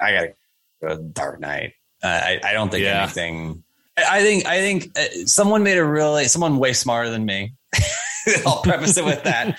I 0.00 0.12
gotta 0.12 0.34
go 0.80 1.02
Dark 1.02 1.38
Knight. 1.38 1.74
Uh, 2.02 2.06
I, 2.06 2.40
I 2.42 2.52
don't 2.54 2.70
think 2.70 2.84
yeah. 2.84 3.02
anything. 3.02 3.62
I, 3.98 4.20
I 4.20 4.22
think 4.22 4.46
I 4.46 4.58
think 4.60 4.98
uh, 4.98 5.04
someone 5.26 5.64
made 5.64 5.76
a 5.76 5.84
really 5.84 6.24
someone 6.24 6.58
way 6.58 6.72
smarter 6.72 7.10
than 7.10 7.26
me 7.26 7.52
I'll 8.46 8.62
preface 8.62 8.96
it 8.96 9.04
with 9.04 9.22
that. 9.24 9.58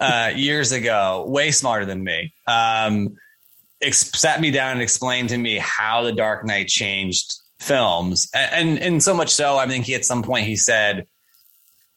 Uh, 0.00 0.32
years 0.34 0.72
ago, 0.72 1.24
way 1.28 1.50
smarter 1.50 1.84
than 1.84 2.02
me, 2.02 2.32
um, 2.46 3.16
ex- 3.80 4.18
sat 4.18 4.40
me 4.40 4.50
down 4.50 4.72
and 4.72 4.82
explained 4.82 5.30
to 5.30 5.38
me 5.38 5.58
how 5.58 6.02
the 6.02 6.12
Dark 6.12 6.44
Knight 6.44 6.68
changed 6.68 7.34
films, 7.60 8.28
and, 8.34 8.68
and 8.70 8.78
and 8.78 9.02
so 9.02 9.14
much 9.14 9.30
so, 9.30 9.56
I 9.56 9.66
think 9.66 9.86
he 9.86 9.94
at 9.94 10.04
some 10.04 10.22
point 10.22 10.46
he 10.46 10.56
said, 10.56 11.06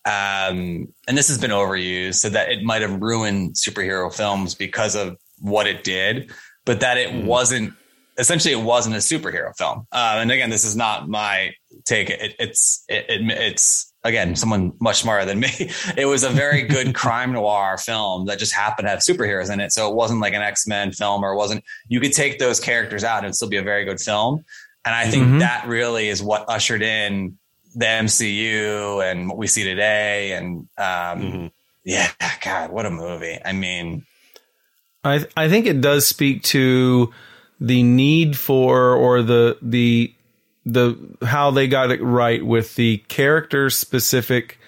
um, 0.05 0.87
and 1.07 1.17
this 1.17 1.27
has 1.27 1.37
been 1.37 1.51
overused, 1.51 2.15
so 2.15 2.29
that 2.29 2.49
it 2.49 2.63
might 2.63 2.81
have 2.81 3.01
ruined 3.01 3.55
superhero 3.55 4.13
films 4.13 4.55
because 4.55 4.95
of 4.95 5.17
what 5.39 5.67
it 5.67 5.83
did, 5.83 6.31
but 6.65 6.81
that 6.81 6.97
it 6.97 7.09
mm. 7.09 7.25
wasn't 7.25 7.73
essentially 8.19 8.53
it 8.53 8.63
wasn't 8.63 8.95
a 8.95 8.99
superhero 8.99 9.55
film. 9.57 9.87
Uh, 9.91 10.17
and 10.19 10.31
again, 10.31 10.49
this 10.49 10.65
is 10.65 10.75
not 10.75 11.07
my 11.07 11.53
take. 11.85 12.09
It, 12.09 12.35
it's 12.37 12.83
it, 12.87 13.05
it, 13.09 13.21
it's 13.31 13.91
again, 14.03 14.35
someone 14.35 14.73
much 14.79 15.01
smarter 15.01 15.25
than 15.25 15.39
me. 15.39 15.49
It 15.97 16.05
was 16.05 16.23
a 16.23 16.29
very 16.29 16.63
good 16.63 16.93
crime 17.01 17.33
noir 17.33 17.77
film 17.77 18.25
that 18.27 18.39
just 18.39 18.53
happened 18.53 18.85
to 18.85 18.89
have 18.89 18.99
superheroes 18.99 19.51
in 19.51 19.59
it. 19.59 19.71
So 19.71 19.89
it 19.89 19.95
wasn't 19.95 20.21
like 20.21 20.33
an 20.33 20.41
X 20.41 20.67
Men 20.67 20.91
film 20.91 21.23
or 21.23 21.33
it 21.33 21.37
wasn't, 21.37 21.63
you 21.87 21.99
could 21.99 22.13
take 22.13 22.39
those 22.39 22.59
characters 22.59 23.03
out 23.03 23.25
and 23.25 23.35
still 23.35 23.49
be 23.49 23.57
a 23.57 23.63
very 23.63 23.85
good 23.85 23.99
film. 23.99 24.43
And 24.85 24.95
I 24.95 25.09
think 25.09 25.25
mm-hmm. 25.25 25.39
that 25.39 25.67
really 25.67 26.07
is 26.07 26.23
what 26.23 26.45
ushered 26.49 26.81
in 26.81 27.37
the 27.75 27.85
MCU 27.85 29.03
and 29.03 29.29
what 29.29 29.37
we 29.37 29.47
see 29.47 29.63
today. 29.63 30.33
And 30.33 30.67
um, 30.77 31.21
mm-hmm. 31.21 31.47
yeah, 31.83 32.09
God, 32.43 32.71
what 32.71 32.85
a 32.85 32.91
movie. 32.91 33.37
I 33.43 33.51
mean, 33.51 34.05
I, 35.03 35.25
I 35.35 35.49
think 35.49 35.65
it 35.65 35.81
does 35.81 36.05
speak 36.05 36.43
to 36.43 37.13
the 37.59 37.83
need 37.83 38.37
for 38.37 38.93
or 38.93 39.21
the, 39.21 39.57
the, 39.61 40.13
the 40.65 40.97
how 41.25 41.51
they 41.51 41.67
got 41.67 41.91
it 41.91 42.01
right 42.01 42.45
with 42.45 42.75
the 42.75 42.97
character 43.07 43.69
specific 43.69 44.59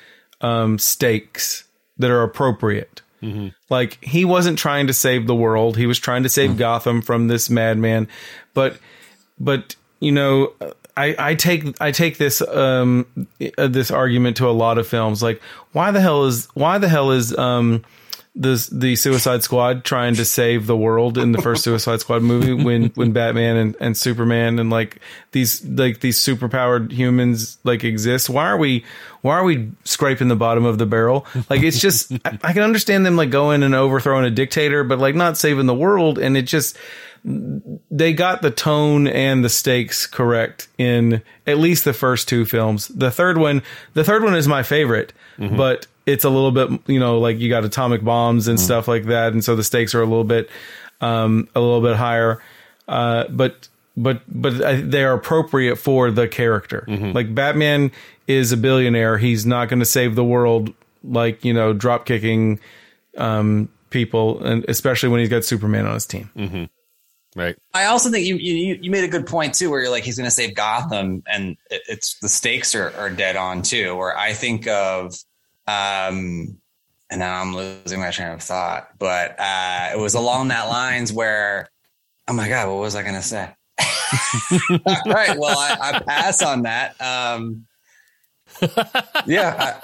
um, 0.42 0.80
stakes 0.80 1.66
that 1.98 2.12
are 2.12 2.24
appropriate. 2.24 3.02
Mm-hmm. 3.22 3.50
Like 3.70 4.04
he 4.04 4.26
wasn't 4.26 4.58
trying 4.58 4.88
to 4.88 4.94
save 4.94 5.28
the 5.28 5.36
world; 5.36 5.78
he 5.78 5.86
was 5.86 6.00
trying 6.00 6.24
to 6.24 6.30
save 6.30 6.52
mm-hmm. 6.52 6.60
Gotham 6.60 7.02
from 7.02 7.28
this 7.28 7.50
madman. 7.50 8.08
But, 8.54 8.78
but 9.40 9.76
you 10.00 10.12
know, 10.12 10.54
I, 10.98 11.16
I 11.18 11.36
take 11.36 11.80
I 11.80 11.92
take 11.92 12.18
this 12.18 12.42
um 12.42 13.06
uh, 13.58 13.68
this 13.68 13.92
argument 13.92 14.38
to 14.38 14.50
a 14.50 14.52
lot 14.52 14.78
of 14.78 14.88
films. 14.88 15.22
Like, 15.22 15.42
why 15.72 15.92
the 15.92 16.02
hell 16.02 16.26
is 16.26 16.48
why 16.54 16.80
the 16.80 16.90
hell 16.90 17.12
is 17.12 17.38
um 17.38 17.84
the 18.34 18.70
the 18.72 18.96
Suicide 18.96 19.44
Squad 19.44 19.84
trying 19.84 20.16
to 20.16 20.24
save 20.24 20.66
the 20.66 20.76
world 20.76 21.18
in 21.18 21.34
the 21.34 21.42
first 21.42 21.64
Suicide 21.64 22.00
Squad 22.00 22.22
movie 22.22 22.54
when 22.54 22.90
when 22.92 23.12
Batman 23.12 23.58
and, 23.58 23.76
and 23.82 23.98
Superman 23.98 24.58
and 24.58 24.70
like 24.70 25.00
these 25.32 25.66
like 25.66 26.00
these 26.00 26.18
superpowered 26.18 26.94
humans 26.94 27.58
like 27.66 27.84
exist. 27.84 28.30
Why 28.30 28.46
are 28.46 28.58
we 28.58 28.86
why 29.22 29.36
are 29.36 29.44
we 29.44 29.72
scraping 29.84 30.30
the 30.30 30.38
bottom 30.38 30.64
of 30.64 30.78
the 30.78 30.86
barrel? 30.86 31.26
Like 31.50 31.62
it's 31.62 31.80
just 31.80 32.14
I, 32.24 32.40
I 32.42 32.54
can 32.54 32.64
understand 32.64 33.06
them 33.06 33.18
like 33.18 33.32
going 33.32 33.64
and 33.64 33.76
overthrowing 33.76 34.24
a 34.24 34.32
dictator, 34.32 34.86
but 34.86 35.00
like 35.00 35.16
not 35.16 35.38
saving 35.38 35.66
the 35.66 35.76
world. 35.76 36.18
And 36.18 36.38
it 36.38 36.44
just 36.44 36.78
they 37.24 38.14
got 38.14 38.42
the 38.42 38.50
tone 38.50 39.08
and 39.08 39.44
the 39.44 39.50
stakes 39.50 40.08
correct 40.08 40.70
in 40.78 41.22
at 41.46 41.58
least 41.58 41.84
the 41.84 41.94
first 41.94 42.28
two 42.28 42.46
films. 42.46 42.88
The 42.88 43.12
third 43.12 43.38
one, 43.38 43.62
the 43.94 44.04
third 44.04 44.24
one 44.24 44.36
is 44.36 44.48
my 44.48 44.64
favorite, 44.64 45.14
mm-hmm. 45.38 45.56
but 45.56 45.86
it's 46.06 46.24
a 46.24 46.30
little 46.30 46.52
bit, 46.52 46.82
you 46.88 47.00
know, 47.00 47.20
like 47.20 47.40
you 47.40 47.50
got 47.50 47.64
atomic 47.64 48.04
bombs 48.04 48.48
and 48.48 48.58
mm. 48.58 48.62
stuff 48.62 48.88
like 48.88 49.06
that, 49.06 49.34
and 49.34 49.44
so 49.44 49.56
the 49.56 49.64
stakes 49.64 49.94
are 49.96 50.02
a 50.02 50.06
little 50.06 50.24
bit, 50.24 50.50
um, 51.00 51.48
a 51.56 51.60
little 51.60 51.82
bit 51.82 51.96
higher. 51.96 52.42
Uh, 52.88 53.26
but 53.30 53.68
but 53.96 54.22
but 54.28 54.90
they 54.90 55.04
are 55.04 55.14
appropriate 55.14 55.76
for 55.76 56.12
the 56.12 56.28
character. 56.28 56.86
Mm-hmm. 56.88 57.12
Like 57.12 57.34
Batman 57.36 57.92
is 58.28 58.52
a 58.52 58.58
billionaire; 58.58 59.18
he's 59.18 59.46
not 59.46 59.70
going 59.70 59.80
to 59.80 59.86
save 59.86 60.16
the 60.16 60.24
world 60.24 60.74
like 61.04 61.44
you 61.44 61.54
know 61.54 61.74
drop 61.74 62.06
kicking 62.06 62.60
um, 63.18 63.70
people, 63.90 64.44
and 64.44 64.66
especially 64.68 65.10
when 65.10 65.20
he's 65.20 65.30
got 65.30 65.46
Superman 65.46 65.86
on 65.86 65.94
his 65.94 66.06
team. 66.06 66.30
Mm-hmm. 66.36 66.64
Right. 67.34 67.56
I 67.74 67.86
also 67.86 68.10
think 68.10 68.28
you, 68.28 68.36
you 68.36 68.78
you 68.82 68.92
made 68.92 69.06
a 69.06 69.08
good 69.08 69.26
point 69.26 69.54
too, 69.54 69.70
where 69.70 69.82
you're 69.82 69.92
like 69.92 70.04
he's 70.04 70.18
going 70.18 70.28
to 70.28 70.32
save 70.32 70.54
Gotham, 70.54 71.24
and 71.26 71.56
it, 71.70 71.82
it's 71.88 72.20
the 72.20 72.28
stakes 72.28 72.76
are, 72.76 72.94
are 72.98 73.10
dead 73.10 73.38
on 73.38 73.62
too. 73.62 73.96
Where 73.96 74.18
I 74.18 74.34
think 74.34 74.68
of 74.68 75.16
um, 75.72 76.58
and 77.10 77.20
now 77.20 77.42
I'm 77.42 77.56
losing 77.56 78.00
my 78.00 78.12
train 78.12 78.32
of 78.32 78.42
thought, 78.42 78.90
but 78.98 79.40
uh, 79.40 79.90
it 79.94 80.00
was 80.00 80.14
along 80.14 80.48
that 80.50 80.70
lines 80.70 81.12
where, 81.12 81.70
oh 82.28 82.34
my 82.34 82.48
God, 82.48 82.70
what 82.70 82.80
was 82.80 82.96
I 82.96 83.02
going 83.04 83.16
to 83.16 83.22
say? 83.22 83.50
All 84.72 85.14
right. 85.14 85.38
Well, 85.38 85.58
I, 85.58 85.78
I, 85.82 86.00
pass 86.00 86.42
on 86.42 86.64
that. 86.64 87.00
Um, 87.02 87.66
yeah. 89.26 89.80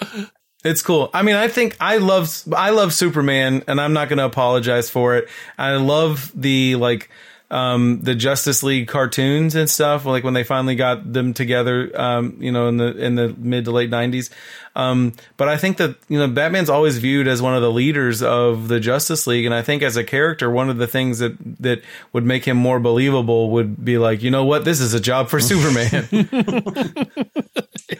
I, 0.00 0.28
it's 0.64 0.82
cool. 0.82 1.10
I 1.12 1.22
mean, 1.22 1.36
I 1.36 1.48
think 1.48 1.76
I 1.80 1.98
love 1.98 2.42
I 2.54 2.70
love 2.70 2.92
Superman, 2.92 3.62
and 3.66 3.80
I'm 3.80 3.92
not 3.92 4.08
going 4.08 4.18
to 4.18 4.24
apologize 4.24 4.90
for 4.90 5.16
it. 5.16 5.28
I 5.56 5.76
love 5.76 6.32
the 6.34 6.74
like 6.76 7.10
um, 7.50 8.00
the 8.02 8.14
Justice 8.14 8.62
League 8.62 8.88
cartoons 8.88 9.54
and 9.54 9.70
stuff, 9.70 10.04
like 10.04 10.24
when 10.24 10.34
they 10.34 10.44
finally 10.44 10.74
got 10.74 11.12
them 11.12 11.32
together, 11.32 11.90
um, 11.98 12.36
you 12.40 12.52
know, 12.52 12.68
in 12.68 12.76
the 12.76 12.96
in 12.96 13.14
the 13.14 13.34
mid 13.38 13.64
to 13.64 13.70
late 13.70 13.90
'90s. 13.90 14.30
Um, 14.78 15.12
but 15.36 15.48
I 15.48 15.56
think 15.56 15.76
that 15.78 15.96
you 16.08 16.20
know 16.20 16.28
Batman's 16.28 16.70
always 16.70 16.98
viewed 16.98 17.26
as 17.26 17.42
one 17.42 17.56
of 17.56 17.62
the 17.62 17.70
leaders 17.70 18.22
of 18.22 18.68
the 18.68 18.78
Justice 18.78 19.26
League, 19.26 19.44
and 19.44 19.52
I 19.52 19.60
think 19.60 19.82
as 19.82 19.96
a 19.96 20.04
character, 20.04 20.48
one 20.48 20.70
of 20.70 20.78
the 20.78 20.86
things 20.86 21.18
that 21.18 21.36
that 21.60 21.82
would 22.12 22.24
make 22.24 22.44
him 22.44 22.56
more 22.56 22.78
believable 22.78 23.50
would 23.50 23.84
be 23.84 23.98
like, 23.98 24.22
you 24.22 24.30
know 24.30 24.44
what, 24.44 24.64
this 24.64 24.80
is 24.80 24.94
a 24.94 25.00
job 25.00 25.30
for 25.30 25.40
Superman. 25.48 26.08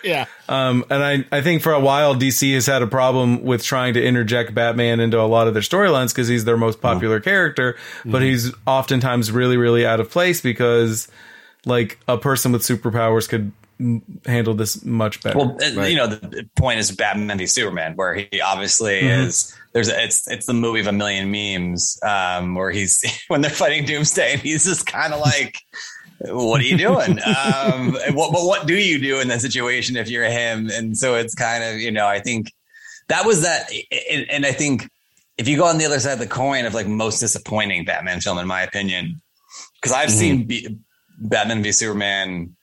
yeah. 0.05 0.27
Um, 0.49 0.85
and 0.89 1.03
I 1.03 1.25
I 1.37 1.41
think 1.41 1.63
for 1.63 1.73
a 1.73 1.81
while 1.81 2.15
DC 2.15 2.55
has 2.55 2.67
had 2.67 2.81
a 2.81 2.87
problem 2.87 3.43
with 3.43 3.65
trying 3.65 3.95
to 3.95 4.03
interject 4.03 4.55
Batman 4.55 5.01
into 5.01 5.21
a 5.21 5.27
lot 5.27 5.49
of 5.49 5.55
their 5.55 5.65
storylines 5.65 6.15
because 6.15 6.29
he's 6.29 6.45
their 6.45 6.57
most 6.57 6.81
popular 6.81 7.19
character, 7.19 7.77
but 8.05 8.19
mm-hmm. 8.19 8.27
he's 8.27 8.55
oftentimes 8.69 9.33
really 9.33 9.57
really 9.57 9.85
out 9.85 9.99
of 9.99 10.13
place 10.13 10.41
because 10.41 11.09
like 11.67 11.99
a 12.07 12.17
person 12.17 12.53
with 12.53 12.63
superpowers 12.63 13.29
could 13.29 13.51
handled 14.27 14.59
this 14.59 14.85
much 14.85 15.23
better. 15.23 15.39
Well, 15.39 15.57
uh, 15.63 15.83
you 15.83 15.97
know, 15.97 16.07
the 16.07 16.49
point 16.57 16.81
is 16.81 16.91
Batman 16.91 17.39
v 17.39 17.47
Superman, 17.47 17.95
where 17.95 18.15
he 18.15 18.41
obviously 18.41 19.03
mm-hmm. 19.03 19.27
is. 19.27 19.55
There's 19.73 19.89
a, 19.89 20.03
it's 20.03 20.29
it's 20.29 20.47
the 20.47 20.55
movie 20.55 20.81
of 20.81 20.87
a 20.87 20.93
million 20.93 21.31
memes, 21.31 21.99
um, 22.03 22.55
where 22.55 22.71
he's 22.71 23.05
when 23.29 23.41
they're 23.41 23.51
fighting 23.51 23.85
Doomsday, 23.85 24.35
and 24.35 24.43
he's 24.43 24.65
just 24.65 24.87
kind 24.87 25.15
of 25.15 25.21
like, 25.21 25.59
"What 26.21 26.61
are 26.61 26.65
you 26.65 26.77
doing? 26.77 27.19
um, 27.25 27.93
what, 28.15 28.33
but 28.33 28.45
what 28.45 28.67
do 28.67 28.75
you 28.75 28.99
do 28.99 29.21
in 29.21 29.29
that 29.29 29.41
situation 29.41 29.97
if 29.97 30.09
you're 30.09 30.25
him?" 30.25 30.71
And 30.73 30.97
so 30.97 31.15
it's 31.15 31.35
kind 31.35 31.63
of 31.63 31.77
you 31.77 31.93
know, 31.93 32.07
I 32.07 32.21
think 32.21 32.53
that 33.09 33.25
was 33.25 33.43
that, 33.43 33.71
and 34.31 34.45
I 34.45 34.53
think 34.53 34.89
if 35.37 35.47
you 35.47 35.57
go 35.57 35.65
on 35.65 35.79
the 35.79 35.87
other 35.87 36.01
side 36.01 36.15
of 36.15 36.19
the 36.19 36.27
coin 36.27 36.67
of 36.67 36.75
like 36.75 36.89
most 36.89 37.21
disappointing 37.21 37.85
Batman 37.85 38.21
film, 38.21 38.39
in 38.39 38.47
my 38.47 38.63
opinion, 38.63 39.21
because 39.81 39.97
I've 39.97 40.09
mm-hmm. 40.09 40.19
seen 40.19 40.45
B- 40.47 40.79
Batman 41.19 41.63
v 41.63 41.73
Superman 41.73 42.57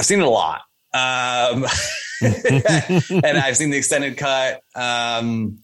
I've 0.00 0.06
seen 0.06 0.20
it 0.20 0.26
a 0.26 0.30
lot. 0.30 0.62
Um, 0.94 1.66
and 2.22 3.36
I've 3.36 3.54
seen 3.54 3.68
the 3.68 3.76
extended 3.76 4.16
cut. 4.16 4.62
Um, 4.74 5.58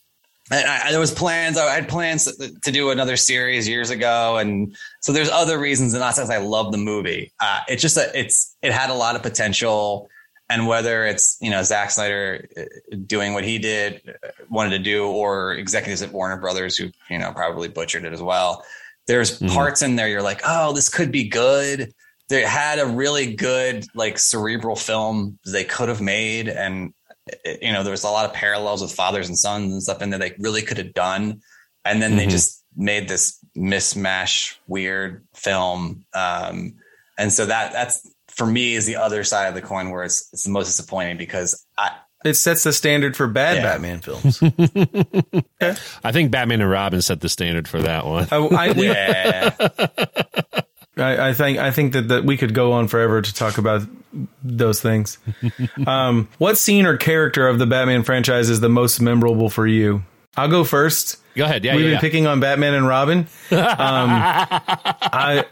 and 0.51 0.68
I, 0.68 0.90
there 0.90 1.01
was 1.01 1.11
plans. 1.11 1.57
I 1.57 1.75
had 1.75 1.88
plans 1.88 2.31
to, 2.37 2.70
do 2.70 2.90
another 2.90 3.16
series 3.16 3.66
years 3.66 3.88
ago, 3.88 4.37
and 4.37 4.77
so 5.01 5.12
there's 5.12 5.31
other 5.31 5.59
reasons, 5.59 5.94
and 5.94 6.03
not 6.03 6.16
because 6.16 6.29
I 6.29 6.37
love 6.37 6.70
the 6.70 6.79
movie. 6.79 7.33
Uh, 7.40 7.61
it's 7.66 7.81
just 7.81 7.94
that 7.94 8.14
it's 8.14 8.55
it 8.61 8.72
had 8.72 8.90
a 8.90 8.94
lot 8.94 9.16
of 9.16 9.22
potential, 9.22 10.07
and 10.51 10.68
whether 10.68 11.07
it's 11.07 11.38
you 11.40 11.51
know 11.51 11.62
Zack 11.62 11.90
Snyder 11.90 12.46
uh, 12.59 12.96
doing 13.07 13.33
what 13.33 13.42
he 13.42 13.59
did, 13.59 14.03
uh, 14.22 14.29
wanted 14.51 14.70
to 14.70 14.79
do, 14.79 15.07
or 15.07 15.55
executives 15.55 16.03
at 16.03 16.12
Warner 16.12 16.37
Brothers 16.37 16.77
who 16.77 16.90
you 17.09 17.18
know 17.18 17.33
probably 17.33 17.68
butchered 17.68 18.05
it 18.05 18.12
as 18.12 18.22
well. 18.22 18.64
There's 19.07 19.40
mm-hmm. 19.40 19.53
parts 19.53 19.81
in 19.81 19.96
there 19.96 20.09
you're 20.09 20.22
like, 20.22 20.42
oh, 20.46 20.75
this 20.75 20.90
could 20.90 21.11
be 21.11 21.27
good 21.27 21.94
they 22.29 22.43
had 22.43 22.79
a 22.79 22.87
really 22.87 23.35
good 23.35 23.87
like 23.95 24.19
cerebral 24.19 24.77
film 24.77 25.39
they 25.47 25.65
could 25.65 25.89
have 25.89 26.01
made 26.01 26.49
and 26.49 26.93
you 27.45 27.73
know 27.73 27.83
there 27.83 27.91
was 27.91 28.05
a 28.05 28.11
lot 28.11 28.25
of 28.25 28.33
parallels 28.33 28.83
with 28.83 28.93
fathers 28.93 29.29
and 29.29 29.39
sons 29.39 29.73
and 29.73 29.83
stuff 29.83 30.03
in 30.03 30.11
there 30.11 30.19
they 30.19 30.35
really 30.39 30.62
could 30.62 30.79
have 30.79 30.95
done 30.95 31.41
and 31.85 32.01
then 32.03 32.11
mm-hmm. 32.11 32.19
they 32.19 32.27
just 32.27 32.65
made 32.77 33.09
this 33.09 33.39
mismatch 33.57 34.57
weird 34.67 35.25
film 35.35 36.05
um, 36.15 36.75
and 37.19 37.33
so 37.33 37.47
that 37.47 37.73
that's 37.73 38.09
for 38.29 38.47
me 38.47 38.75
is 38.75 38.87
the 38.87 38.97
other 38.97 39.25
side 39.25 39.47
of 39.47 39.55
the 39.55 39.62
coin 39.62 39.91
where 39.91 40.05
it's 40.05 40.29
it's 40.33 40.45
the 40.45 40.51
most 40.51 40.67
disappointing 40.67 41.17
because 41.17 41.65
I 41.79 41.97
it 42.25 42.35
sets 42.35 42.65
the 42.65 42.73
standard 42.73 43.17
for 43.17 43.29
bad 43.29 43.57
yeah. 43.57 43.62
Batman 43.62 44.01
films. 44.01 44.43
I 46.05 46.12
think 46.12 46.31
Batman 46.33 46.61
and 46.61 46.71
Robin 46.71 47.01
set 47.01 47.21
the 47.21 47.29
standard 47.29 47.69
for 47.69 47.81
that 47.83 48.05
one. 48.05 48.27
Oh, 48.33 48.49
I, 48.49 48.67
yeah. 48.73 50.62
I, 50.97 51.29
I, 51.29 51.33
think 51.35 51.59
I 51.59 51.71
think 51.71 51.93
that, 51.93 52.09
that 52.09 52.25
we 52.25 52.37
could 52.37 52.55
go 52.55 52.73
on 52.73 52.89
forever 52.89 53.21
to 53.21 53.35
talk 53.35 53.59
about 53.59 53.83
those 54.43 54.81
things. 54.81 55.19
um, 55.87 56.29
what 56.39 56.57
scene 56.57 56.87
or 56.87 56.97
character 56.97 57.49
of 57.49 57.59
the 57.59 57.67
Batman 57.67 58.03
franchise 58.03 58.49
is 58.49 58.61
the 58.61 58.69
most 58.69 59.01
memorable 59.01 59.51
for 59.51 59.67
you? 59.67 60.03
I'll 60.37 60.49
go 60.49 60.65
first. 60.65 61.19
Go 61.35 61.45
ahead. 61.45 61.65
Yeah, 61.65 61.77
we've 61.77 61.85
yeah, 61.85 61.89
been 61.89 61.95
yeah. 61.95 62.01
picking 62.01 62.27
on 62.27 62.41
Batman 62.41 62.75
and 62.75 62.87
Robin. 62.87 63.19
Um, 63.19 63.27
I 63.51 65.45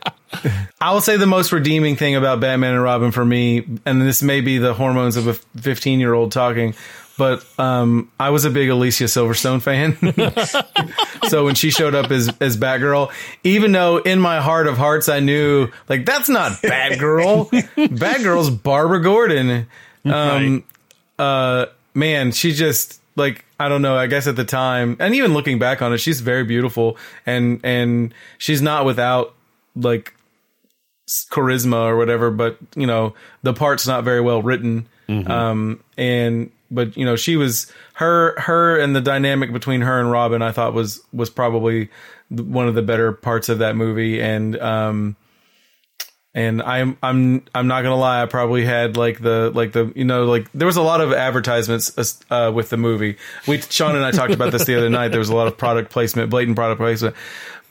I 0.80 0.92
will 0.92 1.00
say 1.00 1.16
the 1.16 1.26
most 1.26 1.52
redeeming 1.52 1.96
thing 1.96 2.16
about 2.16 2.40
Batman 2.40 2.74
and 2.74 2.82
Robin 2.82 3.10
for 3.10 3.24
me, 3.24 3.66
and 3.84 4.02
this 4.02 4.22
may 4.22 4.40
be 4.40 4.58
the 4.58 4.74
hormones 4.74 5.16
of 5.16 5.26
a 5.26 5.34
15 5.34 6.00
year 6.00 6.12
old 6.12 6.32
talking, 6.32 6.74
but 7.16 7.44
um, 7.58 8.10
I 8.18 8.30
was 8.30 8.44
a 8.44 8.50
big 8.50 8.68
Alicia 8.68 9.04
Silverstone 9.04 9.62
fan. 9.62 9.96
so 11.28 11.44
when 11.44 11.54
she 11.54 11.70
showed 11.70 11.94
up 11.94 12.10
as 12.10 12.32
as 12.40 12.56
Batgirl, 12.56 13.12
even 13.44 13.72
though 13.72 13.98
in 13.98 14.18
my 14.20 14.40
heart 14.40 14.66
of 14.66 14.76
hearts 14.76 15.08
I 15.08 15.20
knew 15.20 15.68
like 15.88 16.04
that's 16.04 16.28
not 16.28 16.52
Batgirl, 16.52 17.50
Batgirl's 17.76 18.50
Barbara 18.50 19.02
Gordon. 19.02 19.66
Um, 20.04 20.64
right. 21.18 21.24
uh, 21.24 21.66
man, 21.94 22.32
she 22.32 22.52
just 22.52 23.00
like 23.16 23.44
I 23.58 23.68
don't 23.68 23.82
know. 23.82 23.96
I 23.96 24.06
guess 24.06 24.26
at 24.26 24.36
the 24.36 24.44
time, 24.44 24.96
and 24.98 25.14
even 25.14 25.32
looking 25.34 25.58
back 25.58 25.82
on 25.82 25.92
it, 25.92 25.98
she's 25.98 26.20
very 26.20 26.44
beautiful, 26.44 26.96
and 27.24 27.60
and 27.62 28.12
she's 28.38 28.60
not 28.60 28.84
without 28.84 29.34
like 29.76 30.14
charisma 31.30 31.86
or 31.86 31.96
whatever. 31.96 32.30
But 32.30 32.58
you 32.74 32.86
know, 32.86 33.14
the 33.42 33.54
part's 33.54 33.86
not 33.86 34.04
very 34.04 34.20
well 34.20 34.42
written. 34.42 34.88
Mm-hmm. 35.08 35.30
Um, 35.30 35.84
and 35.96 36.50
but 36.74 36.96
you 36.96 37.04
know, 37.04 37.16
she 37.16 37.36
was 37.36 37.70
her 37.94 38.38
her 38.40 38.78
and 38.78 38.94
the 38.94 39.00
dynamic 39.00 39.52
between 39.52 39.80
her 39.82 40.00
and 40.00 40.10
Robin. 40.10 40.42
I 40.42 40.52
thought 40.52 40.74
was 40.74 41.00
was 41.12 41.30
probably 41.30 41.88
one 42.30 42.68
of 42.68 42.74
the 42.74 42.82
better 42.82 43.12
parts 43.12 43.48
of 43.48 43.58
that 43.58 43.76
movie, 43.76 44.20
and 44.20 44.58
um, 44.60 45.16
and 46.34 46.60
I'm 46.62 46.98
I'm 47.02 47.44
I'm 47.54 47.68
not 47.68 47.82
gonna 47.82 47.96
lie, 47.96 48.22
I 48.22 48.26
probably 48.26 48.64
had 48.64 48.96
like 48.96 49.20
the 49.20 49.52
like 49.54 49.72
the 49.72 49.92
you 49.94 50.04
know 50.04 50.24
like 50.24 50.50
there 50.52 50.66
was 50.66 50.76
a 50.76 50.82
lot 50.82 51.00
of 51.00 51.12
advertisements 51.12 52.24
uh, 52.30 52.50
with 52.52 52.70
the 52.70 52.76
movie. 52.76 53.16
We 53.46 53.60
Sean 53.60 53.94
and 53.94 54.04
I 54.04 54.10
talked 54.10 54.32
about 54.32 54.50
this 54.50 54.64
the 54.64 54.76
other 54.76 54.90
night. 54.90 55.08
There 55.08 55.20
was 55.20 55.28
a 55.28 55.36
lot 55.36 55.46
of 55.46 55.56
product 55.56 55.92
placement, 55.92 56.30
blatant 56.30 56.56
product 56.56 56.80
placement, 56.80 57.14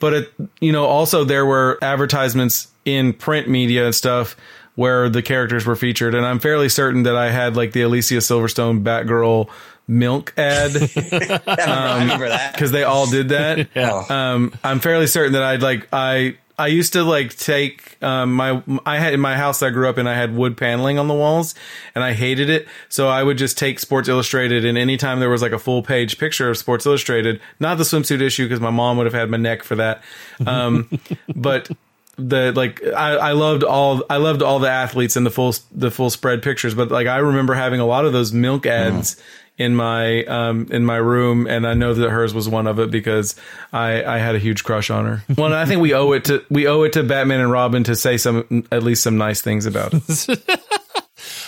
but 0.00 0.14
it 0.14 0.32
you 0.60 0.72
know 0.72 0.86
also 0.86 1.24
there 1.24 1.44
were 1.44 1.78
advertisements 1.82 2.68
in 2.86 3.12
print 3.12 3.48
media 3.48 3.84
and 3.84 3.94
stuff 3.94 4.36
where 4.74 5.08
the 5.08 5.22
characters 5.22 5.64
were 5.66 5.76
featured, 5.76 6.14
and 6.14 6.26
I'm 6.26 6.38
fairly 6.38 6.68
certain 6.68 7.04
that 7.04 7.16
I 7.16 7.30
had 7.30 7.56
like 7.56 7.72
the 7.72 7.82
Alicia 7.82 8.16
Silverstone 8.16 8.82
Batgirl 8.82 9.48
milk 9.86 10.32
ad. 10.36 10.76
um, 11.58 12.20
because 12.52 12.72
they 12.72 12.84
all 12.84 13.06
did 13.06 13.30
that. 13.30 13.68
yeah. 13.74 14.04
Um, 14.08 14.54
I'm 14.62 14.80
fairly 14.80 15.06
certain 15.06 15.32
that 15.34 15.42
I'd 15.42 15.62
like 15.62 15.88
I 15.92 16.36
I 16.58 16.68
used 16.68 16.92
to 16.92 17.02
like 17.02 17.36
take 17.36 18.02
um, 18.02 18.34
my 18.34 18.62
I 18.86 18.98
had 18.98 19.12
in 19.12 19.20
my 19.20 19.36
house 19.36 19.62
I 19.62 19.70
grew 19.70 19.88
up 19.88 19.98
in 19.98 20.06
I 20.06 20.14
had 20.14 20.34
wood 20.36 20.56
paneling 20.56 20.98
on 20.98 21.08
the 21.08 21.14
walls 21.14 21.54
and 21.94 22.04
I 22.04 22.12
hated 22.12 22.48
it 22.48 22.68
so 22.88 23.08
I 23.08 23.22
would 23.22 23.38
just 23.38 23.58
take 23.58 23.80
Sports 23.80 24.08
Illustrated 24.08 24.64
and 24.64 24.78
anytime 24.78 25.20
there 25.20 25.30
was 25.30 25.42
like 25.42 25.52
a 25.52 25.58
full 25.58 25.82
page 25.82 26.18
picture 26.18 26.48
of 26.48 26.56
Sports 26.56 26.86
Illustrated 26.86 27.40
not 27.58 27.78
the 27.78 27.84
swimsuit 27.84 28.20
issue 28.20 28.44
because 28.44 28.60
my 28.60 28.70
mom 28.70 28.96
would 28.98 29.06
have 29.06 29.14
had 29.14 29.30
my 29.30 29.36
neck 29.36 29.64
for 29.64 29.74
that 29.76 30.02
um, 30.46 30.88
but 31.34 31.70
the 32.16 32.52
like 32.52 32.82
I, 32.84 33.12
I 33.16 33.32
loved 33.32 33.64
all 33.64 34.02
I 34.08 34.16
loved 34.18 34.42
all 34.42 34.58
the 34.58 34.70
athletes 34.70 35.16
and 35.16 35.24
the 35.24 35.30
full 35.30 35.54
the 35.72 35.90
full 35.90 36.10
spread 36.10 36.42
pictures, 36.42 36.74
but 36.74 36.90
like 36.90 37.06
I 37.06 37.18
remember 37.18 37.54
having 37.54 37.80
a 37.80 37.86
lot 37.86 38.04
of 38.04 38.12
those 38.12 38.32
milk 38.32 38.66
ads. 38.66 39.14
Mm. 39.14 39.22
In 39.56 39.76
my 39.76 40.24
um 40.24 40.66
in 40.72 40.84
my 40.84 40.96
room, 40.96 41.46
and 41.46 41.64
I 41.64 41.74
know 41.74 41.94
that 41.94 42.10
hers 42.10 42.34
was 42.34 42.48
one 42.48 42.66
of 42.66 42.80
it 42.80 42.90
because 42.90 43.36
I 43.72 44.02
I 44.02 44.18
had 44.18 44.34
a 44.34 44.40
huge 44.40 44.64
crush 44.64 44.90
on 44.90 45.06
her. 45.06 45.22
Well, 45.38 45.54
I 45.54 45.64
think 45.64 45.80
we 45.80 45.94
owe 45.94 46.10
it 46.10 46.24
to 46.24 46.44
we 46.50 46.66
owe 46.66 46.82
it 46.82 46.94
to 46.94 47.04
Batman 47.04 47.38
and 47.38 47.52
Robin 47.52 47.84
to 47.84 47.94
say 47.94 48.16
some 48.16 48.66
at 48.72 48.82
least 48.82 49.04
some 49.04 49.16
nice 49.16 49.42
things 49.42 49.64
about 49.66 49.94
it. 49.94 50.40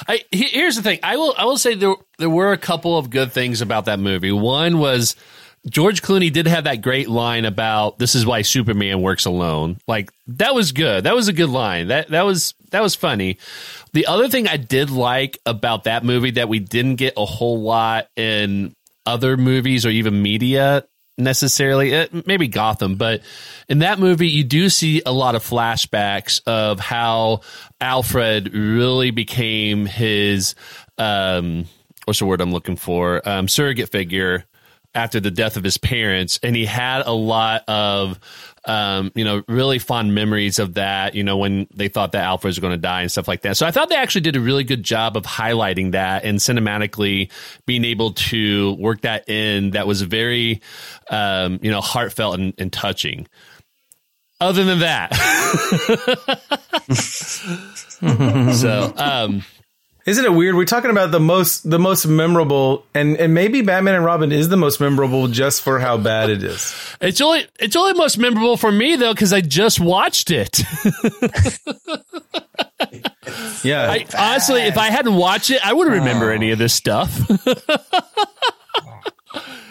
I, 0.08 0.20
here's 0.30 0.76
the 0.76 0.82
thing. 0.82 1.00
I 1.02 1.16
will 1.16 1.34
I 1.36 1.46
will 1.46 1.58
say 1.58 1.74
there 1.74 1.96
there 2.18 2.30
were 2.30 2.52
a 2.52 2.58
couple 2.58 2.96
of 2.96 3.10
good 3.10 3.32
things 3.32 3.60
about 3.60 3.86
that 3.86 3.98
movie. 3.98 4.30
One 4.30 4.78
was 4.78 5.16
George 5.68 6.00
Clooney 6.00 6.32
did 6.32 6.46
have 6.46 6.64
that 6.64 6.80
great 6.80 7.08
line 7.08 7.44
about 7.44 7.98
this 7.98 8.14
is 8.14 8.24
why 8.24 8.42
Superman 8.42 9.02
works 9.02 9.26
alone. 9.26 9.78
Like 9.88 10.12
that 10.28 10.54
was 10.54 10.72
good. 10.72 11.04
That 11.04 11.14
was 11.14 11.28
a 11.28 11.32
good 11.32 11.48
line. 11.48 11.88
That 11.88 12.08
that 12.10 12.22
was 12.22 12.54
that 12.70 12.82
was 12.82 12.94
funny. 12.94 13.38
The 13.92 14.06
other 14.06 14.28
thing 14.28 14.46
I 14.46 14.58
did 14.58 14.90
like 14.90 15.38
about 15.44 15.84
that 15.84 16.04
movie 16.04 16.32
that 16.32 16.48
we 16.48 16.60
didn't 16.60 16.96
get 16.96 17.14
a 17.16 17.24
whole 17.24 17.60
lot 17.62 18.08
in 18.16 18.74
other 19.04 19.36
movies 19.36 19.84
or 19.86 19.90
even 19.90 20.22
media 20.22 20.84
necessarily 21.18 21.94
eh, 21.94 22.08
maybe 22.26 22.46
Gotham 22.46 22.96
but 22.96 23.22
in 23.68 23.78
that 23.78 23.98
movie 23.98 24.28
you 24.28 24.44
do 24.44 24.68
see 24.68 25.00
a 25.06 25.12
lot 25.12 25.34
of 25.34 25.42
flashbacks 25.42 26.42
of 26.46 26.78
how 26.78 27.40
Alfred 27.80 28.52
really 28.52 29.12
became 29.12 29.86
his 29.86 30.54
um 30.98 31.64
what's 32.04 32.18
the 32.18 32.26
word 32.26 32.42
I'm 32.42 32.52
looking 32.52 32.76
for 32.76 33.26
um 33.26 33.48
surrogate 33.48 33.88
figure 33.88 34.44
after 34.96 35.20
the 35.20 35.30
death 35.30 35.56
of 35.56 35.62
his 35.62 35.78
parents, 35.78 36.40
and 36.42 36.56
he 36.56 36.66
had 36.66 37.06
a 37.06 37.12
lot 37.12 37.62
of 37.68 38.18
um, 38.66 39.12
you 39.14 39.24
know, 39.24 39.42
really 39.46 39.78
fond 39.78 40.14
memories 40.14 40.58
of 40.58 40.74
that, 40.74 41.14
you 41.14 41.22
know, 41.22 41.36
when 41.36 41.68
they 41.74 41.88
thought 41.88 42.12
that 42.12 42.24
Alfred 42.24 42.50
was 42.50 42.58
going 42.58 42.72
to 42.72 42.78
die 42.78 43.02
and 43.02 43.12
stuff 43.12 43.28
like 43.28 43.42
that. 43.42 43.56
So 43.56 43.64
I 43.64 43.70
thought 43.70 43.88
they 43.88 43.96
actually 43.96 44.22
did 44.22 44.34
a 44.34 44.40
really 44.40 44.64
good 44.64 44.82
job 44.82 45.16
of 45.16 45.22
highlighting 45.22 45.92
that 45.92 46.24
and 46.24 46.38
cinematically 46.38 47.30
being 47.64 47.84
able 47.84 48.12
to 48.12 48.72
work 48.72 49.02
that 49.02 49.28
in 49.28 49.70
that 49.70 49.86
was 49.86 50.02
very, 50.02 50.62
um, 51.10 51.60
you 51.62 51.70
know, 51.70 51.80
heartfelt 51.80 52.40
and, 52.40 52.54
and 52.58 52.72
touching. 52.72 53.28
Other 54.40 54.64
than 54.64 54.80
that. 54.80 55.14
so, 58.54 58.92
um, 58.96 59.44
isn't 60.06 60.24
it 60.24 60.32
weird? 60.32 60.54
We're 60.54 60.64
talking 60.64 60.90
about 60.92 61.10
the 61.10 61.18
most 61.18 61.68
the 61.68 61.80
most 61.80 62.06
memorable, 62.06 62.86
and 62.94 63.16
and 63.16 63.34
maybe 63.34 63.60
Batman 63.60 63.96
and 63.96 64.04
Robin 64.04 64.30
is 64.30 64.48
the 64.48 64.56
most 64.56 64.80
memorable 64.80 65.26
just 65.26 65.62
for 65.62 65.80
how 65.80 65.96
bad 65.98 66.30
it 66.30 66.44
is. 66.44 66.74
It's 67.00 67.20
only 67.20 67.46
it's 67.58 67.74
only 67.74 67.92
most 67.94 68.16
memorable 68.16 68.56
for 68.56 68.70
me 68.70 68.94
though 68.94 69.12
because 69.12 69.32
I 69.32 69.40
just 69.40 69.80
watched 69.80 70.30
it. 70.30 70.60
yeah, 73.64 73.90
I, 73.90 74.06
honestly, 74.16 74.62
if 74.62 74.78
I 74.78 74.90
hadn't 74.90 75.16
watched 75.16 75.50
it, 75.50 75.66
I 75.66 75.72
wouldn't 75.72 75.96
remember 75.96 76.30
oh. 76.30 76.34
any 76.34 76.52
of 76.52 76.58
this 76.58 76.72
stuff. 76.72 77.10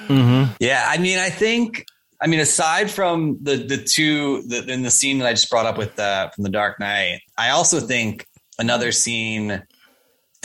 mm-hmm. 0.07 0.53
Yeah, 0.59 0.85
I 0.85 0.97
mean, 0.97 1.17
I 1.17 1.29
think 1.29 1.85
I 2.21 2.27
mean, 2.27 2.41
aside 2.41 2.91
from 2.91 3.37
the 3.41 3.55
the 3.55 3.77
two 3.77 4.41
the, 4.43 4.65
in 4.69 4.83
the 4.83 4.91
scene 4.91 5.19
that 5.19 5.27
I 5.27 5.31
just 5.31 5.49
brought 5.49 5.65
up 5.65 5.77
with 5.77 5.97
uh, 5.97 6.29
from 6.31 6.43
the 6.43 6.49
Dark 6.49 6.77
Knight, 6.79 7.21
I 7.37 7.51
also 7.51 7.79
think 7.79 8.27
another 8.59 8.91
scene 8.91 9.63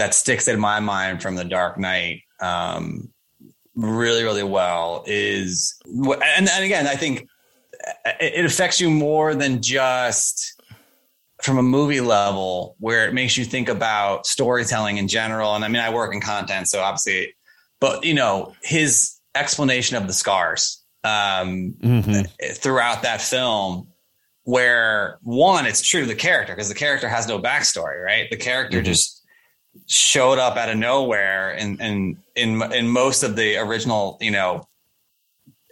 that 0.01 0.15
sticks 0.15 0.49
in 0.49 0.59
my 0.59 0.81
mind 0.81 1.21
from 1.21 1.35
the 1.35 1.45
Dark 1.45 1.79
Knight 1.79 2.23
um, 2.41 3.13
really, 3.75 4.23
really 4.23 4.43
well 4.43 5.05
is, 5.07 5.79
and, 5.85 6.49
and 6.49 6.65
again, 6.65 6.87
I 6.87 6.97
think 6.97 7.29
it 8.19 8.47
affects 8.47 8.81
you 8.81 8.89
more 8.89 9.35
than 9.35 9.61
just 9.61 10.59
from 11.43 11.59
a 11.59 11.63
movie 11.63 12.01
level 12.01 12.77
where 12.79 13.07
it 13.07 13.13
makes 13.13 13.37
you 13.37 13.45
think 13.45 13.69
about 13.69 14.27
storytelling 14.27 14.97
in 14.97 15.07
general. 15.07 15.55
And 15.55 15.67
I 15.67 15.69
mean, 15.69 15.83
I 15.83 15.93
work 15.93 16.15
in 16.15 16.23
content, 16.23 16.69
so 16.69 16.81
obviously, 16.81 17.35
but 17.79 18.03
you 18.03 18.15
know, 18.15 18.55
his 18.63 19.19
explanation 19.35 19.99
of 19.99 20.07
the 20.07 20.15
scars 20.15 20.83
um, 21.05 21.75
mm-hmm. 21.79 22.23
throughout 22.55 23.03
that 23.03 23.21
film, 23.21 23.89
where 24.45 25.19
one, 25.21 25.67
it's 25.67 25.83
true 25.83 26.01
to 26.01 26.07
the 26.07 26.15
character 26.15 26.55
because 26.55 26.71
the 26.71 26.75
character 26.75 27.07
has 27.07 27.29
no 27.29 27.39
backstory, 27.39 28.03
right? 28.03 28.31
The 28.31 28.39
character 28.39 28.79
mm-hmm. 28.79 28.87
just 28.87 29.20
showed 29.87 30.39
up 30.39 30.57
out 30.57 30.69
of 30.69 30.77
nowhere, 30.77 31.51
and 31.57 31.81
and 31.81 32.17
in 32.35 32.63
in 32.73 32.89
most 32.89 33.23
of 33.23 33.37
the 33.37 33.57
original, 33.57 34.19
you 34.21 34.31
know, 34.31 34.67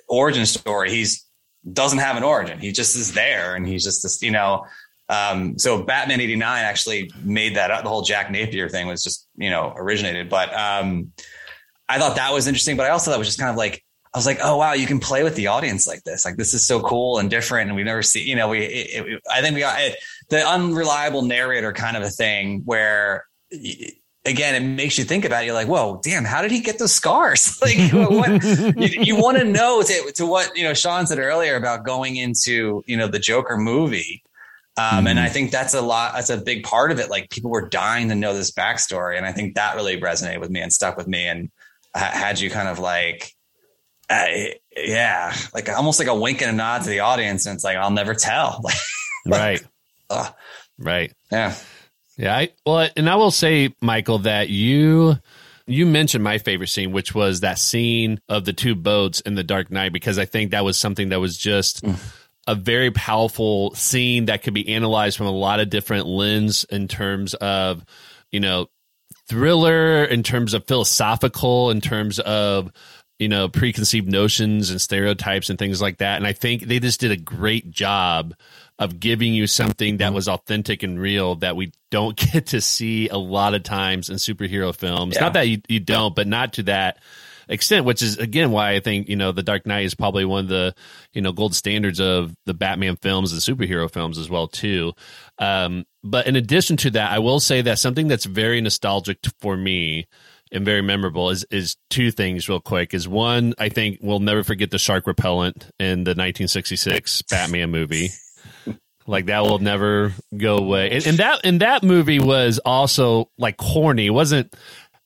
origin 0.08 0.46
story, 0.46 0.90
he's 0.90 1.24
doesn't 1.72 1.98
have 1.98 2.16
an 2.16 2.22
origin. 2.22 2.58
He 2.58 2.72
just 2.72 2.96
is 2.96 3.12
there, 3.12 3.54
and 3.54 3.66
he's 3.66 3.84
just 3.84 4.02
this, 4.02 4.22
you 4.22 4.30
know. 4.30 4.66
Um, 5.08 5.58
so 5.58 5.82
Batman 5.82 6.20
'89 6.20 6.64
actually 6.64 7.10
made 7.22 7.56
that 7.56 7.70
up. 7.70 7.82
The 7.82 7.88
whole 7.88 8.02
Jack 8.02 8.30
Napier 8.30 8.68
thing 8.68 8.86
was 8.86 9.02
just 9.02 9.26
you 9.36 9.50
know 9.50 9.72
originated, 9.76 10.28
but 10.28 10.52
um, 10.54 11.12
I 11.88 11.98
thought 11.98 12.16
that 12.16 12.32
was 12.32 12.46
interesting. 12.46 12.76
But 12.76 12.86
I 12.86 12.90
also 12.90 13.10
thought 13.10 13.16
it 13.16 13.18
was 13.18 13.28
just 13.28 13.38
kind 13.38 13.50
of 13.50 13.56
like 13.56 13.84
I 14.12 14.18
was 14.18 14.26
like, 14.26 14.38
oh 14.42 14.56
wow, 14.56 14.72
you 14.72 14.86
can 14.86 15.00
play 15.00 15.22
with 15.22 15.34
the 15.34 15.48
audience 15.48 15.86
like 15.86 16.02
this. 16.04 16.24
Like 16.24 16.36
this 16.36 16.54
is 16.54 16.66
so 16.66 16.80
cool 16.80 17.18
and 17.18 17.28
different, 17.30 17.68
and 17.68 17.76
we've 17.76 17.86
never 17.86 18.02
see. 18.02 18.22
You 18.22 18.36
know, 18.36 18.48
we 18.48 18.60
it, 18.60 19.06
it, 19.06 19.22
I 19.30 19.40
think 19.40 19.54
we 19.54 19.60
got 19.60 19.80
it, 19.80 19.96
the 20.28 20.46
unreliable 20.46 21.22
narrator 21.22 21.72
kind 21.72 21.96
of 21.96 22.02
a 22.02 22.10
thing 22.10 22.62
where 22.64 23.26
again, 23.50 24.54
it 24.54 24.66
makes 24.66 24.98
you 24.98 25.04
think 25.04 25.24
about 25.24 25.42
it. 25.42 25.46
You're 25.46 25.54
like, 25.54 25.68
whoa, 25.68 26.00
damn, 26.02 26.24
how 26.24 26.42
did 26.42 26.50
he 26.50 26.60
get 26.60 26.78
those 26.78 26.92
scars? 26.92 27.60
like, 27.62 27.78
what, 27.92 28.42
you, 28.76 29.02
you 29.02 29.16
want 29.16 29.38
to 29.38 29.44
know 29.44 29.82
to, 29.82 30.12
to, 30.16 30.26
what, 30.26 30.56
you 30.56 30.64
know, 30.64 30.74
Sean 30.74 31.06
said 31.06 31.18
earlier 31.18 31.56
about 31.56 31.84
going 31.84 32.16
into, 32.16 32.82
you 32.86 32.96
know, 32.96 33.08
the 33.08 33.18
Joker 33.18 33.56
movie. 33.56 34.22
Um, 34.76 34.84
mm-hmm. 34.84 35.06
And 35.08 35.20
I 35.20 35.28
think 35.28 35.50
that's 35.50 35.74
a 35.74 35.82
lot, 35.82 36.14
that's 36.14 36.30
a 36.30 36.36
big 36.36 36.62
part 36.62 36.92
of 36.92 37.00
it. 37.00 37.10
Like 37.10 37.30
people 37.30 37.50
were 37.50 37.68
dying 37.68 38.08
to 38.10 38.14
know 38.14 38.34
this 38.34 38.52
backstory. 38.52 39.16
And 39.16 39.26
I 39.26 39.32
think 39.32 39.54
that 39.54 39.74
really 39.74 40.00
resonated 40.00 40.40
with 40.40 40.50
me 40.50 40.60
and 40.60 40.72
stuck 40.72 40.96
with 40.96 41.08
me 41.08 41.26
and 41.26 41.50
had 41.94 42.38
you 42.38 42.50
kind 42.50 42.68
of 42.68 42.78
like, 42.78 43.32
uh, 44.08 44.26
yeah, 44.76 45.34
like 45.52 45.68
almost 45.68 45.98
like 45.98 46.08
a 46.08 46.14
wink 46.14 46.40
and 46.42 46.50
a 46.50 46.54
nod 46.54 46.82
to 46.82 46.88
the 46.88 47.00
audience. 47.00 47.44
And 47.46 47.54
it's 47.54 47.64
like, 47.64 47.76
I'll 47.76 47.90
never 47.90 48.14
tell. 48.14 48.62
right. 49.26 49.62
Uh, 50.10 50.30
right. 50.78 51.12
Yeah. 51.30 51.54
Yeah, 52.18 52.36
I, 52.36 52.48
well, 52.66 52.88
and 52.96 53.08
I 53.08 53.14
will 53.14 53.30
say, 53.30 53.74
Michael, 53.80 54.18
that 54.20 54.48
you 54.50 55.16
you 55.66 55.86
mentioned 55.86 56.24
my 56.24 56.38
favorite 56.38 56.68
scene, 56.68 56.92
which 56.92 57.14
was 57.14 57.40
that 57.40 57.58
scene 57.58 58.20
of 58.28 58.44
the 58.44 58.52
two 58.52 58.74
boats 58.74 59.20
in 59.20 59.34
the 59.34 59.44
Dark 59.44 59.70
Knight, 59.70 59.92
because 59.92 60.18
I 60.18 60.24
think 60.24 60.50
that 60.50 60.64
was 60.64 60.78
something 60.78 61.10
that 61.10 61.20
was 61.20 61.36
just 61.36 61.84
mm. 61.84 61.96
a 62.46 62.54
very 62.54 62.90
powerful 62.90 63.74
scene 63.74 64.24
that 64.26 64.42
could 64.42 64.54
be 64.54 64.74
analyzed 64.74 65.16
from 65.16 65.26
a 65.26 65.32
lot 65.32 65.60
of 65.60 65.70
different 65.70 66.06
lens 66.06 66.64
in 66.64 66.88
terms 66.88 67.34
of, 67.34 67.84
you 68.32 68.40
know, 68.40 68.66
thriller, 69.28 70.04
in 70.04 70.22
terms 70.22 70.54
of 70.54 70.66
philosophical, 70.66 71.70
in 71.70 71.80
terms 71.80 72.18
of 72.18 72.72
you 73.18 73.28
know 73.28 73.48
preconceived 73.48 74.10
notions 74.10 74.70
and 74.70 74.80
stereotypes 74.80 75.50
and 75.50 75.58
things 75.58 75.80
like 75.80 75.98
that. 75.98 76.16
And 76.16 76.26
I 76.26 76.32
think 76.32 76.62
they 76.62 76.80
just 76.80 77.00
did 77.00 77.10
a 77.10 77.16
great 77.16 77.70
job 77.70 78.34
of 78.78 79.00
giving 79.00 79.34
you 79.34 79.46
something 79.46 79.96
that 79.96 80.06
mm-hmm. 80.06 80.14
was 80.14 80.28
authentic 80.28 80.82
and 80.82 81.00
real 81.00 81.36
that 81.36 81.56
we 81.56 81.72
don't 81.90 82.16
get 82.32 82.46
to 82.46 82.60
see 82.60 83.08
a 83.08 83.18
lot 83.18 83.54
of 83.54 83.62
times 83.62 84.08
in 84.08 84.16
superhero 84.16 84.74
films. 84.74 85.16
Yeah. 85.16 85.22
Not 85.22 85.32
that 85.34 85.48
you, 85.48 85.60
you 85.68 85.80
don't, 85.80 86.14
but 86.14 86.26
not 86.26 86.54
to 86.54 86.62
that 86.64 86.98
extent, 87.48 87.86
which 87.86 88.02
is 88.02 88.18
again 88.18 88.50
why 88.50 88.72
I 88.72 88.80
think, 88.80 89.08
you 89.08 89.16
know, 89.16 89.32
The 89.32 89.42
Dark 89.42 89.66
Knight 89.66 89.84
is 89.84 89.94
probably 89.94 90.24
one 90.24 90.44
of 90.44 90.48
the, 90.48 90.74
you 91.12 91.22
know, 91.22 91.32
gold 91.32 91.54
standards 91.54 92.00
of 92.00 92.34
the 92.46 92.54
Batman 92.54 92.96
films 92.96 93.32
and 93.32 93.40
superhero 93.40 93.90
films 93.90 94.18
as 94.18 94.28
well 94.30 94.46
too. 94.46 94.92
Um, 95.38 95.86
but 96.04 96.26
in 96.26 96.36
addition 96.36 96.76
to 96.78 96.90
that, 96.90 97.10
I 97.10 97.18
will 97.18 97.40
say 97.40 97.62
that 97.62 97.78
something 97.78 98.06
that's 98.06 98.26
very 98.26 98.60
nostalgic 98.60 99.18
for 99.40 99.56
me 99.56 100.06
and 100.52 100.64
very 100.64 100.82
memorable 100.82 101.30
is 101.30 101.44
is 101.50 101.76
two 101.90 102.10
things 102.10 102.48
real 102.48 102.60
quick. 102.60 102.94
Is 102.94 103.08
one, 103.08 103.54
I 103.58 103.68
think 103.70 103.98
we'll 104.00 104.20
never 104.20 104.44
forget 104.44 104.70
the 104.70 104.78
shark 104.78 105.06
repellent 105.06 105.64
in 105.78 106.04
the 106.04 106.12
1966 106.12 107.22
Batman 107.22 107.70
movie. 107.70 108.10
Like 109.08 109.26
that 109.26 109.40
will 109.40 109.58
never 109.58 110.12
go 110.36 110.58
away. 110.58 110.90
And, 110.90 111.06
and, 111.06 111.18
that 111.18 111.40
and 111.42 111.60
that 111.62 111.82
movie 111.82 112.20
was 112.20 112.60
also 112.62 113.30
like 113.38 113.56
corny. 113.56 114.06
It 114.06 114.10
wasn't. 114.10 114.54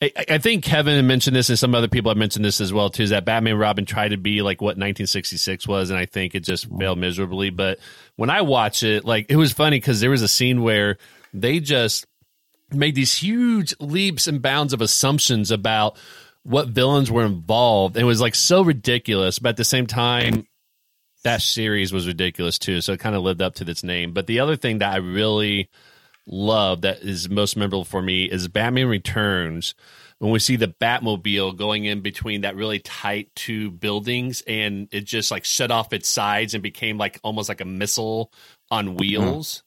I, 0.02 0.12
I, 0.28 0.38
think 0.38 0.64
Kevin 0.64 1.06
mentioned 1.06 1.36
this, 1.36 1.48
and 1.48 1.56
some 1.56 1.76
other 1.76 1.86
people 1.86 2.10
have 2.10 2.18
mentioned 2.18 2.44
this 2.44 2.60
as 2.60 2.72
well 2.72 2.90
too. 2.90 3.04
Is 3.04 3.10
that 3.10 3.24
Batman 3.24 3.56
Robin 3.56 3.86
tried 3.86 4.08
to 4.08 4.16
be 4.16 4.42
like 4.42 4.60
what 4.60 4.70
1966 4.70 5.68
was, 5.68 5.90
and 5.90 5.98
I 5.98 6.06
think 6.06 6.34
it 6.34 6.40
just 6.40 6.68
mm-hmm. 6.68 6.80
failed 6.80 6.98
miserably. 6.98 7.50
But 7.50 7.78
when 8.16 8.28
I 8.28 8.40
watch 8.40 8.82
it, 8.82 9.04
like 9.04 9.26
it 9.28 9.36
was 9.36 9.52
funny 9.52 9.76
because 9.76 10.00
there 10.00 10.10
was 10.10 10.22
a 10.22 10.28
scene 10.28 10.62
where 10.62 10.98
they 11.32 11.60
just 11.60 12.04
made 12.72 12.96
these 12.96 13.16
huge 13.16 13.72
leaps 13.78 14.26
and 14.26 14.42
bounds 14.42 14.72
of 14.72 14.80
assumptions 14.80 15.52
about 15.52 15.96
what 16.42 16.66
villains 16.68 17.08
were 17.08 17.24
involved. 17.24 17.96
It 17.96 18.04
was 18.04 18.20
like 18.20 18.34
so 18.34 18.62
ridiculous, 18.62 19.38
but 19.38 19.50
at 19.50 19.56
the 19.56 19.64
same 19.64 19.86
time, 19.86 20.48
that 21.24 21.42
series 21.42 21.92
was 21.92 22.06
ridiculous 22.06 22.58
too. 22.58 22.80
So 22.80 22.92
it 22.92 23.00
kind 23.00 23.14
of 23.14 23.22
lived 23.22 23.42
up 23.42 23.54
to 23.56 23.68
its 23.68 23.84
name. 23.84 24.12
But 24.12 24.26
the 24.26 24.40
other 24.40 24.56
thing 24.56 24.78
that 24.78 24.92
I 24.92 24.96
really 24.96 25.68
love 26.26 26.82
that 26.82 27.00
is 27.00 27.28
most 27.28 27.56
memorable 27.56 27.84
for 27.84 28.02
me 28.02 28.24
is 28.24 28.48
Batman 28.48 28.88
Returns. 28.88 29.74
When 30.18 30.30
we 30.30 30.38
see 30.38 30.54
the 30.54 30.68
Batmobile 30.68 31.56
going 31.56 31.84
in 31.84 32.00
between 32.00 32.42
that 32.42 32.54
really 32.54 32.78
tight 32.78 33.30
two 33.34 33.70
buildings 33.72 34.42
and 34.46 34.88
it 34.92 35.04
just 35.04 35.32
like 35.32 35.44
shut 35.44 35.72
off 35.72 35.92
its 35.92 36.08
sides 36.08 36.54
and 36.54 36.62
became 36.62 36.96
like 36.96 37.18
almost 37.24 37.48
like 37.48 37.60
a 37.60 37.64
missile 37.64 38.32
on 38.70 38.86
mm-hmm. 38.86 38.96
wheels. 38.96 39.48
Mm-hmm. 39.56 39.66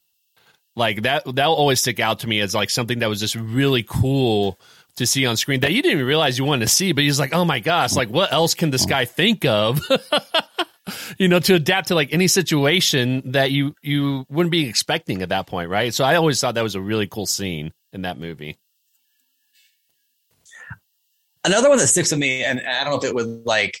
Like 0.80 1.02
that 1.02 1.24
that'll 1.24 1.54
always 1.54 1.80
stick 1.80 2.00
out 2.00 2.20
to 2.20 2.28
me 2.28 2.40
as 2.40 2.54
like 2.54 2.70
something 2.70 2.98
that 2.98 3.08
was 3.08 3.20
just 3.20 3.34
really 3.34 3.82
cool 3.82 4.58
to 4.96 5.06
see 5.06 5.26
on 5.26 5.36
screen 5.36 5.60
that 5.60 5.72
you 5.72 5.82
didn't 5.82 5.98
even 5.98 6.06
realize 6.06 6.38
you 6.38 6.44
wanted 6.44 6.66
to 6.66 6.74
see, 6.74 6.92
but 6.92 7.04
he's 7.04 7.20
like, 7.20 7.34
oh 7.34 7.44
my 7.44 7.60
gosh, 7.60 7.94
like 7.94 8.08
what 8.08 8.32
else 8.32 8.54
can 8.54 8.70
this 8.70 8.86
guy 8.86 9.04
think 9.04 9.44
of? 9.44 9.80
you 11.18 11.28
know, 11.28 11.40
to 11.40 11.54
adapt 11.54 11.88
to 11.88 11.94
like 11.94 12.12
any 12.12 12.28
situation 12.28 13.32
that 13.32 13.50
you 13.50 13.74
you 13.82 14.24
wouldn't 14.28 14.52
be 14.52 14.68
expecting 14.68 15.22
at 15.22 15.30
that 15.30 15.46
point, 15.46 15.70
right? 15.70 15.92
So 15.92 16.04
I 16.04 16.16
always 16.16 16.40
thought 16.40 16.54
that 16.54 16.62
was 16.62 16.74
a 16.74 16.80
really 16.80 17.06
cool 17.06 17.26
scene 17.26 17.72
in 17.92 18.02
that 18.02 18.18
movie. 18.18 18.58
Another 21.44 21.68
one 21.68 21.78
that 21.78 21.86
sticks 21.86 22.10
with 22.10 22.18
me, 22.18 22.42
and 22.42 22.60
I 22.60 22.82
don't 22.82 22.92
know 22.92 22.98
if 22.98 23.04
it 23.04 23.14
would 23.14 23.46
like 23.46 23.80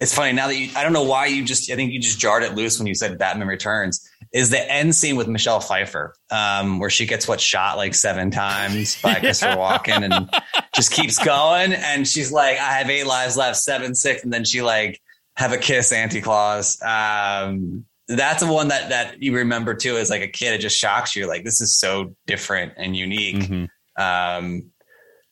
it's 0.00 0.14
funny 0.14 0.32
now 0.32 0.48
that 0.48 0.56
you 0.56 0.70
I 0.76 0.82
don't 0.82 0.92
know 0.92 1.04
why 1.04 1.26
you 1.26 1.44
just 1.44 1.70
I 1.70 1.76
think 1.76 1.92
you 1.92 2.00
just 2.00 2.18
jarred 2.18 2.42
it 2.42 2.54
loose 2.54 2.78
when 2.78 2.86
you 2.86 2.94
said 2.94 3.18
Batman 3.18 3.48
Returns 3.48 4.08
is 4.32 4.50
the 4.50 4.70
end 4.70 4.94
scene 4.94 5.14
with 5.14 5.28
Michelle 5.28 5.60
Pfeiffer, 5.60 6.12
um, 6.30 6.80
where 6.80 6.90
she 6.90 7.06
gets 7.06 7.28
what 7.28 7.40
shot 7.40 7.76
like 7.76 7.94
seven 7.94 8.32
times 8.32 9.00
by 9.00 9.14
Christopher 9.20 9.56
Walken 9.56 10.04
and 10.04 10.28
just 10.74 10.90
keeps 10.90 11.24
going. 11.24 11.72
And 11.72 12.06
she's 12.06 12.32
like, 12.32 12.58
I 12.58 12.72
have 12.72 12.90
eight 12.90 13.06
lives 13.06 13.36
left, 13.36 13.56
seven, 13.58 13.94
six. 13.94 14.24
And 14.24 14.32
then 14.32 14.44
she 14.44 14.60
like 14.60 15.00
have 15.36 15.52
a 15.52 15.58
kiss 15.58 15.88
Santa 15.88 16.20
Claus. 16.20 16.80
Um, 16.82 17.84
that's 18.06 18.42
the 18.42 18.52
one 18.52 18.68
that 18.68 18.90
that 18.90 19.22
you 19.22 19.34
remember 19.34 19.74
too 19.74 19.96
as 19.96 20.10
like 20.10 20.22
a 20.22 20.28
kid. 20.28 20.54
It 20.54 20.60
just 20.60 20.76
shocks 20.76 21.16
you. 21.16 21.26
Like 21.26 21.44
this 21.44 21.60
is 21.60 21.78
so 21.78 22.14
different 22.26 22.74
and 22.76 22.96
unique. 22.96 23.36
Mm-hmm. 23.36 24.02
Um, 24.02 24.70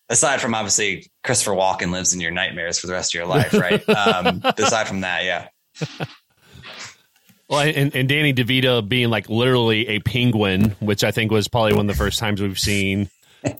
aside 0.09 0.41
from 0.41 0.55
obviously 0.55 1.11
Christopher 1.25 1.53
Walken 1.53 1.91
lives 1.91 2.15
in 2.15 2.21
your 2.21 2.31
nightmares 2.31 2.79
for 2.79 2.87
the 2.87 2.93
rest 2.93 3.15
of 3.15 3.19
your 3.19 3.27
life, 3.27 3.53
right? 3.55 3.87
um, 3.88 4.43
aside 4.59 4.88
from 4.88 5.01
that, 5.01 5.25
yeah. 5.25 5.49
Well, 7.49 7.61
and, 7.61 7.95
and 7.95 8.09
Danny 8.09 8.33
DeVito 8.33 8.87
being 8.87 9.11
like 9.11 9.29
literally 9.29 9.88
a 9.88 9.99
penguin, 10.01 10.77
which 10.81 11.05
I 11.05 11.11
think 11.11 11.31
was 11.31 11.49
probably 11.49 11.75
one 11.75 11.88
of 11.88 11.95
the 11.95 12.03
first 12.03 12.19
times 12.19 12.41
we've 12.41 12.59
seen 12.59 13.11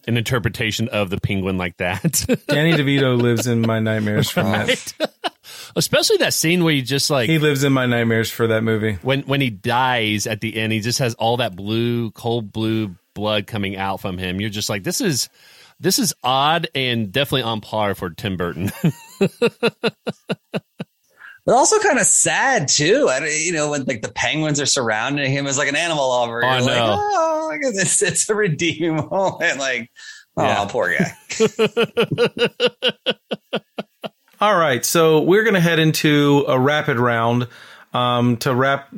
an 0.07 0.16
interpretation 0.16 0.88
of 0.88 1.11
the 1.11 1.18
penguin 1.18 1.59
like 1.59 1.76
that. 1.78 2.24
Danny 2.48 2.72
DeVito 2.72 3.20
lives 3.20 3.46
in 3.46 3.61
my 3.61 3.81
nightmares 3.81 4.31
from 4.31 4.46
right? 4.52 4.94
that. 4.98 5.14
Especially 5.74 6.18
that 6.18 6.35
scene 6.35 6.64
where 6.64 6.74
he 6.74 6.82
just 6.82 7.11
like 7.11 7.28
he 7.28 7.38
lives 7.38 7.64
in 7.64 7.72
my 7.72 7.87
nightmares 7.87 8.30
for 8.30 8.46
that 8.48 8.62
movie. 8.62 8.98
When 9.02 9.22
when 9.22 9.40
he 9.40 9.50
dies 9.50 10.26
at 10.26 10.40
the 10.40 10.56
end, 10.56 10.72
he 10.72 10.80
just 10.80 10.98
has 10.98 11.14
all 11.14 11.38
that 11.38 11.56
blue, 11.56 12.11
cold 12.12 12.52
blue 12.52 12.94
blood 13.14 13.46
coming 13.46 13.76
out 13.76 14.00
from 14.00 14.18
him. 14.18 14.40
You're 14.40 14.50
just 14.50 14.68
like, 14.68 14.82
this 14.82 15.00
is 15.00 15.28
this 15.80 15.98
is 15.98 16.14
odd 16.22 16.68
and 16.74 17.11
definitely 17.11 17.42
on 17.42 17.61
par 17.61 17.94
for 17.94 18.11
Tim 18.11 18.37
Burton. 18.37 18.70
but 21.44 21.54
also 21.54 21.78
kind 21.80 21.98
of 21.98 22.06
sad 22.06 22.68
too. 22.68 23.08
I, 23.11 23.26
you 23.26 23.52
know, 23.52 23.70
when 23.70 23.85
like 23.85 24.02
the 24.02 24.12
penguins 24.12 24.61
are 24.61 24.66
surrounding 24.66 25.30
him 25.30 25.46
as 25.46 25.58
like 25.58 25.68
an 25.68 25.76
animal 25.76 26.08
lover. 26.08 26.44
Oh, 26.44 26.58
you're 26.58 26.66
no. 26.66 26.74
like, 26.74 26.98
oh, 27.00 27.50
it's, 27.54 28.02
it's 28.02 28.28
a 28.28 28.35
redeeming 28.35 28.96
moment. 29.11 29.58
Like, 29.58 29.90
oh, 30.37 30.44
yeah. 30.44 30.66
poor 30.68 30.96
guy. 30.96 31.16
All 34.42 34.57
right, 34.57 34.85
so 34.85 35.20
we're 35.20 35.44
going 35.44 35.55
to 35.55 35.61
head 35.61 35.78
into 35.78 36.44
a 36.48 36.59
rapid 36.59 36.98
round. 36.98 37.46
um, 37.94 38.38
to 38.38 38.52
wrap 38.52 38.88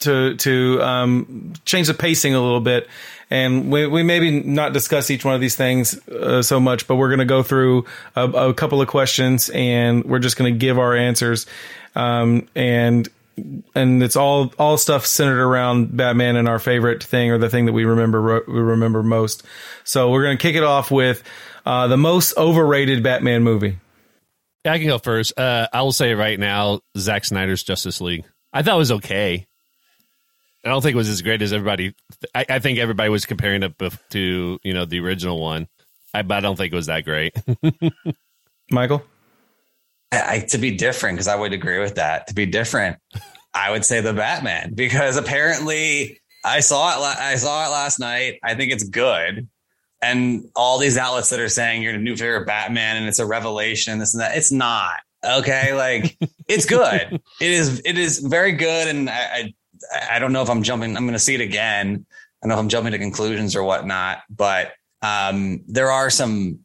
to 0.00 0.34
to 0.34 0.82
um, 0.82 1.52
change 1.64 1.86
the 1.86 1.94
pacing 1.94 2.34
a 2.34 2.40
little 2.40 2.60
bit. 2.60 2.88
And 3.30 3.70
we, 3.70 3.86
we 3.86 4.02
maybe 4.02 4.40
not 4.40 4.72
discuss 4.72 5.08
each 5.08 5.24
one 5.24 5.36
of 5.36 5.40
these 5.40 5.54
things 5.54 5.96
uh, 6.08 6.42
so 6.42 6.58
much, 6.58 6.88
but 6.88 6.96
we're 6.96 7.10
going 7.10 7.20
to 7.20 7.26
go 7.26 7.44
through 7.44 7.84
a, 8.16 8.24
a, 8.24 8.54
couple 8.54 8.80
of 8.80 8.88
questions 8.88 9.50
and 9.50 10.02
we're 10.04 10.18
just 10.18 10.36
going 10.36 10.52
to 10.52 10.58
give 10.58 10.80
our 10.80 10.96
answers. 10.96 11.46
Um, 11.94 12.48
and 12.56 13.08
and 13.76 14.02
it's 14.02 14.16
all 14.16 14.52
all 14.58 14.78
stuff 14.78 15.06
centered 15.06 15.40
around 15.40 15.96
Batman 15.96 16.34
and 16.34 16.48
our 16.48 16.58
favorite 16.58 17.04
thing 17.04 17.30
or 17.30 17.38
the 17.38 17.48
thing 17.48 17.66
that 17.66 17.72
we 17.72 17.84
remember 17.84 18.42
we 18.48 18.60
remember 18.60 19.04
most. 19.04 19.44
So 19.84 20.10
we're 20.10 20.24
going 20.24 20.38
to 20.38 20.42
kick 20.42 20.56
it 20.56 20.64
off 20.64 20.90
with 20.90 21.22
uh, 21.64 21.86
the 21.86 21.96
most 21.96 22.36
overrated 22.36 23.04
Batman 23.04 23.44
movie. 23.44 23.78
Yeah, 24.64 24.72
I 24.72 24.78
can 24.78 24.88
go 24.88 24.98
first. 24.98 25.38
Uh, 25.38 25.68
I 25.72 25.82
will 25.82 25.92
say 25.92 26.14
right 26.14 26.38
now, 26.38 26.80
Zack 26.96 27.24
Snyder's 27.24 27.62
Justice 27.62 28.00
League. 28.00 28.24
I 28.52 28.62
thought 28.62 28.74
it 28.74 28.78
was 28.78 28.92
okay. 28.92 29.46
I 30.64 30.68
don't 30.68 30.82
think 30.82 30.94
it 30.94 30.98
was 30.98 31.08
as 31.08 31.22
great 31.22 31.42
as 31.42 31.52
everybody. 31.52 31.94
I, 32.34 32.44
I 32.48 32.58
think 32.58 32.78
everybody 32.78 33.08
was 33.08 33.24
comparing 33.24 33.62
it 33.62 33.74
to 34.10 34.58
you 34.62 34.74
know 34.74 34.84
the 34.84 35.00
original 35.00 35.40
one. 35.40 35.68
I, 36.12 36.22
but 36.22 36.38
I 36.38 36.40
don't 36.40 36.56
think 36.56 36.72
it 36.72 36.76
was 36.76 36.86
that 36.86 37.04
great. 37.04 37.36
Michael, 38.70 39.02
I, 40.10 40.40
to 40.48 40.58
be 40.58 40.76
different 40.76 41.16
because 41.16 41.28
I 41.28 41.36
would 41.36 41.52
agree 41.52 41.78
with 41.78 41.96
that. 41.96 42.26
To 42.28 42.34
be 42.34 42.46
different, 42.46 42.98
I 43.54 43.70
would 43.70 43.84
say 43.84 44.00
the 44.00 44.12
Batman 44.12 44.74
because 44.74 45.16
apparently 45.16 46.20
I 46.44 46.60
saw 46.60 46.90
it. 46.90 47.18
I 47.18 47.36
saw 47.36 47.66
it 47.66 47.70
last 47.70 48.00
night. 48.00 48.38
I 48.42 48.54
think 48.54 48.72
it's 48.72 48.84
good, 48.84 49.48
and 50.00 50.48
all 50.54 50.78
these 50.78 50.96
outlets 50.96 51.30
that 51.30 51.40
are 51.40 51.48
saying 51.48 51.82
you're 51.82 51.94
a 51.94 51.98
new 51.98 52.16
favorite 52.16 52.46
Batman 52.46 52.96
and 52.96 53.06
it's 53.06 53.18
a 53.18 53.26
revelation, 53.26 53.98
this 53.98 54.14
and 54.14 54.22
that. 54.22 54.36
It's 54.36 54.52
not 54.52 55.00
okay. 55.24 55.74
Like 55.74 56.16
it's 56.48 56.66
good. 56.66 57.20
It 57.40 57.50
is. 57.50 57.82
It 57.84 57.98
is 57.98 58.18
very 58.18 58.52
good, 58.52 58.88
and 58.88 59.10
I, 59.10 59.52
I 60.10 60.18
don't 60.18 60.32
know 60.32 60.42
if 60.42 60.50
I'm 60.50 60.62
jumping. 60.62 60.96
I'm 60.96 61.04
going 61.04 61.12
to 61.14 61.18
see 61.18 61.34
it 61.34 61.40
again. 61.40 62.06
I 62.42 62.46
don't 62.46 62.48
know 62.50 62.54
if 62.54 62.60
I'm 62.60 62.68
jumping 62.68 62.92
to 62.92 62.98
conclusions 62.98 63.56
or 63.56 63.64
whatnot, 63.64 64.22
but 64.30 64.72
um, 65.02 65.62
there 65.66 65.90
are 65.90 66.10
some 66.10 66.60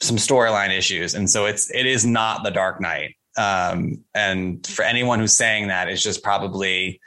some 0.00 0.16
storyline 0.16 0.76
issues, 0.76 1.14
and 1.14 1.28
so 1.28 1.46
it's 1.46 1.70
it 1.70 1.86
is 1.86 2.04
not 2.04 2.44
the 2.44 2.50
Dark 2.50 2.80
Knight. 2.80 3.16
Um, 3.36 4.04
and 4.14 4.66
for 4.66 4.82
anyone 4.84 5.20
who's 5.20 5.32
saying 5.32 5.68
that, 5.68 5.88
it's 5.88 6.02
just 6.02 6.24
probably 6.24 7.00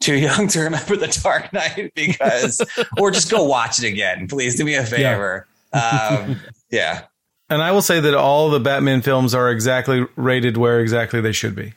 too 0.00 0.16
young 0.16 0.48
to 0.48 0.60
remember 0.60 0.96
the 0.96 1.08
Dark 1.22 1.52
Knight 1.52 1.92
because, 1.96 2.60
or 2.98 3.10
just 3.10 3.30
go 3.30 3.44
watch 3.44 3.82
it 3.82 3.88
again, 3.88 4.28
please. 4.28 4.56
Do 4.56 4.64
me 4.64 4.74
a 4.74 4.84
favor. 4.84 5.46
Yeah. 5.72 6.18
Um, 6.26 6.40
yeah. 6.70 7.04
And 7.50 7.62
I 7.62 7.72
will 7.72 7.82
say 7.82 8.00
that 8.00 8.14
all 8.14 8.50
the 8.50 8.60
Batman 8.60 9.02
films 9.02 9.34
are 9.34 9.50
exactly 9.50 10.06
rated 10.16 10.56
where 10.56 10.80
exactly 10.80 11.20
they 11.20 11.32
should 11.32 11.54
be. 11.54 11.72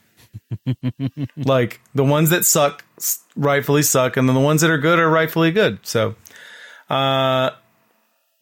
like 1.36 1.80
the 1.94 2.04
ones 2.04 2.30
that 2.30 2.44
suck 2.44 2.84
rightfully 3.36 3.82
suck, 3.82 4.16
and 4.16 4.28
then 4.28 4.34
the 4.34 4.40
ones 4.40 4.60
that 4.60 4.70
are 4.70 4.78
good 4.78 4.98
are 4.98 5.08
rightfully 5.08 5.50
good. 5.50 5.78
So, 5.82 6.14
uh, 6.90 7.50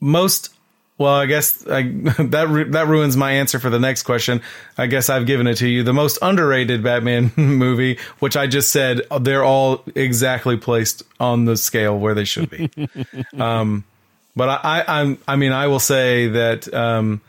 most 0.01 0.55
well, 1.01 1.15
I 1.15 1.25
guess 1.25 1.67
I, 1.67 1.83
that 2.19 2.69
that 2.73 2.87
ruins 2.87 3.17
my 3.17 3.33
answer 3.33 3.59
for 3.59 3.71
the 3.71 3.81
next 3.81 4.03
question. 4.03 4.43
I 4.77 4.87
guess 4.87 5.09
I've 5.09 5.25
given 5.25 5.47
it 5.47 5.57
to 5.57 5.67
you. 5.67 5.83
The 5.83 5.95
most 5.95 6.19
underrated 6.21 6.83
Batman 6.83 7.33
movie, 7.37 7.99
which 8.19 8.37
I 8.37 8.47
just 8.47 8.71
said, 8.71 9.01
they're 9.23 9.43
all 9.43 9.83
exactly 9.95 10.59
placed 10.59 11.03
on 11.19 11.47
the 11.47 11.57
scale 11.57 11.99
where 11.99 12.15
they 12.15 12.25
should 12.25 12.51
be. 12.51 12.71
um, 13.39 13.85
but 14.37 14.51
I, 14.51 14.81
I, 14.81 15.01
I'm, 15.01 15.19
I 15.27 15.37
mean, 15.37 15.53
I 15.53 15.69
will 15.69 15.81
say 15.81 16.29
that 16.29 16.73
um, 16.75 17.23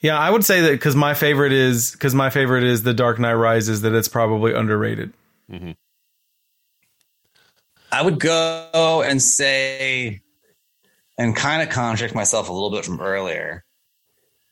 yeah, 0.00 0.18
I 0.18 0.28
would 0.28 0.44
say 0.44 0.62
that 0.62 0.72
because 0.72 0.96
my 0.96 1.14
favorite 1.14 1.52
is 1.52 1.92
because 1.92 2.12
my 2.12 2.28
favorite 2.28 2.64
is 2.64 2.82
The 2.82 2.92
Dark 2.92 3.20
Knight 3.20 3.34
Rises. 3.34 3.82
That 3.82 3.94
it's 3.94 4.08
probably 4.08 4.52
underrated. 4.52 5.12
Mm-hmm. 5.48 5.70
I 7.92 8.02
would 8.02 8.18
go 8.18 9.04
and 9.06 9.22
say, 9.22 10.23
and 11.18 11.34
kind 11.34 11.62
of 11.62 11.68
contradict 11.68 12.14
myself 12.14 12.48
a 12.48 12.52
little 12.52 12.70
bit 12.70 12.84
from 12.84 13.00
earlier, 13.00 13.64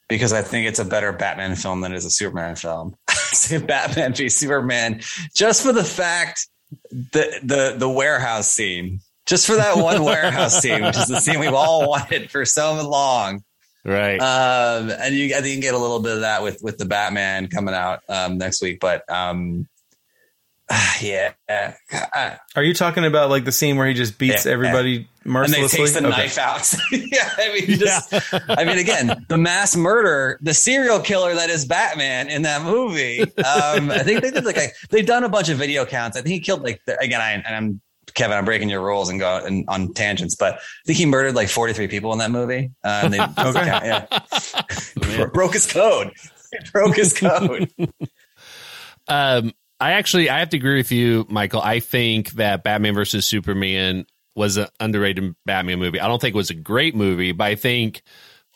because 0.09 0.33
I 0.33 0.43
think 0.43 0.69
it's 0.69 0.79
a 0.79 0.85
better 0.85 1.13
Batman 1.13 1.57
film 1.57 1.81
than 1.81 1.93
it 1.93 1.97
is 1.97 2.05
a 2.05 2.11
Superman 2.11 2.57
film. 2.57 2.97
say 3.11 3.59
Batman 3.59 4.15
v 4.15 4.29
Superman, 4.29 5.01
just 5.35 5.63
for 5.63 5.73
the 5.73 5.85
fact 5.85 6.49
the 6.91 7.41
the 7.43 7.75
the 7.79 7.89
warehouse 7.89 8.49
scene, 8.49 9.01
just 9.27 9.47
for 9.47 9.57
that 9.57 9.79
one 9.79 10.05
warehouse 10.05 10.61
scene, 10.61 10.83
which 10.85 10.97
is 10.97 11.09
the 11.09 11.21
scene 11.21 11.41
we've 11.41 11.55
all 11.55 11.89
wanted 11.89 12.31
for 12.31 12.45
so 12.45 12.75
long 12.87 13.43
right? 13.85 14.21
Um, 14.21 14.91
and 14.91 15.15
you, 15.15 15.35
I 15.35 15.41
think 15.41 15.47
you 15.47 15.53
can 15.55 15.61
get 15.61 15.75
a 15.75 15.79
little 15.79 16.01
bit 16.01 16.15
of 16.15 16.21
that 16.21 16.43
with 16.43 16.63
with 16.63 16.79
the 16.79 16.85
Batman 16.85 17.49
coming 17.49 17.75
out 17.75 18.03
um, 18.09 18.39
next 18.39 18.63
week. 18.63 18.81
But 18.81 19.09
um, 19.11 19.69
yeah, 21.01 21.33
are 22.55 22.63
you 22.63 22.75
talking 22.75 23.05
about 23.05 23.31
like 23.31 23.45
the 23.45 23.53
scene 23.53 23.77
where 23.77 23.87
he 23.87 23.95
just 23.95 24.19
beats 24.19 24.47
yeah, 24.47 24.53
everybody 24.53 24.99
mercilessly? 24.99 25.12
And 25.25 25.53
they 25.53 25.67
takes 25.67 25.93
the 25.93 25.99
okay. 25.99 26.09
knife 26.09 26.39
out. 26.39 26.73
yeah, 26.93 27.31
I 27.39 27.53
mean, 27.53 27.79
just, 27.79 28.13
yeah. 28.13 28.39
I 28.49 28.65
mean, 28.65 28.79
again, 28.79 29.25
the 29.29 29.39
mass 29.39 29.77
murder, 29.77 30.39
the 30.43 30.55
serial 30.55 31.01
killer 31.01 31.35
that 31.35 31.51
is 31.51 31.65
Batman 31.65 32.29
in 32.29 32.43
that 32.43 32.63
movie. 32.63 33.23
Um, 33.23 33.91
I 33.91 34.03
think 34.03 34.23
they 34.23 34.31
did 34.31 34.45
like 34.45 34.57
a, 34.57 34.69
they've 34.91 35.07
done 35.07 35.25
a 35.25 35.29
bunch 35.29 35.49
of 35.49 35.59
video 35.59 35.85
counts. 35.85 36.17
I 36.17 36.23
think 36.23 36.33
he 36.33 36.41
killed 36.41 36.63
like 36.63 36.81
again, 37.01 37.21
I, 37.21 37.33
and 37.33 37.55
I'm 37.55 37.81
Kevin, 38.15 38.37
I'm 38.37 38.45
breaking 38.45 38.69
your 38.69 38.83
rules 38.83 39.09
and 39.09 39.19
going 39.19 39.65
on 39.69 39.93
tangents, 39.95 40.35
but 40.35 40.55
I 40.55 40.61
think 40.87 40.99
he 40.99 41.07
murdered 41.07 41.35
like 41.35 41.49
43 41.49 41.89
people 41.89 42.13
in 42.13 42.19
that 42.19 42.31
movie. 42.31 42.71
Uh, 42.85 43.09
they, 43.09 43.21
okay. 43.39 44.07
yeah. 45.01 45.27
broke 45.33 45.55
his 45.55 45.71
code. 45.71 46.13
broke 46.73 46.97
his 46.97 47.15
code. 47.19 47.73
um, 49.09 49.53
I 49.81 49.93
actually 49.93 50.31
I 50.31 50.39
have 50.41 50.51
to 50.51 50.57
agree 50.57 50.77
with 50.77 50.93
you, 50.93 51.27
Michael. 51.29 51.61
I 51.61 51.81
think 51.81 52.33
that 52.33 52.63
Batman 52.63 52.95
versus 52.95 53.27
Superman 53.27 54.07
was 54.35 54.57
an 54.57 54.69
underrated 54.81 55.35
Batman 55.45 55.79
movie. 55.79 56.01
I 56.01 56.09
don't 56.09 56.21
think 56.21 56.35
it 56.35 56.39
was 56.39 56.51
a 56.51 56.55
great 56.55 56.95
movie, 56.95 57.33
but 57.33 57.45
I 57.45 57.55
think 57.55 58.03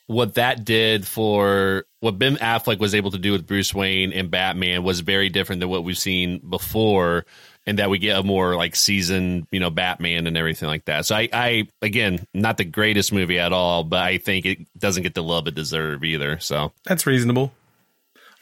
what 0.07 0.35
that 0.35 0.65
did 0.65 1.07
for 1.07 1.85
what 2.01 2.19
Ben 2.19 2.37
Affleck 2.37 2.79
was 2.79 2.95
able 2.95 3.11
to 3.11 3.19
do 3.19 3.33
with 3.33 3.47
Bruce 3.47 3.75
Wayne 3.75 4.13
and 4.13 4.31
Batman 4.31 4.85
was 4.85 5.01
very 5.01 5.29
different 5.29 5.61
than 5.61 5.69
what 5.69 5.85
we've 5.85 5.99
seen 5.99 6.39
before 6.39 7.27
and 7.67 7.81
that 7.81 7.91
we 7.91 7.99
get 7.99 8.17
a 8.17 8.23
more 8.23 8.55
like 8.55 8.77
seasoned, 8.77 9.49
you 9.51 9.59
know, 9.59 9.71
Batman 9.71 10.29
and 10.29 10.37
everything 10.37 10.69
like 10.69 10.85
that. 10.85 11.05
So 11.07 11.17
I, 11.17 11.29
I 11.33 11.69
again, 11.83 12.25
not 12.33 12.57
the 12.57 12.65
greatest 12.65 13.13
movie 13.13 13.41
at 13.41 13.53
all, 13.53 13.83
but 13.83 14.03
I 14.03 14.19
think 14.19 14.47
it 14.47 14.79
doesn't 14.79 15.03
get 15.03 15.15
the 15.15 15.23
love 15.23 15.49
it 15.49 15.57
deserves 15.57 16.05
either. 16.05 16.39
So 16.39 16.73
that's 16.85 17.07
reasonable. 17.07 17.53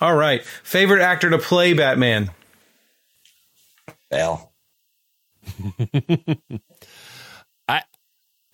All 0.01 0.15
right, 0.15 0.45
favorite 0.45 1.01
actor 1.01 1.31
to 1.31 1.39
play 1.39 1.73
Batman. 1.73 2.31
Bale. 4.11 4.53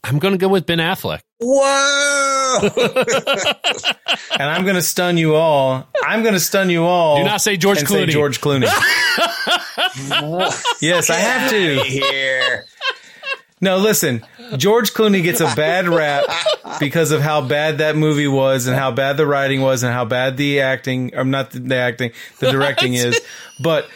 I 0.05 0.11
I'm 0.11 0.19
going 0.19 0.33
to 0.33 0.39
go 0.39 0.49
with 0.49 0.67
Ben 0.67 0.79
Affleck. 0.79 1.21
Whoa! 1.41 2.59
and 4.39 4.43
I'm 4.43 4.65
going 4.65 4.75
to 4.75 4.83
stun 4.83 5.17
you 5.17 5.35
all. 5.35 5.87
I'm 6.05 6.23
going 6.23 6.35
to 6.35 6.41
stun 6.41 6.69
you 6.71 6.85
all. 6.85 7.19
Do 7.19 7.25
not 7.25 7.41
say 7.41 7.57
George 7.57 7.79
Clooney. 7.81 8.07
Say 8.07 8.13
George 8.13 8.41
Clooney. 8.41 8.63
yes, 10.81 11.11
I 11.11 11.17
have 11.17 11.51
to. 11.51 11.83
Here. 11.85 12.67
No, 13.61 13.77
listen. 13.77 14.25
George 14.57 14.95
Clooney 14.95 15.23
gets 15.23 15.41
a 15.41 15.55
bad 15.55 15.87
rap 15.87 16.25
because 16.81 17.13
of 17.13 17.21
how 17.21 17.43
bad 17.43 17.79
that 17.79 17.95
movie 17.95 18.27
was 18.27 18.67
and 18.67 18.77
how 18.77 18.91
bad 18.91 19.17
the 19.17 19.27
writing 19.27 19.61
was 19.61 19.83
and 19.83 19.93
how 19.93 20.05
bad 20.05 20.37
the 20.37 20.61
acting, 20.61 21.15
or 21.15 21.25
not 21.25 21.51
the 21.51 21.77
acting, 21.77 22.13
the 22.39 22.51
directing 22.51 22.95
is. 22.95 23.21
But 23.61 23.89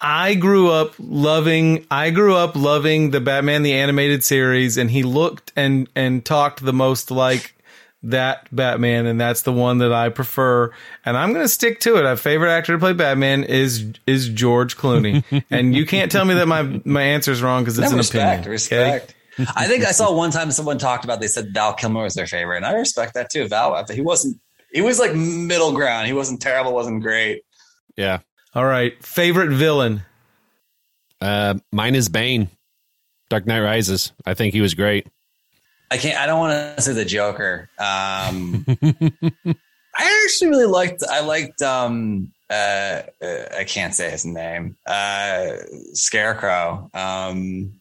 I 0.00 0.34
grew 0.34 0.70
up 0.70 0.94
loving 0.98 1.86
I 1.90 2.10
grew 2.10 2.34
up 2.34 2.56
loving 2.56 3.10
the 3.10 3.20
Batman 3.20 3.62
the 3.62 3.74
animated 3.74 4.24
series 4.24 4.76
and 4.76 4.90
he 4.90 5.02
looked 5.02 5.52
and 5.56 5.88
and 5.94 6.24
talked 6.24 6.64
the 6.64 6.72
most 6.72 7.10
like 7.10 7.54
that 8.02 8.46
Batman 8.54 9.06
and 9.06 9.20
that's 9.20 9.42
the 9.42 9.52
one 9.52 9.78
that 9.78 9.92
I 9.92 10.08
prefer 10.08 10.72
and 11.04 11.16
I'm 11.16 11.32
going 11.32 11.44
to 11.44 11.48
stick 11.48 11.80
to 11.80 11.96
it. 11.96 12.04
My 12.04 12.16
favorite 12.16 12.52
actor 12.52 12.72
to 12.72 12.78
play 12.78 12.92
Batman 12.92 13.44
is 13.44 13.92
is 14.06 14.28
George 14.28 14.76
Clooney. 14.76 15.24
and 15.50 15.74
you 15.74 15.84
can't 15.84 16.10
tell 16.10 16.24
me 16.24 16.34
that 16.34 16.46
my 16.46 16.80
my 16.84 17.02
answer 17.02 17.32
is 17.32 17.42
wrong 17.42 17.64
cuz 17.64 17.78
it's 17.78 17.88
no, 17.88 17.92
an 17.92 17.98
respect, 17.98 18.40
opinion. 18.40 18.50
Respect. 18.50 19.14
Okay? 19.40 19.50
I 19.54 19.66
think 19.66 19.84
I 19.84 19.92
saw 19.92 20.12
one 20.12 20.30
time 20.30 20.50
someone 20.50 20.78
talked 20.78 21.04
about 21.04 21.20
they 21.20 21.28
said 21.28 21.52
Val 21.52 21.74
Kilmer 21.74 22.02
was 22.02 22.14
their 22.14 22.26
favorite 22.26 22.56
and 22.58 22.66
I 22.66 22.72
respect 22.72 23.14
that 23.14 23.30
too. 23.30 23.48
Val 23.48 23.84
he 23.90 24.00
wasn't 24.00 24.40
he 24.72 24.80
was 24.80 24.98
like 24.98 25.14
middle 25.14 25.72
ground. 25.72 26.06
He 26.06 26.12
wasn't 26.12 26.40
terrible, 26.40 26.72
wasn't 26.72 27.02
great. 27.02 27.42
Yeah. 27.96 28.20
All 28.54 28.64
right. 28.64 29.02
Favorite 29.04 29.50
villain? 29.50 30.02
Uh, 31.20 31.54
mine 31.72 31.94
is 31.94 32.08
Bane. 32.08 32.48
Dark 33.28 33.46
Knight 33.46 33.60
Rises. 33.60 34.12
I 34.24 34.34
think 34.34 34.54
he 34.54 34.60
was 34.60 34.74
great. 34.74 35.06
I 35.90 35.96
can't. 35.96 36.18
I 36.18 36.26
don't 36.26 36.38
want 36.38 36.76
to 36.76 36.82
say 36.82 36.92
the 36.92 37.04
Joker. 37.04 37.68
Um, 37.78 38.64
I 39.96 40.24
actually 40.24 40.50
really 40.50 40.66
liked. 40.66 41.02
I 41.08 41.20
liked. 41.20 41.62
Um, 41.62 42.32
uh, 42.50 43.02
uh, 43.22 43.44
I 43.58 43.64
can't 43.64 43.94
say 43.94 44.10
his 44.10 44.24
name. 44.24 44.76
Uh, 44.86 45.56
Scarecrow. 45.92 46.90
Um, 46.94 47.80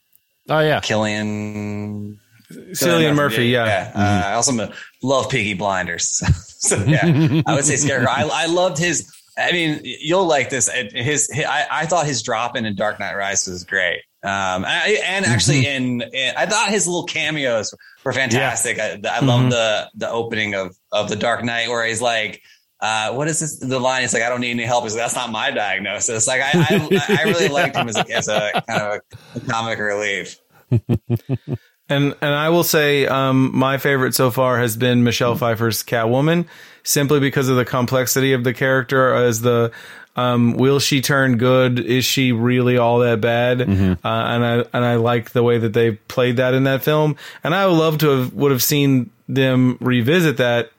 oh 0.50 0.60
yeah, 0.60 0.80
Killian. 0.82 2.20
Cillian 2.50 3.16
Murphy. 3.16 3.48
Yeah. 3.48 3.66
yeah. 3.66 3.92
Uh, 3.94 4.00
mm-hmm. 4.00 4.30
I 4.30 4.34
also 4.34 4.74
love 5.04 5.30
Peaky 5.30 5.54
Blinders. 5.54 6.08
so 6.60 6.78
yeah, 6.86 7.42
I 7.46 7.56
would 7.56 7.66
say 7.66 7.76
Scarecrow. 7.76 8.10
I, 8.10 8.44
I 8.44 8.46
loved 8.46 8.78
his 8.78 9.10
I 9.38 9.52
mean, 9.52 9.82
you'll 9.84 10.26
like 10.26 10.50
this. 10.50 10.70
His, 10.70 11.30
his 11.32 11.46
I, 11.48 11.68
I, 11.70 11.86
thought 11.86 12.06
his 12.08 12.24
drop 12.24 12.56
in 12.56 12.66
in 12.66 12.76
Dark 12.76 13.00
Knight 13.00 13.16
Rises 13.16 13.54
was 13.54 13.64
great. 13.64 14.02
Um, 14.24 14.66
and, 14.66 14.98
and 15.06 15.26
actually 15.26 15.64
mm-hmm. 15.64 16.02
in, 16.02 16.14
in, 16.14 16.34
I 16.36 16.48
thought 16.48 16.70
his 16.70 16.88
little 16.88 17.06
cameos 17.06 17.74
were 18.04 18.14
fantastic. 18.14 18.78
Yeah. 18.78 18.86
I, 18.86 18.94
I 18.94 18.96
mm-hmm. 18.96 19.28
love 19.28 19.50
the 19.52 19.90
the 19.96 20.10
opening 20.10 20.56
of 20.56 20.76
of 20.92 21.08
the 21.10 21.16
Dark 21.16 21.44
Knight 21.44 21.70
where 21.70 21.86
he's 21.86 22.02
like, 22.02 22.42
uh, 22.80 23.14
what 23.14 23.28
is 23.28 23.40
this? 23.40 23.60
The 23.60 23.80
line 23.80 24.04
is 24.04 24.14
like, 24.14 24.24
I 24.24 24.30
don't 24.30 24.42
need 24.42 24.52
any 24.52 24.64
help. 24.64 24.84
He's 24.84 24.94
like, 24.94 25.04
that's 25.04 25.16
not 25.16 25.32
my 25.32 25.52
diagnosis. 25.52 26.28
Like, 26.28 26.42
I, 26.42 26.52
I, 26.54 27.18
I 27.20 27.24
really 27.24 27.48
liked 27.48 27.76
him 27.76 27.90
as 27.90 27.98
a, 27.98 28.16
as 28.16 28.28
a 28.28 28.64
kind 28.68 28.82
of 28.82 29.02
a 29.36 29.40
comic 29.48 29.80
relief. 29.80 30.40
and 30.72 31.58
and 31.90 32.16
I 32.22 32.50
will 32.50 32.64
say, 32.64 33.08
um, 33.08 33.52
my 33.58 33.78
favorite 33.78 34.14
so 34.14 34.32
far 34.32 34.60
has 34.60 34.78
been 34.78 35.04
Michelle 35.04 35.36
Pfeiffer's 35.36 35.84
Catwoman, 35.84 36.46
simply 36.88 37.20
because 37.20 37.50
of 37.50 37.58
the 37.58 37.66
complexity 37.66 38.34
of 38.34 38.44
the 38.44 38.54
character. 38.54 39.14
As 39.14 39.42
the 39.42 39.72
um, 40.16 40.54
will 40.54 40.80
she 40.80 41.02
turn 41.02 41.38
good? 41.38 41.80
Is 41.80 42.06
she 42.06 42.32
really 42.32 42.78
all 42.78 43.00
that 43.00 43.22
bad? 43.22 43.60
Mm-hmm. 43.60 44.06
Uh, 44.06 44.10
and 44.10 44.46
I 44.46 44.54
and 44.74 44.86
I 44.86 44.96
like 44.96 45.32
the 45.32 45.44
way 45.44 45.58
that 45.58 45.74
they 45.74 45.92
played 45.92 46.38
that 46.38 46.54
in 46.54 46.64
that 46.64 46.84
film. 46.84 47.16
And 47.44 47.54
I 47.54 47.68
would 47.68 47.78
love 47.78 47.98
to 48.00 48.10
have 48.10 48.34
would 48.34 48.52
have 48.52 48.64
seen 48.64 49.12
them 49.28 49.78
revisit 49.80 50.38
that 50.38 50.72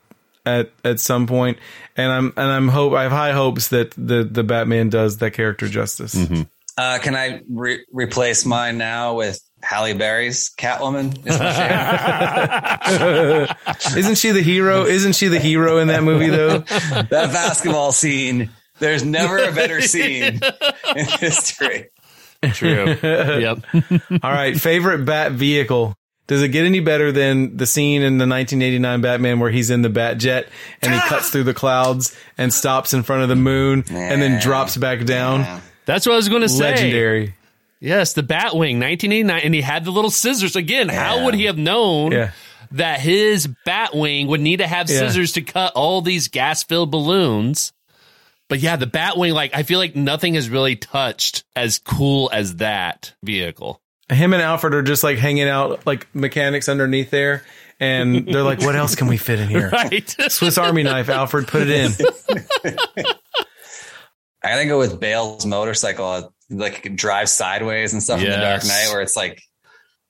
at 0.44 0.70
at 0.84 0.98
some 0.98 1.26
point. 1.26 1.58
point, 1.58 1.66
and 1.96 2.12
I'm 2.12 2.32
and 2.36 2.50
I'm 2.50 2.68
hope 2.68 2.94
I 2.94 3.02
have 3.02 3.12
high 3.12 3.32
hopes 3.32 3.68
that 3.68 3.90
the 3.90 4.24
the 4.24 4.44
Batman 4.44 4.88
does 4.88 5.18
that 5.18 5.32
character 5.32 5.68
justice. 5.68 6.14
Mm-hmm. 6.14 6.42
Uh, 6.76 6.98
can 7.00 7.16
I 7.16 7.42
re- 7.50 7.84
replace 7.92 8.46
mine 8.46 8.78
now 8.78 9.14
with 9.14 9.40
Halle 9.62 9.94
Berry's 9.94 10.50
Catwoman? 10.56 11.26
Isn't 13.96 14.16
she 14.16 14.30
the 14.30 14.42
hero? 14.42 14.86
Isn't 14.86 15.14
she 15.14 15.28
the 15.28 15.40
hero 15.40 15.78
in 15.78 15.88
that 15.88 16.02
movie 16.02 16.28
though? 16.28 16.58
that 16.58 17.08
basketball 17.10 17.92
scene. 17.92 18.50
There's 18.78 19.04
never 19.04 19.38
a 19.38 19.52
better 19.52 19.80
scene 19.80 20.40
in 20.96 21.04
history. 21.04 21.88
True. 22.52 22.96
yep. 23.02 23.58
All 24.22 24.30
right. 24.30 24.58
Favorite 24.58 25.04
Bat 25.04 25.32
vehicle. 25.32 25.94
Does 26.28 26.42
it 26.42 26.48
get 26.48 26.66
any 26.66 26.80
better 26.80 27.10
than 27.10 27.56
the 27.56 27.66
scene 27.66 28.02
in 28.02 28.18
the 28.18 28.26
1989 28.26 29.00
Batman 29.00 29.40
where 29.40 29.50
he's 29.50 29.70
in 29.70 29.82
the 29.82 29.88
Bat 29.88 30.18
jet 30.18 30.48
and 30.82 30.92
he 30.92 31.00
cuts 31.00 31.30
through 31.30 31.44
the 31.44 31.54
clouds 31.54 32.16
and 32.36 32.52
stops 32.52 32.92
in 32.92 33.02
front 33.02 33.22
of 33.22 33.28
the 33.28 33.36
moon 33.36 33.82
yeah. 33.90 34.12
and 34.12 34.20
then 34.20 34.40
drops 34.40 34.76
back 34.76 35.04
down? 35.04 35.40
Yeah. 35.40 35.60
That's 35.86 36.06
what 36.06 36.12
I 36.12 36.16
was 36.16 36.28
going 36.28 36.42
to 36.42 36.50
say. 36.50 36.64
Legendary. 36.64 37.34
Yes, 37.80 38.12
the 38.12 38.22
Batwing, 38.22 38.80
1989, 38.80 39.40
and 39.44 39.54
he 39.54 39.60
had 39.60 39.84
the 39.84 39.92
little 39.92 40.10
scissors. 40.10 40.56
Again, 40.56 40.88
yeah. 40.88 40.94
how 40.94 41.24
would 41.24 41.34
he 41.34 41.44
have 41.44 41.58
known 41.58 42.12
yeah. 42.12 42.32
that 42.72 43.00
his 43.00 43.46
Batwing 43.66 44.26
would 44.28 44.40
need 44.40 44.58
to 44.58 44.66
have 44.66 44.88
scissors 44.88 45.32
to 45.32 45.42
cut 45.42 45.74
all 45.74 46.02
these 46.02 46.28
gas-filled 46.28 46.90
balloons? 46.90 47.72
But 48.48 48.60
yeah, 48.60 48.76
the 48.76 48.86
Batwing, 48.86 49.32
like 49.32 49.54
I 49.54 49.62
feel 49.62 49.78
like 49.78 49.94
nothing 49.94 50.34
has 50.34 50.48
really 50.48 50.74
touched 50.74 51.44
as 51.54 51.78
cool 51.78 52.30
as 52.32 52.56
that 52.56 53.14
vehicle 53.22 53.80
him 54.10 54.32
and 54.32 54.42
Alfred 54.42 54.74
are 54.74 54.82
just 54.82 55.04
like 55.04 55.18
hanging 55.18 55.48
out 55.48 55.86
like 55.86 56.12
mechanics 56.14 56.68
underneath 56.68 57.10
there. 57.10 57.44
And 57.80 58.26
they're 58.26 58.42
like, 58.42 58.60
what 58.60 58.74
else 58.74 58.96
can 58.96 59.06
we 59.06 59.16
fit 59.18 59.38
in 59.38 59.48
here? 59.50 59.70
Right. 59.70 60.08
Swiss 60.28 60.58
Army 60.58 60.82
knife, 60.82 61.08
Alfred, 61.08 61.46
put 61.46 61.62
it 61.62 61.70
in. 61.70 61.92
I 64.42 64.50
gotta 64.50 64.66
go 64.66 64.78
with 64.78 64.98
Bale's 64.98 65.46
motorcycle, 65.46 66.34
like 66.50 66.94
drive 66.96 67.28
sideways 67.28 67.92
and 67.92 68.02
stuff 68.02 68.20
yes. 68.20 68.26
in 68.26 68.40
the 68.40 68.46
Dark 68.46 68.64
Knight, 68.64 68.92
where 68.92 69.02
it's 69.02 69.16
like 69.16 69.42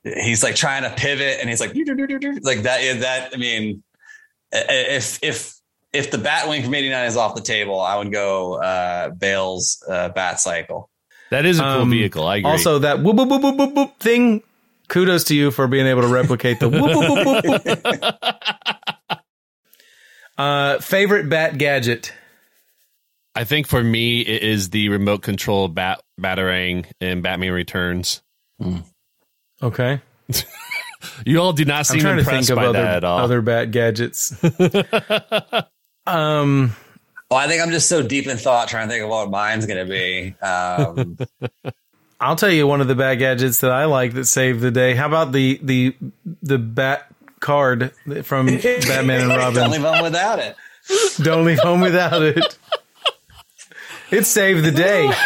he's 0.05 0.43
like 0.43 0.55
trying 0.55 0.83
to 0.83 0.91
pivot 0.91 1.39
and 1.41 1.49
he's 1.49 1.61
like 1.61 1.75
like 1.75 2.63
that. 2.63 3.01
That 3.01 3.31
I 3.35 3.37
mean, 3.37 3.83
if 4.53 5.19
if 5.23 5.55
if 5.93 6.11
the 6.11 6.19
Batwing 6.19 6.65
from 6.65 6.75
'89 6.75 7.07
is 7.07 7.17
off 7.17 7.35
the 7.35 7.41
table, 7.41 7.81
I 7.81 7.97
would 7.97 8.13
go 8.13 8.55
uh, 8.55 9.11
Bale's 9.11 9.83
uh, 9.89 10.11
Bat 10.11 10.41
Cycle. 10.41 10.91
That 11.31 11.45
is 11.45 11.59
a 11.59 11.63
cool 11.63 11.83
um, 11.83 11.91
vehicle. 11.91 12.27
I 12.27 12.37
agree. 12.37 12.51
Also, 12.51 12.79
that 12.81 13.03
whoop, 13.03 13.17
whoop, 13.17 13.29
whoop, 13.29 13.57
whoop, 13.57 13.75
whoop 13.75 13.99
thing. 13.99 14.43
Kudos 14.89 15.25
to 15.25 15.35
you 15.35 15.51
for 15.51 15.67
being 15.67 15.87
able 15.87 16.01
to 16.01 16.09
replicate 16.09 16.61
the 16.61 16.69
whoop, 16.69 16.85
whoop, 16.85 17.27
whoop, 17.27 17.65
whoop. 17.65 19.19
uh, 20.39 20.79
favorite 20.79 21.29
bat 21.29 21.59
gadget. 21.59 22.13
I 23.39 23.45
think 23.45 23.69
for 23.69 23.81
me, 23.81 24.21
it 24.23 24.43
is 24.43 24.71
the 24.71 24.89
remote 24.89 25.23
control 25.23 25.69
bat 25.69 26.03
batarang 26.21 26.87
in 27.01 27.23
Batman 27.23 27.53
Returns. 27.53 28.21
Mm. 28.61 28.83
Okay. 29.63 30.01
you 31.25 31.41
all 31.41 31.53
do 31.53 31.65
not 31.65 31.87
seem 31.87 32.05
I'm 32.05 32.19
impressed 32.19 32.49
to 32.49 32.57
think 32.57 32.59
of 32.59 32.71
other, 32.71 32.85
at 32.85 33.05
all. 33.05 33.21
Other 33.21 33.41
bat 33.41 33.71
gadgets. 33.71 34.33
um. 36.07 36.75
Well, 37.31 37.39
I 37.39 37.47
think 37.47 37.63
I'm 37.63 37.71
just 37.71 37.89
so 37.89 38.03
deep 38.03 38.27
in 38.27 38.37
thought 38.39 38.67
trying 38.67 38.89
to 38.89 38.93
think 38.93 39.05
of 39.05 39.11
what 39.11 39.31
mine's 39.31 39.67
going 39.67 39.87
to 39.87 39.89
be. 39.89 40.35
Um, 40.45 41.17
I'll 42.21 42.35
tell 42.35 42.51
you 42.51 42.67
one 42.67 42.81
of 42.81 42.89
the 42.89 42.97
bad 42.97 43.21
gadgets 43.21 43.61
that 43.61 43.71
I 43.71 43.85
like 43.85 44.15
that 44.15 44.25
saved 44.25 44.63
the 44.63 44.73
day. 44.73 44.97
How 44.97 45.07
about 45.07 45.31
the 45.31 45.61
the 45.63 45.97
the 46.43 46.59
bat 46.59 47.07
card 47.39 47.93
from 48.25 48.47
Batman 48.47 49.21
and 49.21 49.29
Robin? 49.29 49.55
Don't 49.55 49.71
leave 49.71 49.83
home 49.83 50.03
without 50.03 50.41
it. 50.41 50.57
Don't 51.23 51.45
leave 51.45 51.61
home 51.61 51.81
without 51.81 52.21
it. 52.21 52.59
It 54.11 54.25
saved 54.25 54.65
the 54.65 54.73
day. 54.73 55.11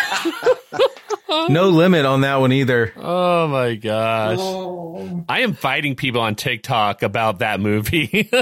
No 1.48 1.70
limit 1.70 2.04
on 2.04 2.20
that 2.20 2.36
one 2.36 2.52
either. 2.52 2.92
Oh 2.94 3.48
my 3.48 3.74
gosh. 3.74 4.36
Oh. 4.38 5.24
I 5.30 5.40
am 5.40 5.54
fighting 5.54 5.96
people 5.96 6.20
on 6.20 6.34
TikTok 6.34 7.02
about 7.02 7.38
that 7.38 7.58
movie. 7.58 8.30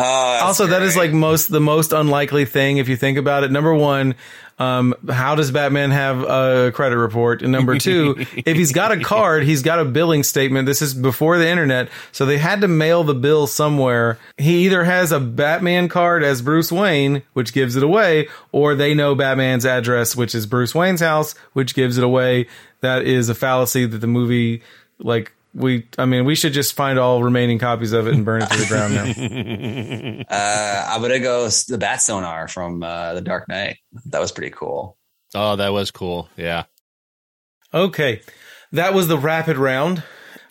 Oh, 0.00 0.04
also, 0.44 0.66
great. 0.66 0.78
that 0.78 0.82
is 0.82 0.96
like 0.96 1.12
most 1.12 1.48
the 1.50 1.60
most 1.60 1.92
unlikely 1.92 2.44
thing 2.44 2.76
if 2.78 2.88
you 2.88 2.96
think 2.96 3.18
about 3.18 3.42
it. 3.42 3.50
Number 3.50 3.74
one, 3.74 4.14
um, 4.58 4.94
how 5.08 5.34
does 5.34 5.50
Batman 5.50 5.90
have 5.90 6.22
a 6.22 6.72
credit 6.72 6.98
report? 6.98 7.42
And 7.42 7.52
number 7.52 7.78
two, 7.78 8.16
if 8.36 8.56
he's 8.56 8.72
got 8.72 8.90
a 8.90 9.00
card, 9.04 9.44
he's 9.44 9.62
got 9.62 9.78
a 9.78 9.84
billing 9.84 10.22
statement. 10.24 10.66
This 10.66 10.82
is 10.82 10.94
before 10.94 11.38
the 11.38 11.48
internet, 11.48 11.88
so 12.10 12.26
they 12.26 12.38
had 12.38 12.60
to 12.62 12.68
mail 12.68 13.04
the 13.04 13.14
bill 13.14 13.46
somewhere. 13.46 14.18
He 14.36 14.64
either 14.66 14.84
has 14.84 15.12
a 15.12 15.20
Batman 15.20 15.88
card 15.88 16.24
as 16.24 16.42
Bruce 16.42 16.72
Wayne, 16.72 17.22
which 17.34 17.52
gives 17.52 17.76
it 17.76 17.82
away, 17.82 18.28
or 18.50 18.74
they 18.74 18.94
know 18.94 19.14
Batman's 19.14 19.64
address, 19.64 20.16
which 20.16 20.34
is 20.34 20.46
Bruce 20.46 20.74
Wayne's 20.74 21.00
house, 21.00 21.34
which 21.52 21.74
gives 21.74 21.96
it 21.96 22.04
away. 22.04 22.48
That 22.80 23.02
is 23.02 23.28
a 23.28 23.34
fallacy 23.34 23.86
that 23.86 23.98
the 23.98 24.06
movie 24.06 24.62
like 24.98 25.32
we 25.54 25.86
i 25.98 26.04
mean 26.04 26.24
we 26.24 26.34
should 26.34 26.52
just 26.52 26.74
find 26.74 26.98
all 26.98 27.22
remaining 27.22 27.58
copies 27.58 27.92
of 27.92 28.06
it 28.06 28.14
and 28.14 28.24
burn 28.24 28.42
it 28.42 28.50
to 28.50 28.58
the 28.58 28.66
ground 28.66 28.94
now. 28.94 30.24
Uh 30.30 30.86
i'm 30.90 31.00
gonna 31.02 31.18
go 31.20 31.48
the 31.48 31.78
bat 31.78 32.02
sonar 32.02 32.48
from 32.48 32.82
uh 32.82 33.14
the 33.14 33.20
dark 33.20 33.48
knight. 33.48 33.78
That 34.06 34.20
was 34.20 34.32
pretty 34.32 34.50
cool. 34.50 34.96
Oh 35.34 35.56
that 35.56 35.72
was 35.72 35.90
cool. 35.90 36.28
Yeah. 36.36 36.64
Okay. 37.72 38.20
That 38.72 38.94
was 38.94 39.08
the 39.08 39.18
rapid 39.18 39.56
round. 39.56 40.02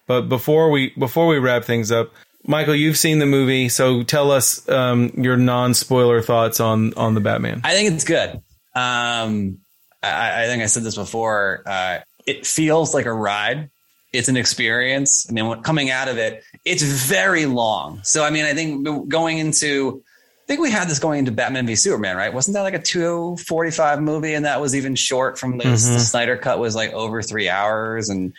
But 0.08 0.24
before 0.24 0.72
we 0.72 0.94
before 0.98 1.28
we 1.28 1.38
wrap 1.38 1.64
things 1.64 1.92
up 1.92 2.12
michael 2.46 2.74
you've 2.76 2.98
seen 2.98 3.20
the 3.20 3.26
movie 3.26 3.68
so 3.68 4.04
tell 4.04 4.32
us 4.32 4.68
um 4.70 5.12
your 5.18 5.36
non-spoiler 5.36 6.22
thoughts 6.22 6.60
on 6.60 6.94
on 6.96 7.14
the 7.14 7.20
batman. 7.22 7.62
I 7.64 7.74
think 7.74 7.94
it's 7.94 8.04
good. 8.06 8.42
Um 8.76 9.60
i, 10.04 10.44
I 10.44 10.46
think 10.48 10.64
i 10.64 10.68
said 10.68 10.84
this 10.84 10.96
before 10.96 11.64
uh 11.66 12.00
it 12.26 12.46
feels 12.46 12.94
like 12.94 13.06
a 13.06 13.14
ride 13.14 13.70
it's 14.14 14.30
an 14.30 14.38
experience. 14.38 15.28
I 15.30 15.34
mean, 15.34 15.62
coming 15.64 15.90
out 15.90 16.08
of 16.08 16.18
it, 16.18 16.44
it's 16.64 16.84
very 16.84 17.46
long. 17.46 18.02
So, 18.04 18.24
I 18.24 18.30
mean, 18.30 18.46
I 18.46 18.54
think 18.54 19.10
going 19.10 19.38
into, 19.38 20.04
I 20.44 20.48
think 20.48 20.62
we 20.62 20.72
had 20.72 20.88
this 20.88 21.00
going 21.00 21.20
into 21.20 21.32
Batman 21.32 21.68
v 21.68 21.76
Superman, 21.76 22.16
right? 22.16 22.34
Wasn't 22.34 22.54
that 22.54 22.62
like 22.62 22.74
a 22.74 22.82
245 22.82 24.02
movie? 24.02 24.34
And 24.34 24.46
that 24.46 24.62
was 24.62 24.76
even 24.76 24.96
short 24.96 25.38
from 25.38 25.58
this. 25.58 25.86
Mm-hmm. 25.86 25.94
The 25.94 26.00
Snyder 26.00 26.38
cut 26.38 26.60
was 26.60 26.76
like 26.76 26.94
over 26.94 27.22
three 27.22 27.50
hours. 27.50 28.10
And, 28.10 28.34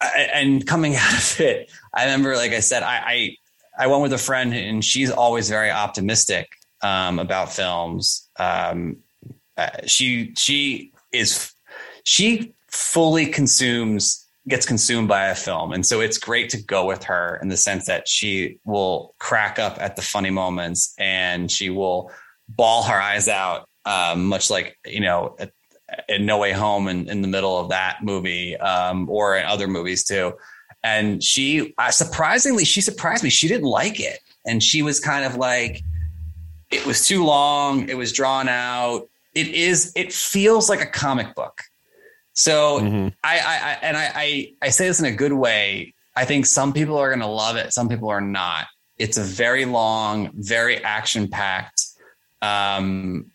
and 0.00 0.66
coming 0.66 0.96
out 0.96 1.14
of 1.14 1.40
it, 1.40 1.72
I 1.94 2.04
remember, 2.04 2.36
like 2.36 2.52
I 2.52 2.60
said, 2.60 2.82
I, 2.82 2.96
I, 2.96 3.84
I 3.84 3.86
went 3.86 4.02
with 4.02 4.12
a 4.12 4.18
friend 4.18 4.52
and 4.52 4.84
she's 4.84 5.10
always 5.10 5.48
very 5.48 5.70
optimistic 5.70 6.50
um, 6.82 7.18
about 7.18 7.52
films. 7.52 8.28
Um, 8.38 8.98
uh, 9.56 9.70
she, 9.86 10.34
she 10.36 10.92
is, 11.10 11.52
she 12.04 12.52
fully 12.68 13.26
consumes 13.26 14.27
gets 14.48 14.66
consumed 14.66 15.08
by 15.08 15.26
a 15.26 15.34
film. 15.34 15.72
And 15.72 15.84
so 15.84 16.00
it's 16.00 16.18
great 16.18 16.48
to 16.50 16.62
go 16.62 16.86
with 16.86 17.04
her 17.04 17.38
in 17.42 17.48
the 17.48 17.56
sense 17.56 17.86
that 17.86 18.08
she 18.08 18.58
will 18.64 19.14
crack 19.18 19.58
up 19.58 19.80
at 19.80 19.94
the 19.96 20.02
funny 20.02 20.30
moments 20.30 20.94
and 20.98 21.50
she 21.50 21.70
will 21.70 22.10
ball 22.48 22.82
her 22.84 23.00
eyes 23.00 23.28
out, 23.28 23.68
um, 23.84 24.26
much 24.26 24.50
like, 24.50 24.78
you 24.86 25.00
know, 25.00 25.36
in 26.08 26.26
No 26.26 26.38
Way 26.38 26.52
Home 26.52 26.88
in, 26.88 27.08
in 27.08 27.22
the 27.22 27.28
middle 27.28 27.58
of 27.58 27.68
that 27.68 27.98
movie 28.02 28.56
um, 28.56 29.08
or 29.10 29.36
in 29.36 29.44
other 29.44 29.68
movies 29.68 30.04
too. 30.04 30.32
And 30.82 31.22
she 31.22 31.74
uh, 31.76 31.90
surprisingly, 31.90 32.64
she 32.64 32.80
surprised 32.80 33.22
me. 33.22 33.30
She 33.30 33.48
didn't 33.48 33.66
like 33.66 34.00
it. 34.00 34.20
And 34.46 34.62
she 34.62 34.82
was 34.82 34.98
kind 34.98 35.24
of 35.24 35.36
like, 35.36 35.82
it 36.70 36.86
was 36.86 37.06
too 37.06 37.24
long. 37.24 37.88
It 37.88 37.96
was 37.96 38.12
drawn 38.12 38.48
out. 38.48 39.08
It 39.34 39.48
is, 39.48 39.92
it 39.94 40.12
feels 40.12 40.70
like 40.70 40.80
a 40.80 40.86
comic 40.86 41.34
book 41.34 41.62
so 42.38 42.78
mm-hmm. 42.78 43.08
I, 43.24 43.38
I, 43.40 43.78
and 43.82 43.96
I, 43.96 44.12
I, 44.14 44.52
I 44.62 44.68
say 44.68 44.86
this 44.86 45.00
in 45.00 45.06
a 45.06 45.12
good 45.12 45.32
way. 45.32 45.92
I 46.14 46.24
think 46.24 46.46
some 46.46 46.72
people 46.72 46.96
are 46.96 47.08
going 47.08 47.18
to 47.18 47.26
love 47.26 47.56
it. 47.56 47.72
Some 47.72 47.88
people 47.88 48.10
are 48.10 48.20
not. 48.20 48.68
It's 48.96 49.16
a 49.16 49.24
very 49.24 49.64
long, 49.64 50.30
very 50.34 50.82
action 50.84 51.26
packed, 51.26 51.84
um, 52.40 53.32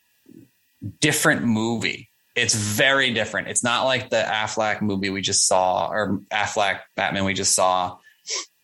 different 1.01 1.43
movie. 1.43 2.07
It's 2.33 2.55
very 2.55 3.13
different. 3.13 3.49
It's 3.49 3.61
not 3.61 3.83
like 3.83 4.09
the 4.09 4.23
Affleck 4.25 4.81
movie 4.81 5.09
we 5.09 5.19
just 5.19 5.47
saw 5.47 5.89
or 5.89 6.21
Affleck 6.31 6.79
Batman 6.95 7.25
we 7.25 7.33
just 7.33 7.53
saw. 7.53 7.97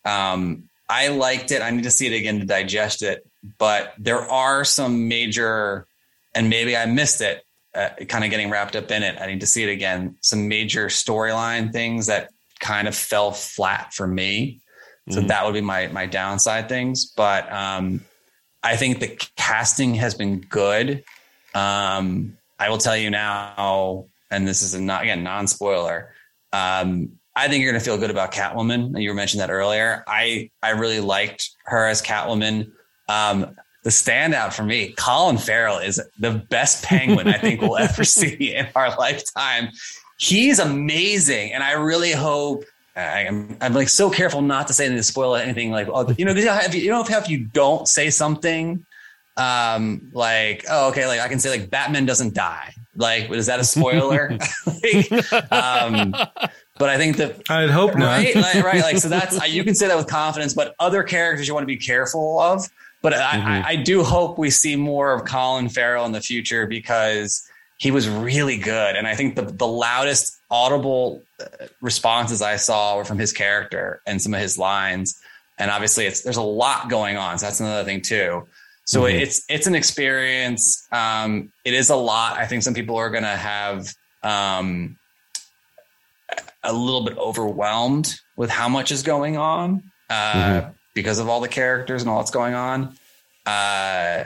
Um, 0.06 0.70
I 0.88 1.08
liked 1.08 1.52
it. 1.52 1.60
I 1.60 1.68
need 1.68 1.84
to 1.84 1.90
see 1.90 2.06
it 2.06 2.18
again 2.18 2.40
to 2.40 2.46
digest 2.46 3.02
it. 3.02 3.26
But 3.58 3.92
there 3.98 4.22
are 4.22 4.64
some 4.64 5.06
major, 5.06 5.86
and 6.34 6.48
maybe 6.48 6.74
I 6.74 6.86
missed 6.86 7.20
it, 7.20 7.44
uh, 7.74 7.90
kind 8.08 8.24
of 8.24 8.30
getting 8.30 8.50
wrapped 8.50 8.76
up 8.76 8.90
in 8.90 9.02
it. 9.02 9.20
I 9.20 9.26
need 9.26 9.40
to 9.40 9.46
see 9.46 9.62
it 9.62 9.70
again. 9.70 10.16
Some 10.20 10.48
major 10.48 10.86
storyline 10.86 11.72
things 11.72 12.06
that 12.06 12.30
kind 12.58 12.88
of 12.88 12.94
fell 12.94 13.32
flat 13.32 13.94
for 13.94 14.06
me. 14.06 14.60
So 15.08 15.18
mm-hmm. 15.18 15.28
that 15.28 15.44
would 15.44 15.54
be 15.54 15.60
my 15.60 15.88
my 15.88 16.06
downside 16.06 16.68
things. 16.68 17.06
But 17.06 17.50
um, 17.50 18.04
I 18.62 18.76
think 18.76 19.00
the 19.00 19.18
casting 19.36 19.94
has 19.94 20.14
been 20.14 20.40
good. 20.40 21.04
Um, 21.54 22.36
I 22.58 22.68
will 22.70 22.78
tell 22.78 22.96
you 22.96 23.10
now, 23.10 24.06
and 24.30 24.46
this 24.46 24.62
is 24.62 24.74
a 24.74 24.80
not 24.80 25.02
again 25.02 25.22
non 25.22 25.46
spoiler. 25.46 26.14
Um, 26.52 27.12
I 27.34 27.48
think 27.48 27.62
you're 27.62 27.72
going 27.72 27.80
to 27.80 27.84
feel 27.84 27.98
good 27.98 28.10
about 28.10 28.32
Catwoman. 28.32 29.00
You 29.00 29.14
mentioned 29.14 29.40
that 29.40 29.50
earlier. 29.50 30.04
I 30.06 30.50
I 30.62 30.70
really 30.70 31.00
liked 31.00 31.50
her 31.64 31.86
as 31.86 32.02
Catwoman. 32.02 32.72
Um, 33.08 33.56
the 33.82 33.90
standout 33.90 34.52
for 34.52 34.62
me, 34.62 34.92
Colin 34.92 35.38
Farrell 35.38 35.78
is 35.78 36.00
the 36.18 36.32
best 36.32 36.84
Penguin 36.84 37.28
I 37.28 37.38
think 37.38 37.60
we'll 37.60 37.78
ever 37.78 38.04
see 38.04 38.54
in 38.54 38.68
our 38.74 38.94
lifetime. 38.96 39.70
He's 40.18 40.58
amazing, 40.58 41.52
and 41.52 41.62
I 41.62 41.72
really 41.72 42.12
hope. 42.12 42.64
I'm, 42.96 43.56
I'm 43.60 43.72
like 43.72 43.88
so 43.88 44.10
careful 44.10 44.42
not 44.42 44.66
to 44.66 44.74
say 44.74 44.84
anything 44.84 44.98
to 44.98 45.04
spoil 45.04 45.34
anything. 45.36 45.70
Like, 45.70 45.86
you 46.18 46.24
know, 46.24 46.34
because 46.34 46.74
you 46.74 46.90
know, 46.90 47.04
if 47.06 47.30
you 47.30 47.46
don't 47.46 47.88
say 47.88 48.10
something, 48.10 48.84
um, 49.36 50.10
like, 50.12 50.66
oh, 50.68 50.90
okay, 50.90 51.06
like 51.06 51.20
I 51.20 51.28
can 51.28 51.38
say 51.38 51.50
like 51.50 51.70
Batman 51.70 52.04
doesn't 52.04 52.34
die. 52.34 52.74
Like, 52.96 53.30
is 53.30 53.46
that 53.46 53.60
a 53.60 53.64
spoiler? 53.64 54.36
like, 54.66 55.52
um, 55.52 56.14
but 56.78 56.90
I 56.90 56.98
think 56.98 57.16
that 57.16 57.42
I'd 57.48 57.70
hope 57.70 57.94
right, 57.94 58.34
not. 58.34 58.42
like, 58.42 58.64
right, 58.64 58.82
like 58.82 58.98
so 58.98 59.08
that's 59.08 59.48
you 59.48 59.64
can 59.64 59.74
say 59.74 59.88
that 59.88 59.96
with 59.96 60.08
confidence. 60.08 60.52
But 60.52 60.74
other 60.78 61.02
characters 61.02 61.48
you 61.48 61.54
want 61.54 61.62
to 61.62 61.68
be 61.68 61.76
careful 61.76 62.40
of. 62.40 62.68
But 63.02 63.14
mm-hmm. 63.14 63.48
I, 63.48 63.68
I 63.70 63.76
do 63.76 64.02
hope 64.02 64.38
we 64.38 64.50
see 64.50 64.76
more 64.76 65.12
of 65.12 65.24
Colin 65.24 65.68
Farrell 65.68 66.04
in 66.04 66.12
the 66.12 66.20
future 66.20 66.66
because 66.66 67.46
he 67.78 67.90
was 67.90 68.08
really 68.08 68.58
good, 68.58 68.94
and 68.96 69.06
I 69.06 69.14
think 69.14 69.36
the 69.36 69.42
the 69.42 69.66
loudest 69.66 70.36
audible 70.50 71.22
uh, 71.40 71.66
responses 71.80 72.42
I 72.42 72.56
saw 72.56 72.96
were 72.96 73.04
from 73.04 73.18
his 73.18 73.32
character 73.32 74.02
and 74.06 74.20
some 74.20 74.34
of 74.34 74.40
his 74.40 74.58
lines. 74.58 75.18
And 75.58 75.70
obviously, 75.70 76.06
it's 76.06 76.20
there's 76.22 76.36
a 76.36 76.42
lot 76.42 76.90
going 76.90 77.16
on, 77.16 77.38
so 77.38 77.46
that's 77.46 77.60
another 77.60 77.84
thing 77.84 78.02
too. 78.02 78.46
So 78.84 79.02
mm-hmm. 79.02 79.20
it's 79.20 79.44
it's 79.48 79.66
an 79.66 79.74
experience. 79.74 80.86
Um, 80.92 81.52
it 81.64 81.72
is 81.72 81.88
a 81.88 81.96
lot. 81.96 82.38
I 82.38 82.46
think 82.46 82.62
some 82.62 82.74
people 82.74 82.96
are 82.96 83.08
going 83.08 83.22
to 83.22 83.28
have 83.28 83.94
um, 84.22 84.98
a 86.62 86.72
little 86.72 87.04
bit 87.04 87.16
overwhelmed 87.16 88.14
with 88.36 88.50
how 88.50 88.68
much 88.68 88.92
is 88.92 89.02
going 89.02 89.36
on 89.36 89.90
uh, 90.10 90.32
mm-hmm. 90.34 90.70
Because 91.00 91.18
of 91.18 91.28
all 91.28 91.40
the 91.40 91.48
characters 91.48 92.02
and 92.02 92.10
all 92.10 92.18
that's 92.18 92.30
going 92.30 92.54
on. 92.54 92.96
Uh, 93.46 94.24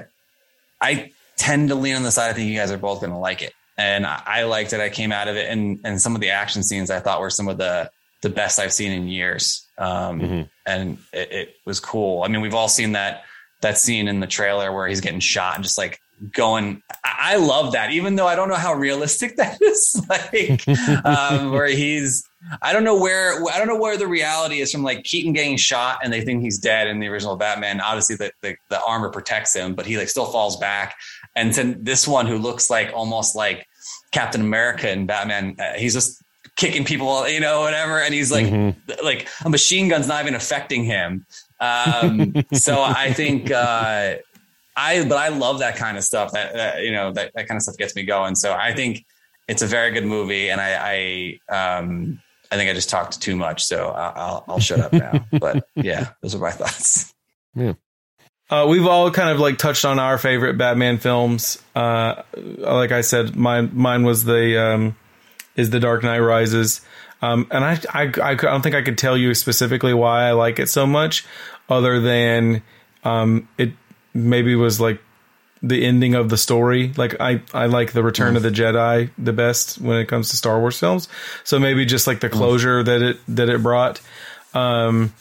I 0.80 1.12
tend 1.36 1.68
to 1.68 1.74
lean 1.74 1.96
on 1.96 2.02
the 2.02 2.10
side. 2.10 2.30
I 2.30 2.32
think 2.32 2.50
you 2.50 2.58
guys 2.58 2.72
are 2.72 2.78
both 2.78 3.00
going 3.00 3.12
to 3.12 3.18
like 3.18 3.42
it, 3.42 3.52
and 3.78 4.04
I, 4.04 4.22
I, 4.26 4.42
liked 4.44 4.72
it. 4.72 4.80
I 4.80 4.90
came 4.90 5.12
out 5.12 5.28
of 5.28 5.36
it, 5.36 5.48
and 5.48 5.80
and 5.84 6.00
some 6.00 6.14
of 6.14 6.20
the 6.20 6.30
action 6.30 6.62
scenes 6.62 6.90
I 6.90 7.00
thought 7.00 7.20
were 7.20 7.30
some 7.30 7.48
of 7.48 7.58
the 7.58 7.90
the 8.22 8.28
best 8.28 8.58
I've 8.58 8.72
seen 8.72 8.92
in 8.92 9.08
years, 9.08 9.66
um, 9.78 10.20
mm-hmm. 10.20 10.42
and 10.66 10.98
it, 11.12 11.32
it 11.32 11.54
was 11.64 11.78
cool. 11.80 12.22
I 12.22 12.28
mean, 12.28 12.40
we've 12.40 12.54
all 12.54 12.68
seen 12.68 12.92
that 12.92 13.24
that 13.60 13.78
scene 13.78 14.08
in 14.08 14.20
the 14.20 14.26
trailer 14.26 14.72
where 14.72 14.88
he's 14.88 15.00
getting 15.00 15.20
shot 15.20 15.54
and 15.54 15.64
just 15.64 15.78
like 15.78 16.00
going 16.32 16.82
I 17.04 17.36
love 17.36 17.72
that, 17.72 17.90
even 17.90 18.16
though 18.16 18.26
I 18.26 18.34
don't 18.34 18.48
know 18.48 18.54
how 18.54 18.74
realistic 18.74 19.36
that 19.36 19.60
is. 19.62 20.00
like 20.08 20.68
um, 21.04 21.50
where 21.52 21.68
he's 21.68 22.24
I 22.60 22.72
don't 22.72 22.84
know 22.84 22.98
where 22.98 23.42
I 23.50 23.58
don't 23.58 23.68
know 23.68 23.78
where 23.78 23.96
the 23.96 24.06
reality 24.06 24.60
is 24.60 24.70
from 24.70 24.82
like 24.82 25.04
Keaton 25.04 25.32
getting 25.32 25.56
shot 25.56 25.98
and 26.02 26.12
they 26.12 26.20
think 26.20 26.42
he's 26.42 26.58
dead 26.58 26.86
in 26.86 27.00
the 27.00 27.08
original 27.08 27.36
Batman. 27.36 27.80
Obviously 27.80 28.16
the, 28.16 28.32
the, 28.42 28.56
the 28.68 28.82
armor 28.82 29.10
protects 29.10 29.54
him, 29.54 29.74
but 29.74 29.86
he 29.86 29.96
like 29.96 30.08
still 30.08 30.26
falls 30.26 30.56
back. 30.58 30.96
And 31.34 31.52
then 31.54 31.82
this 31.82 32.06
one 32.06 32.26
who 32.26 32.38
looks 32.38 32.68
like 32.68 32.92
almost 32.94 33.34
like 33.34 33.66
Captain 34.12 34.40
America 34.40 34.88
and 34.88 35.06
Batman, 35.06 35.56
uh, 35.58 35.72
he's 35.78 35.94
just 35.94 36.22
kicking 36.56 36.84
people, 36.84 37.26
you 37.28 37.40
know, 37.40 37.62
whatever. 37.62 38.00
And 38.00 38.12
he's 38.12 38.30
like, 38.30 38.46
mm-hmm. 38.46 39.04
like 39.04 39.28
a 39.44 39.48
machine 39.48 39.88
gun's 39.88 40.06
not 40.06 40.22
even 40.22 40.34
affecting 40.34 40.84
him. 40.84 41.26
Um, 41.60 42.34
so 42.52 42.82
I 42.82 43.12
think, 43.12 43.50
uh, 43.50 44.16
I, 44.76 45.04
but 45.04 45.16
I 45.16 45.28
love 45.28 45.60
that 45.60 45.76
kind 45.76 45.96
of 45.96 46.04
stuff 46.04 46.32
that, 46.32 46.54
that 46.54 46.82
you 46.82 46.92
know, 46.92 47.12
that, 47.12 47.32
that 47.34 47.48
kind 47.48 47.56
of 47.56 47.62
stuff 47.62 47.76
gets 47.76 47.94
me 47.94 48.04
going. 48.04 48.34
So 48.34 48.52
I 48.52 48.74
think 48.74 49.04
it's 49.48 49.62
a 49.62 49.66
very 49.66 49.92
good 49.92 50.04
movie. 50.04 50.50
And 50.50 50.60
I, 50.60 51.38
I, 51.50 51.78
um, 51.78 52.20
I 52.50 52.56
think 52.56 52.70
I 52.70 52.74
just 52.74 52.88
talked 52.88 53.20
too 53.20 53.36
much, 53.36 53.64
so 53.64 53.88
I'll, 53.88 54.44
I'll 54.46 54.60
shut 54.60 54.80
up 54.80 54.92
now. 54.92 55.26
but 55.38 55.68
yeah, 55.74 56.10
those 56.20 56.34
are 56.34 56.38
my 56.38 56.50
thoughts. 56.50 57.12
Yeah. 57.54 57.74
Uh, 58.50 58.66
we've 58.68 58.86
all 58.86 59.10
kind 59.10 59.30
of 59.30 59.40
like 59.40 59.58
touched 59.58 59.84
on 59.84 59.98
our 59.98 60.18
favorite 60.18 60.58
Batman 60.58 60.98
films. 60.98 61.62
Uh, 61.74 62.22
like 62.36 62.92
I 62.92 63.00
said, 63.00 63.34
mine 63.34 63.70
mine 63.72 64.04
was 64.04 64.24
the 64.24 64.62
um, 64.62 64.96
is 65.56 65.70
the 65.70 65.80
Dark 65.80 66.02
Knight 66.02 66.18
Rises. 66.18 66.82
Um, 67.22 67.46
and 67.50 67.64
I, 67.64 67.80
I, 67.92 68.12
I 68.22 68.34
don't 68.34 68.60
think 68.60 68.74
I 68.74 68.82
could 68.82 68.98
tell 68.98 69.16
you 69.16 69.32
specifically 69.32 69.94
why 69.94 70.24
I 70.24 70.32
like 70.32 70.58
it 70.58 70.68
so 70.68 70.86
much, 70.86 71.24
other 71.70 71.98
than 72.00 72.62
um, 73.02 73.48
it 73.56 73.72
maybe 74.14 74.54
was 74.54 74.80
like 74.80 75.00
the 75.62 75.84
ending 75.84 76.14
of 76.14 76.28
the 76.28 76.36
story. 76.36 76.92
Like 76.96 77.20
I, 77.20 77.42
I 77.52 77.66
like 77.66 77.92
the 77.92 78.02
Return 78.02 78.34
mm. 78.34 78.36
of 78.36 78.42
the 78.42 78.50
Jedi 78.50 79.10
the 79.18 79.32
best 79.32 79.80
when 79.80 79.98
it 79.98 80.06
comes 80.06 80.30
to 80.30 80.36
Star 80.36 80.60
Wars 80.60 80.78
films. 80.78 81.08
So 81.42 81.58
maybe 81.58 81.84
just 81.84 82.06
like 82.06 82.20
the 82.20 82.28
closure 82.28 82.82
mm. 82.82 82.86
that 82.86 83.02
it 83.02 83.18
that 83.28 83.48
it 83.48 83.62
brought. 83.62 84.00
Um, 84.52 85.12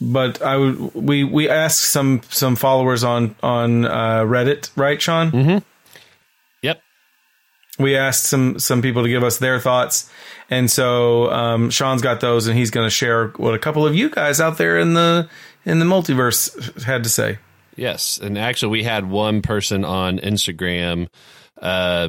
but 0.00 0.42
I 0.42 0.56
would 0.56 0.94
we 0.94 1.24
we 1.24 1.48
asked 1.48 1.84
some 1.84 2.20
some 2.28 2.56
followers 2.56 3.04
on 3.04 3.34
on 3.42 3.84
uh, 3.84 4.22
Reddit, 4.24 4.70
right, 4.76 5.00
Sean? 5.00 5.30
Mm-hmm. 5.30 5.58
Yep. 6.62 6.82
We 7.78 7.96
asked 7.96 8.24
some 8.24 8.58
some 8.58 8.82
people 8.82 9.02
to 9.02 9.08
give 9.08 9.24
us 9.24 9.38
their 9.38 9.58
thoughts, 9.58 10.10
and 10.50 10.70
so 10.70 11.30
um, 11.32 11.70
Sean's 11.70 12.02
got 12.02 12.20
those, 12.20 12.46
and 12.46 12.56
he's 12.56 12.70
going 12.70 12.86
to 12.86 12.90
share 12.90 13.28
what 13.28 13.54
a 13.54 13.58
couple 13.58 13.86
of 13.86 13.94
you 13.94 14.10
guys 14.10 14.40
out 14.40 14.58
there 14.58 14.78
in 14.78 14.94
the 14.94 15.28
in 15.64 15.78
the 15.78 15.84
multiverse 15.84 16.82
had 16.82 17.02
to 17.04 17.10
say. 17.10 17.38
Yes, 17.78 18.18
and 18.18 18.36
actually, 18.36 18.72
we 18.72 18.82
had 18.82 19.08
one 19.08 19.40
person 19.40 19.84
on 19.84 20.18
Instagram 20.18 21.08
uh, 21.60 22.08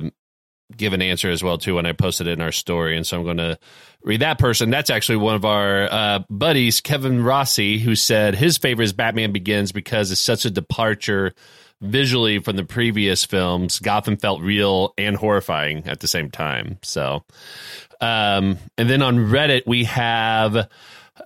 give 0.76 0.94
an 0.94 1.02
answer 1.02 1.30
as 1.30 1.44
well 1.44 1.58
too 1.58 1.76
when 1.76 1.86
I 1.86 1.94
posted 1.94 2.28
it 2.28 2.32
in 2.32 2.42
our 2.42 2.52
story, 2.52 2.98
and 2.98 3.06
so 3.06 3.18
I'm 3.18 3.24
going 3.24 3.38
to 3.38 3.60
read 4.04 4.22
that 4.22 4.40
person. 4.40 4.70
That's 4.70 4.90
actually 4.90 5.18
one 5.18 5.36
of 5.36 5.46
our 5.46 5.88
uh, 5.92 6.20
buddies, 6.30 6.82
Kevin 6.82 7.24
Rossi, 7.24 7.80
who 7.80 7.96
said 7.96 8.36
his 8.36 8.58
favorite 8.58 8.86
is 8.86 8.94
Batman 8.94 9.32
Begins 9.32 9.72
because 9.72 10.12
it's 10.12 10.22
such 10.22 10.46
a 10.46 10.50
departure 10.50 11.34
visually 11.82 12.40
from 12.40 12.56
the 12.56 12.66
previous 12.66 13.24
films. 13.26 13.80
Gotham 13.80 14.18
felt 14.18 14.42
real 14.42 14.94
and 14.98 15.16
horrifying 15.16 15.88
at 15.88 16.00
the 16.00 16.08
same 16.08 16.30
time. 16.30 16.78
So, 16.82 17.24
um, 18.02 18.58
and 18.78 18.90
then 18.90 19.02
on 19.02 19.18
Reddit, 19.18 19.66
we 19.66 19.86
have 19.86 20.68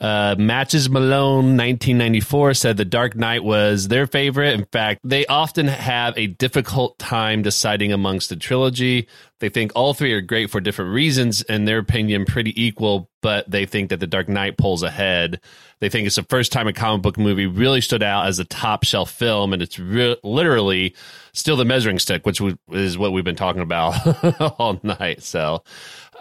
uh, 0.04 0.36
Matches 0.38 0.89
Malone 0.89 1.56
1994 1.56 2.56
said 2.56 2.76
The 2.76 2.84
Dark 2.84 3.16
Knight 3.16 3.41
was 3.41 3.88
their 3.88 4.06
favorite. 4.06 4.54
In 4.54 4.66
fact, 4.66 4.99
they 5.01 5.26
often 5.28 5.68
have 5.68 6.18
a 6.18 6.28
difficult 6.28 6.99
time 6.99 7.41
deciding 7.41 7.93
amongst 7.93 8.28
the 8.28 8.36
trilogy. 8.36 9.08
They 9.39 9.47
think 9.47 9.72
all 9.76 9.93
three 9.93 10.12
are 10.12 10.20
great 10.20 10.49
for 10.49 10.60
different 10.60 10.91
reasons, 10.91 11.41
in 11.41 11.64
their 11.64 11.78
opinion, 11.78 12.26
pretty 12.26 12.62
equal, 12.62 13.10
but 13.22 13.49
they 13.49 13.66
think 13.66 13.89
that 13.89 14.01
The 14.01 14.08
Dark 14.08 14.28
Knight 14.28 14.58
pulls 14.58 14.84
ahead. 14.84 15.39
They 15.80 15.88
think 15.88 16.06
it's 16.06 16.18
the 16.18 16.24
first 16.24 16.51
time 16.51 16.68
a 16.68 16.74
comic 16.74 17.01
book 17.01 17.18
movie 17.18 17.45
really 17.45 17.82
stood 17.82 18.04
out 18.04 18.26
as 18.26 18.39
a 18.39 18.45
top 18.45 18.84
shelf 18.84 19.10
film, 19.10 19.54
and 19.54 19.62
it's 19.62 19.80
re- 19.80 20.18
literally 20.24 20.95
still 21.34 21.56
the 21.58 21.66
measuring 21.66 21.99
stick, 21.99 22.26
which 22.26 22.41
is 22.72 22.97
what 22.97 23.12
we've 23.12 23.24
been 23.24 23.36
talking 23.36 23.62
about 23.62 23.95
all 24.60 24.80
night. 24.84 25.24
So, 25.24 25.64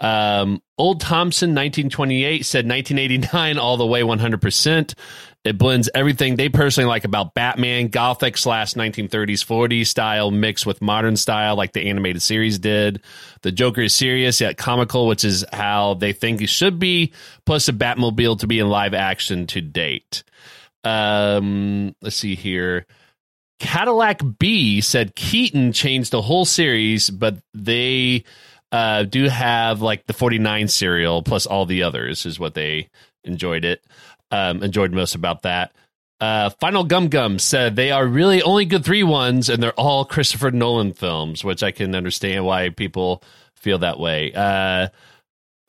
um, 0.01 0.61
Old 0.77 0.99
Thompson, 0.99 1.49
1928, 1.49 2.45
said 2.45 2.67
1989 2.67 3.57
all 3.57 3.77
the 3.77 3.85
way 3.85 4.01
100%. 4.01 4.93
It 5.43 5.57
blends 5.57 5.89
everything 5.93 6.37
they 6.37 6.47
personally 6.47 6.87
like 6.87 7.03
about 7.03 7.33
Batman, 7.33 7.89
Gothic 7.89 8.37
slash 8.37 8.75
1930s, 8.75 9.45
40s 9.45 9.87
style 9.87 10.31
mixed 10.31 10.65
with 10.65 10.81
modern 10.81 11.17
style, 11.17 11.57
like 11.57 11.73
the 11.73 11.89
animated 11.89 12.21
series 12.21 12.59
did. 12.59 13.01
The 13.41 13.51
Joker 13.51 13.81
is 13.81 13.93
serious 13.93 14.39
yet 14.39 14.55
comical, 14.55 15.05
which 15.05 15.25
is 15.25 15.43
how 15.51 15.95
they 15.95 16.13
think 16.13 16.39
he 16.39 16.45
should 16.45 16.79
be, 16.79 17.11
plus 17.45 17.67
a 17.67 17.73
Batmobile 17.73 18.39
to 18.39 18.47
be 18.47 18.59
in 18.59 18.69
live 18.69 18.93
action 18.93 19.45
to 19.47 19.59
date. 19.59 20.23
Um, 20.85 21.93
let's 22.01 22.15
see 22.15 22.35
here. 22.35 22.85
Cadillac 23.59 24.21
B 24.39 24.81
said 24.81 25.15
Keaton 25.15 25.73
changed 25.73 26.11
the 26.11 26.21
whole 26.21 26.45
series, 26.45 27.09
but 27.09 27.37
they 27.53 28.23
uh, 28.73 29.03
do 29.03 29.29
have 29.29 29.81
like 29.81 30.05
the 30.07 30.13
49 30.13 30.67
serial 30.67 31.23
plus 31.23 31.45
all 31.45 31.65
the 31.65 31.83
others 31.83 32.25
is 32.25 32.37
what 32.37 32.53
they 32.55 32.89
enjoyed 33.23 33.63
it 33.63 33.81
um, 34.31 34.61
enjoyed 34.63 34.91
most 34.91 35.15
about 35.15 35.43
that 35.43 35.71
Uh, 36.19 36.49
Final 36.61 36.83
Gum 36.85 37.09
Gum 37.09 37.37
said 37.37 37.75
they 37.75 37.91
are 37.91 38.05
really 38.07 38.41
only 38.41 38.65
good 38.65 38.85
three 38.85 39.03
ones, 39.03 39.49
and 39.49 39.61
they're 39.61 39.77
all 39.77 40.05
Christopher 40.05 40.51
Nolan 40.51 40.93
films, 40.93 41.43
which 41.43 41.63
I 41.63 41.71
can 41.71 41.93
understand 41.95 42.45
why 42.45 42.69
people 42.69 43.21
feel 43.57 43.79
that 43.79 43.99
way. 43.99 44.31
Uh, 44.33 44.87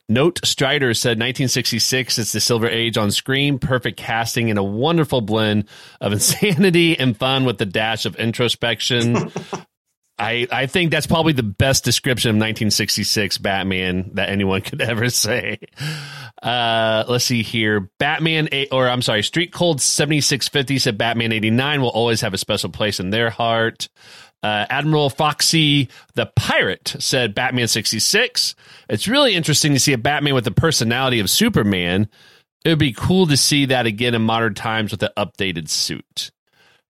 Note 0.07 0.39
Strider 0.45 0.93
said 0.93 1.17
1966 1.17 2.19
is 2.19 2.31
the 2.31 2.39
silver 2.39 2.69
age 2.69 2.95
on 2.97 3.11
screen, 3.11 3.59
perfect 3.59 3.97
casting 3.97 4.49
and 4.49 4.59
a 4.59 4.63
wonderful 4.63 5.19
blend 5.19 5.65
of 5.99 6.13
insanity 6.17 6.97
and 6.97 7.17
fun 7.17 7.43
with 7.43 7.57
the 7.57 7.65
dash 7.65 8.05
of 8.05 8.15
introspection. 8.15 9.31
I, 10.17 10.47
I 10.49 10.65
think 10.67 10.91
that's 10.91 11.07
probably 11.07 11.33
the 11.33 11.43
best 11.43 11.83
description 11.83 12.29
of 12.29 12.35
1966 12.35 13.37
Batman 13.39 14.11
that 14.13 14.29
anyone 14.29 14.61
could 14.61 14.81
ever 14.81 15.09
say. 15.09 15.59
Uh, 16.41 17.03
let's 17.07 17.25
see 17.25 17.43
here. 17.43 17.89
Batman, 17.99 18.49
or 18.71 18.87
I'm 18.87 19.01
sorry, 19.01 19.23
Street 19.23 19.51
Cold 19.51 19.81
7650 19.81 20.79
said 20.79 20.97
Batman 20.97 21.31
89 21.31 21.81
will 21.81 21.89
always 21.89 22.21
have 22.21 22.33
a 22.33 22.37
special 22.37 22.69
place 22.69 22.99
in 22.99 23.09
their 23.09 23.29
heart. 23.29 23.89
Uh, 24.41 24.65
Admiral 24.69 25.09
Foxy 25.09 25.89
the 26.13 26.27
Pirate 26.35 26.95
said 26.99 27.33
Batman 27.33 27.67
66. 27.67 28.55
It's 28.89 29.07
really 29.07 29.33
interesting 29.33 29.73
to 29.73 29.79
see 29.79 29.93
a 29.93 29.97
Batman 29.97 30.35
with 30.35 30.43
the 30.43 30.51
personality 30.51 31.19
of 31.19 31.29
Superman. 31.29 32.07
It 32.63 32.69
would 32.69 32.79
be 32.79 32.93
cool 32.93 33.27
to 33.27 33.37
see 33.37 33.65
that 33.65 33.85
again 33.85 34.13
in 34.13 34.21
modern 34.21 34.53
times 34.53 34.91
with 34.91 35.01
an 35.03 35.09
updated 35.17 35.67
suit. 35.67 36.31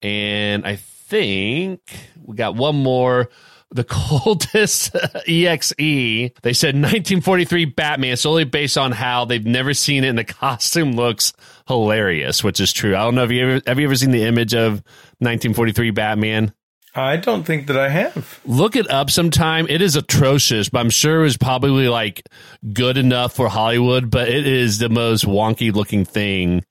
And 0.02 0.66
I 0.66 0.76
think 1.08 1.80
we 2.22 2.36
got 2.36 2.54
one 2.54 2.76
more. 2.76 3.30
The 3.70 3.84
coldest 3.88 4.94
EXE. 5.26 5.74
They 5.76 6.52
said 6.52 6.74
1943 6.74 7.66
Batman 7.66 8.16
solely 8.16 8.44
based 8.44 8.78
on 8.78 8.92
how 8.92 9.26
they've 9.26 9.44
never 9.44 9.74
seen 9.74 10.04
it 10.04 10.08
and 10.08 10.18
the 10.18 10.24
costume 10.24 10.92
looks 10.92 11.32
hilarious, 11.66 12.42
which 12.42 12.60
is 12.60 12.72
true. 12.72 12.96
I 12.96 13.00
don't 13.00 13.14
know 13.14 13.24
if 13.24 13.30
you 13.30 13.46
ever 13.46 13.62
have 13.66 13.78
you 13.78 13.86
ever 13.86 13.94
seen 13.94 14.10
the 14.10 14.24
image 14.24 14.54
of 14.54 14.82
1943 15.18 15.90
Batman? 15.90 16.54
I 16.94 17.16
don't 17.16 17.44
think 17.44 17.66
that 17.66 17.76
I 17.76 17.90
have. 17.90 18.40
Look 18.46 18.74
it 18.74 18.90
up 18.90 19.10
sometime. 19.10 19.66
It 19.68 19.82
is 19.82 19.96
atrocious, 19.96 20.70
but 20.70 20.80
I'm 20.80 20.90
sure 20.90 21.20
it 21.20 21.24
was 21.24 21.36
probably 21.36 21.88
like 21.88 22.26
good 22.72 22.96
enough 22.96 23.34
for 23.34 23.48
Hollywood, 23.48 24.10
but 24.10 24.28
it 24.28 24.46
is 24.46 24.78
the 24.78 24.88
most 24.88 25.26
wonky 25.26 25.72
looking 25.72 26.06
thing 26.06 26.64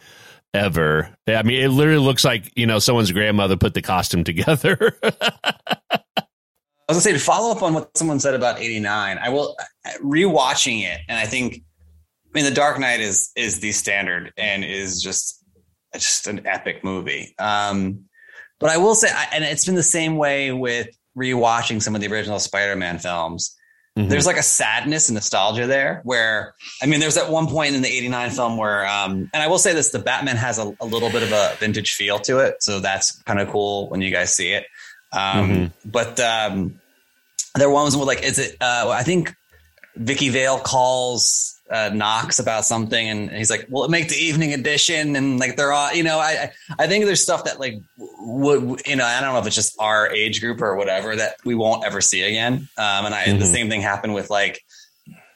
ever. 0.54 1.16
I 1.28 1.44
mean, 1.44 1.62
it 1.62 1.70
literally 1.70 2.04
looks 2.04 2.24
like, 2.24 2.52
you 2.56 2.66
know, 2.66 2.80
someone's 2.80 3.12
grandmother 3.12 3.58
put 3.58 3.74
the 3.74 3.82
costume 3.82 4.24
together. 4.24 4.98
I 6.90 6.94
was 6.94 6.96
gonna 6.96 7.02
say 7.02 7.14
to 7.14 7.20
follow 7.20 7.52
up 7.52 7.62
on 7.62 7.74
what 7.74 7.98
someone 7.98 8.20
said 8.20 8.34
about 8.34 8.60
89, 8.60 9.18
I 9.18 9.30
will 9.30 9.58
rewatching 10.02 10.84
it, 10.84 11.02
and 11.10 11.18
I 11.18 11.26
think 11.26 11.56
I 12.26 12.30
mean 12.34 12.46
The 12.46 12.52
Dark 12.52 12.80
Knight 12.80 13.02
is 13.02 13.32
is 13.36 13.60
the 13.60 13.74
standard 13.74 14.32
and 14.38 14.64
is 14.64 15.02
just 15.02 15.44
just 15.94 16.28
an 16.28 16.48
epic 16.48 16.86
movie. 16.86 17.36
Um, 17.40 18.06
but 18.60 18.70
I 18.70 18.78
will 18.78 18.96
say, 18.96 19.10
and 19.34 19.44
it's 19.44 19.66
been 19.66 19.76
the 19.76 19.84
same 19.84 20.16
way 20.16 20.52
with 20.52 20.88
rewatching 21.18 21.82
some 21.82 21.94
of 21.94 22.02
the 22.02 22.08
original 22.08 22.40
Spider-Man 22.40 23.00
films. 23.00 23.56
Mm-hmm. 23.98 24.10
There's 24.10 24.28
like 24.28 24.38
a 24.38 24.44
sadness 24.44 25.10
and 25.10 25.16
nostalgia 25.16 25.66
there 25.66 26.02
where, 26.04 26.54
I 26.84 26.86
mean, 26.86 27.00
there's 27.00 27.18
at 27.18 27.32
one 27.32 27.48
point 27.48 27.74
in 27.74 27.82
the 27.82 27.88
89 27.88 28.30
film 28.30 28.56
where, 28.56 28.86
um, 28.86 29.28
and 29.34 29.42
I 29.42 29.48
will 29.48 29.58
say 29.58 29.74
this, 29.74 29.90
the 29.90 29.98
Batman 29.98 30.36
has 30.36 30.60
a, 30.60 30.72
a 30.80 30.86
little 30.86 31.10
bit 31.10 31.24
of 31.24 31.32
a 31.32 31.56
vintage 31.58 31.96
feel 31.96 32.20
to 32.20 32.38
it. 32.38 32.62
So 32.62 32.80
that's 32.80 33.24
kind 33.24 33.40
of 33.40 33.50
cool 33.50 33.90
when 33.90 34.02
you 34.02 34.12
guys 34.12 34.36
see 34.36 34.52
it. 34.52 34.68
Um, 35.12 35.50
mm-hmm. 35.50 35.90
but, 35.90 36.20
um, 36.20 36.80
there 37.56 37.72
ones 37.72 37.98
where 37.98 38.06
like, 38.06 38.22
is 38.24 38.38
it, 38.38 38.56
uh, 38.62 38.88
I 38.88 39.02
think 39.02 39.36
Vicki 39.96 40.30
Vale 40.30 40.60
calls 40.60 41.57
uh, 41.70 41.92
Knox 41.94 42.40
about 42.40 42.66
something, 42.66 43.10
and 43.10 43.32
he's 43.32 43.50
like, 43.50 43.68
"Well, 43.70 43.88
make 43.90 44.10
the 44.10 44.16
evening 44.16 44.54
edition," 44.54 45.16
and 45.16 45.40
like 45.40 45.56
they're 45.56 45.74
all, 45.74 45.94
you 45.94 46.04
know, 46.04 46.20
I 46.20 46.52
I 46.80 46.88
think 46.88 47.06
there's 47.06 47.22
stuff 47.22 47.44
that 47.46 47.60
like 47.60 47.82
would 47.98 48.82
you 48.86 48.96
know 48.96 49.06
I 49.06 49.22
don't 49.22 49.34
know 49.34 49.40
if 49.40 49.48
it's 49.48 49.56
just 49.56 49.76
our 49.80 50.10
age 50.12 50.42
group 50.42 50.62
or 50.62 50.76
whatever 50.76 51.16
that 51.16 51.36
we 51.46 51.56
won't 51.56 51.86
ever 51.86 52.02
see 52.02 52.24
again. 52.24 52.70
Um, 52.78 53.06
and 53.06 53.16
I 53.16 53.26
mm-hmm. 53.26 53.40
the 53.40 53.46
same 53.46 53.70
thing 53.70 53.82
happened 53.82 54.14
with 54.14 54.30
like 54.30 54.62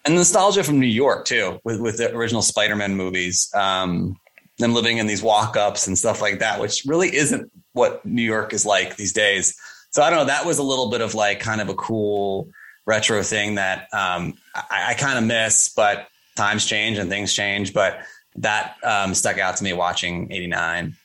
and 0.05 0.15
nostalgia 0.15 0.63
from 0.63 0.79
New 0.79 0.87
York 0.87 1.25
too 1.25 1.59
with 1.63 1.79
with 1.79 1.97
the 1.97 2.15
original 2.15 2.41
Spider-Man 2.41 2.95
movies. 2.95 3.51
Um, 3.53 4.17
them 4.57 4.73
living 4.73 4.99
in 4.99 5.07
these 5.07 5.23
walk-ups 5.23 5.87
and 5.87 5.97
stuff 5.97 6.21
like 6.21 6.39
that, 6.39 6.59
which 6.59 6.83
really 6.85 7.13
isn't 7.15 7.51
what 7.73 8.05
New 8.05 8.21
York 8.21 8.53
is 8.53 8.65
like 8.65 8.95
these 8.95 9.11
days. 9.11 9.57
So 9.89 10.01
I 10.03 10.09
don't 10.09 10.19
know. 10.19 10.25
That 10.25 10.45
was 10.45 10.59
a 10.59 10.63
little 10.63 10.89
bit 10.89 11.01
of 11.01 11.15
like 11.15 11.39
kind 11.39 11.61
of 11.61 11.69
a 11.69 11.73
cool 11.73 12.49
retro 12.85 13.21
thing 13.23 13.55
that 13.55 13.87
um, 13.93 14.35
I, 14.55 14.89
I 14.89 14.93
kind 14.93 15.17
of 15.17 15.25
miss, 15.25 15.73
but 15.73 16.07
times 16.41 16.65
change 16.65 16.97
and 16.97 17.09
things 17.09 17.33
change, 17.33 17.73
but 17.73 18.01
that 18.35 18.75
um, 18.83 19.13
stuck 19.13 19.37
out 19.37 19.57
to 19.57 19.63
me 19.63 19.73
watching 19.73 20.31
89. 20.31 20.95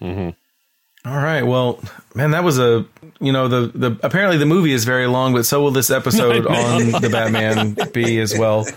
Mm-hmm. 0.00 0.30
All 1.04 1.16
right. 1.16 1.42
Well, 1.42 1.80
man, 2.14 2.30
that 2.30 2.44
was 2.44 2.60
a 2.60 2.86
you 3.18 3.32
know 3.32 3.48
the 3.48 3.72
the 3.74 3.98
apparently 4.04 4.38
the 4.38 4.46
movie 4.46 4.72
is 4.72 4.84
very 4.84 5.08
long, 5.08 5.32
but 5.32 5.44
so 5.44 5.60
will 5.60 5.72
this 5.72 5.90
episode 5.90 6.46
on 6.62 6.92
the 7.00 7.08
Batman 7.10 7.76
be 7.92 8.20
as 8.20 8.36
well. 8.36 8.66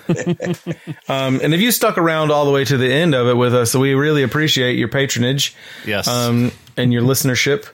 Um, 1.07 1.39
and 1.43 1.53
if 1.53 1.61
you 1.61 1.71
stuck 1.71 1.99
around 1.99 2.31
all 2.31 2.45
the 2.45 2.51
way 2.51 2.65
to 2.65 2.77
the 2.77 2.91
end 2.91 3.13
of 3.13 3.27
it 3.27 3.35
with 3.35 3.53
us, 3.53 3.71
so 3.71 3.79
we 3.79 3.93
really 3.93 4.23
appreciate 4.23 4.75
your 4.75 4.87
patronage. 4.87 5.55
Yes. 5.85 6.07
Um, 6.07 6.51
and 6.77 6.91
your 6.91 7.03
listenership 7.03 7.67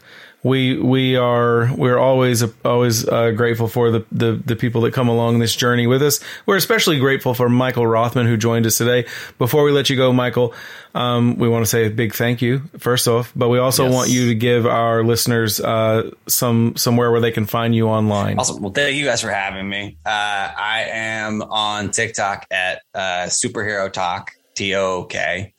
we 0.44 0.78
we 0.78 1.16
are 1.16 1.74
we're 1.76 2.00
always 2.00 2.44
always 2.66 3.08
uh, 3.08 3.32
grateful 3.32 3.68
for 3.68 3.92
the, 3.92 4.06
the 4.12 4.42
the 4.44 4.56
people 4.56 4.82
that 4.82 4.94
come 4.94 5.08
along 5.08 5.40
this 5.40 5.56
journey 5.56 5.86
with 5.86 6.02
us. 6.02 6.20
We're 6.46 6.56
especially 6.56 7.00
grateful 7.00 7.34
for 7.34 7.48
Michael 7.48 7.86
Rothman 7.86 8.26
who 8.26 8.38
joined 8.38 8.66
us 8.66 8.78
today. 8.78 9.06
Before 9.38 9.64
we 9.64 9.72
let 9.72 9.90
you 9.90 9.96
go, 9.96 10.12
Michael, 10.12 10.56
um, 10.96 11.38
we 11.38 11.48
want 11.48 11.64
to 11.64 11.70
say 11.70 11.86
a 11.86 11.90
big 11.92 12.16
thank 12.16 12.42
you 12.42 12.64
first 12.80 13.08
off, 13.08 13.32
but 13.36 13.50
we 13.50 13.60
also 13.60 13.86
yes. 13.86 13.94
want 13.94 14.10
you 14.10 14.30
to 14.30 14.36
give 14.36 14.66
our 14.66 15.04
listeners 15.04 15.60
uh, 15.60 16.10
some 16.28 16.76
somewhere 16.76 17.12
where 17.12 17.22
they 17.22 17.32
can 17.32 17.46
find 17.46 17.76
you 17.76 17.88
online. 17.88 18.40
Awesome. 18.40 18.64
Well, 18.64 18.72
thank 18.72 18.96
you 18.96 19.06
guys 19.06 19.22
for 19.22 19.30
having 19.30 19.70
me. 19.70 19.98
Uh, 20.04 20.10
I 20.10 20.88
am 20.90 21.44
on 21.44 21.92
TikTok 21.92 22.48
at 22.50 22.82
uh, 22.96 23.26
Superhero 23.28 23.94
Talk 23.94 24.32
T 24.56 24.74
O 24.74 25.04
K. 25.04 25.54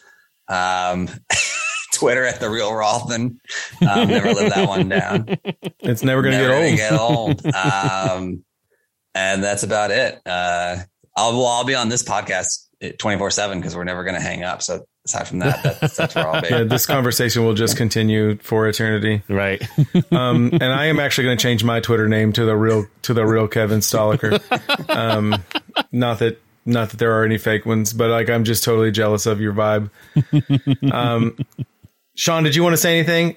Um, 0.48 1.08
Twitter 2.02 2.24
at 2.24 2.40
the 2.40 2.50
real 2.50 2.74
Rothman. 2.74 3.40
Um, 3.80 4.08
never 4.08 4.32
lived 4.32 4.54
that 4.54 4.68
one 4.68 4.88
down. 4.88 5.36
It's 5.84 6.04
never 6.04 6.22
going 6.22 6.34
to 6.34 6.76
get 6.76 6.92
old. 6.92 7.42
Get 7.42 7.46
old. 7.52 7.54
Um, 7.54 8.44
and 9.14 9.42
that's 9.42 9.64
about 9.64 9.90
it. 9.90 10.20
Uh, 10.24 10.76
I'll 11.16 11.32
well, 11.32 11.46
I'll 11.46 11.64
be 11.64 11.74
on 11.74 11.88
this 11.88 12.04
podcast 12.04 12.68
twenty 12.98 13.18
four 13.18 13.30
seven 13.30 13.58
because 13.58 13.74
we're 13.74 13.84
never 13.84 14.04
going 14.04 14.14
to 14.14 14.20
hang 14.20 14.44
up. 14.44 14.62
So 14.62 14.86
aside 15.04 15.28
from 15.28 15.40
that, 15.40 15.62
that's, 15.62 15.96
that's 15.96 16.14
where 16.14 16.28
I'll 16.28 16.40
be. 16.40 16.48
Yeah, 16.48 16.62
this 16.62 16.86
conversation 16.86 17.44
will 17.44 17.54
just 17.54 17.76
continue 17.76 18.36
for 18.38 18.68
eternity, 18.68 19.22
right? 19.28 19.60
um, 20.12 20.50
and 20.52 20.62
I 20.62 20.86
am 20.86 21.00
actually 21.00 21.24
going 21.24 21.36
to 21.38 21.42
change 21.42 21.64
my 21.64 21.80
Twitter 21.80 22.08
name 22.08 22.32
to 22.34 22.44
the 22.44 22.56
real 22.56 22.86
to 23.02 23.12
the 23.12 23.26
real 23.26 23.48
Kevin 23.48 23.80
Stoliker. 23.80 24.40
Um, 24.88 25.42
not 25.90 26.20
that 26.20 26.40
not 26.64 26.90
that 26.90 26.98
there 26.98 27.18
are 27.18 27.24
any 27.24 27.38
fake 27.38 27.66
ones, 27.66 27.92
but 27.92 28.10
like 28.10 28.30
I'm 28.30 28.44
just 28.44 28.62
totally 28.64 28.92
jealous 28.92 29.26
of 29.26 29.40
your 29.40 29.52
vibe. 29.52 29.90
Um, 30.92 31.36
Sean, 32.14 32.42
did 32.44 32.54
you 32.54 32.62
want 32.62 32.74
to 32.74 32.78
say 32.78 32.98
anything? 32.98 33.36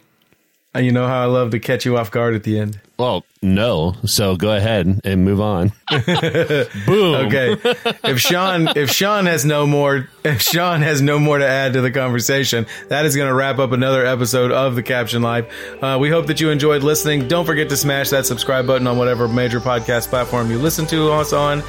You 0.76 0.92
know 0.92 1.08
how 1.08 1.22
I 1.22 1.26
love 1.26 1.52
to 1.52 1.60
catch 1.60 1.86
you 1.86 1.98
off 1.98 2.12
guard 2.12 2.36
at 2.36 2.44
the 2.44 2.60
end. 2.60 2.82
Well, 2.98 3.26
no. 3.42 3.96
So 4.06 4.38
go 4.38 4.56
ahead 4.56 5.02
and 5.04 5.26
move 5.26 5.42
on. 5.42 5.72
Boom. 5.90 7.16
Okay. 7.28 7.58
If 8.04 8.20
Sean 8.20 8.70
if 8.76 8.90
Sean 8.92 9.26
has 9.26 9.44
no 9.46 9.68
more 9.68 10.10
if 10.24 10.42
Sean 10.42 10.82
has 10.82 11.02
no 11.02 11.20
more 11.20 11.38
to 11.38 11.48
add 11.48 11.74
to 11.74 11.82
the 11.82 11.92
conversation, 11.92 12.66
that 12.88 13.06
is 13.06 13.16
going 13.16 13.28
to 13.28 13.34
wrap 13.34 13.60
up 13.60 13.72
another 13.72 14.06
episode 14.06 14.52
of 14.52 14.76
the 14.76 14.84
Caption 14.84 15.22
Life. 15.22 15.46
Uh, 15.84 15.98
we 16.00 16.10
hope 16.10 16.28
that 16.28 16.40
you 16.40 16.50
enjoyed 16.50 16.84
listening. 16.84 17.28
Don't 17.28 17.46
forget 17.46 17.70
to 17.70 17.78
smash 17.78 18.10
that 18.12 18.26
subscribe 18.26 18.66
button 18.66 18.88
on 18.88 18.98
whatever 18.98 19.28
major 19.28 19.60
podcast 19.60 20.08
platform 20.08 20.50
you 20.50 20.58
listen 20.58 20.86
to 20.88 21.12
us 21.12 21.34
on. 21.34 21.62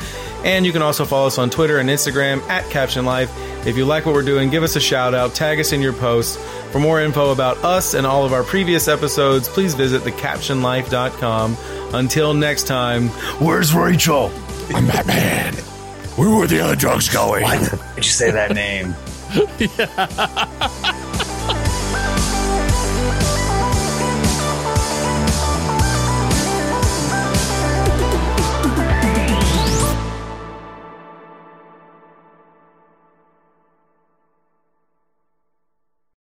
And 0.45 0.64
you 0.64 0.72
can 0.72 0.83
also 0.83 1.05
follow 1.05 1.27
us 1.27 1.39
on 1.39 1.51
Twitter 1.51 1.79
and 1.79 1.89
Instagram 1.91 2.41
at 2.49 2.68
Caption 2.70 3.05
Life. 3.05 3.31
If 3.66 3.77
you 3.77 3.85
like 3.85 4.07
what 4.07 4.14
we're 4.14 4.22
doing, 4.22 4.49
give 4.49 4.62
us 4.62 4.77
a 4.77 4.81
shout 4.81 5.12
out, 5.12 5.35
tag 5.35 5.59
us 5.59 5.72
in 5.72 5.83
your 5.83 5.93
posts. 5.93 6.37
For 6.70 6.79
more 6.79 7.01
info 7.01 7.33
about 7.33 7.57
us 7.64 7.95
and 7.95 8.07
all 8.07 8.24
of 8.24 8.33
our 8.33 8.45
previous 8.45 8.87
episodes, 8.87 9.49
please 9.49 9.74
visit 9.74 10.03
thecaptionlife.com. 10.03 11.15
Until 11.22 12.34
next 12.34 12.64
time, 12.64 13.08
where's 13.38 13.74
Rachel? 13.74 14.30
I'm 14.74 14.86
Batman. 14.86 15.54
Where 16.16 16.30
were 16.30 16.46
the 16.46 16.60
other 16.60 16.76
drugs 16.76 17.08
going? 17.08 17.42
Why 17.42 17.58
did 17.58 17.78
you 17.96 18.02
say 18.02 18.30
that 18.30 18.52
name? 18.54 18.94
yeah. 19.58 21.02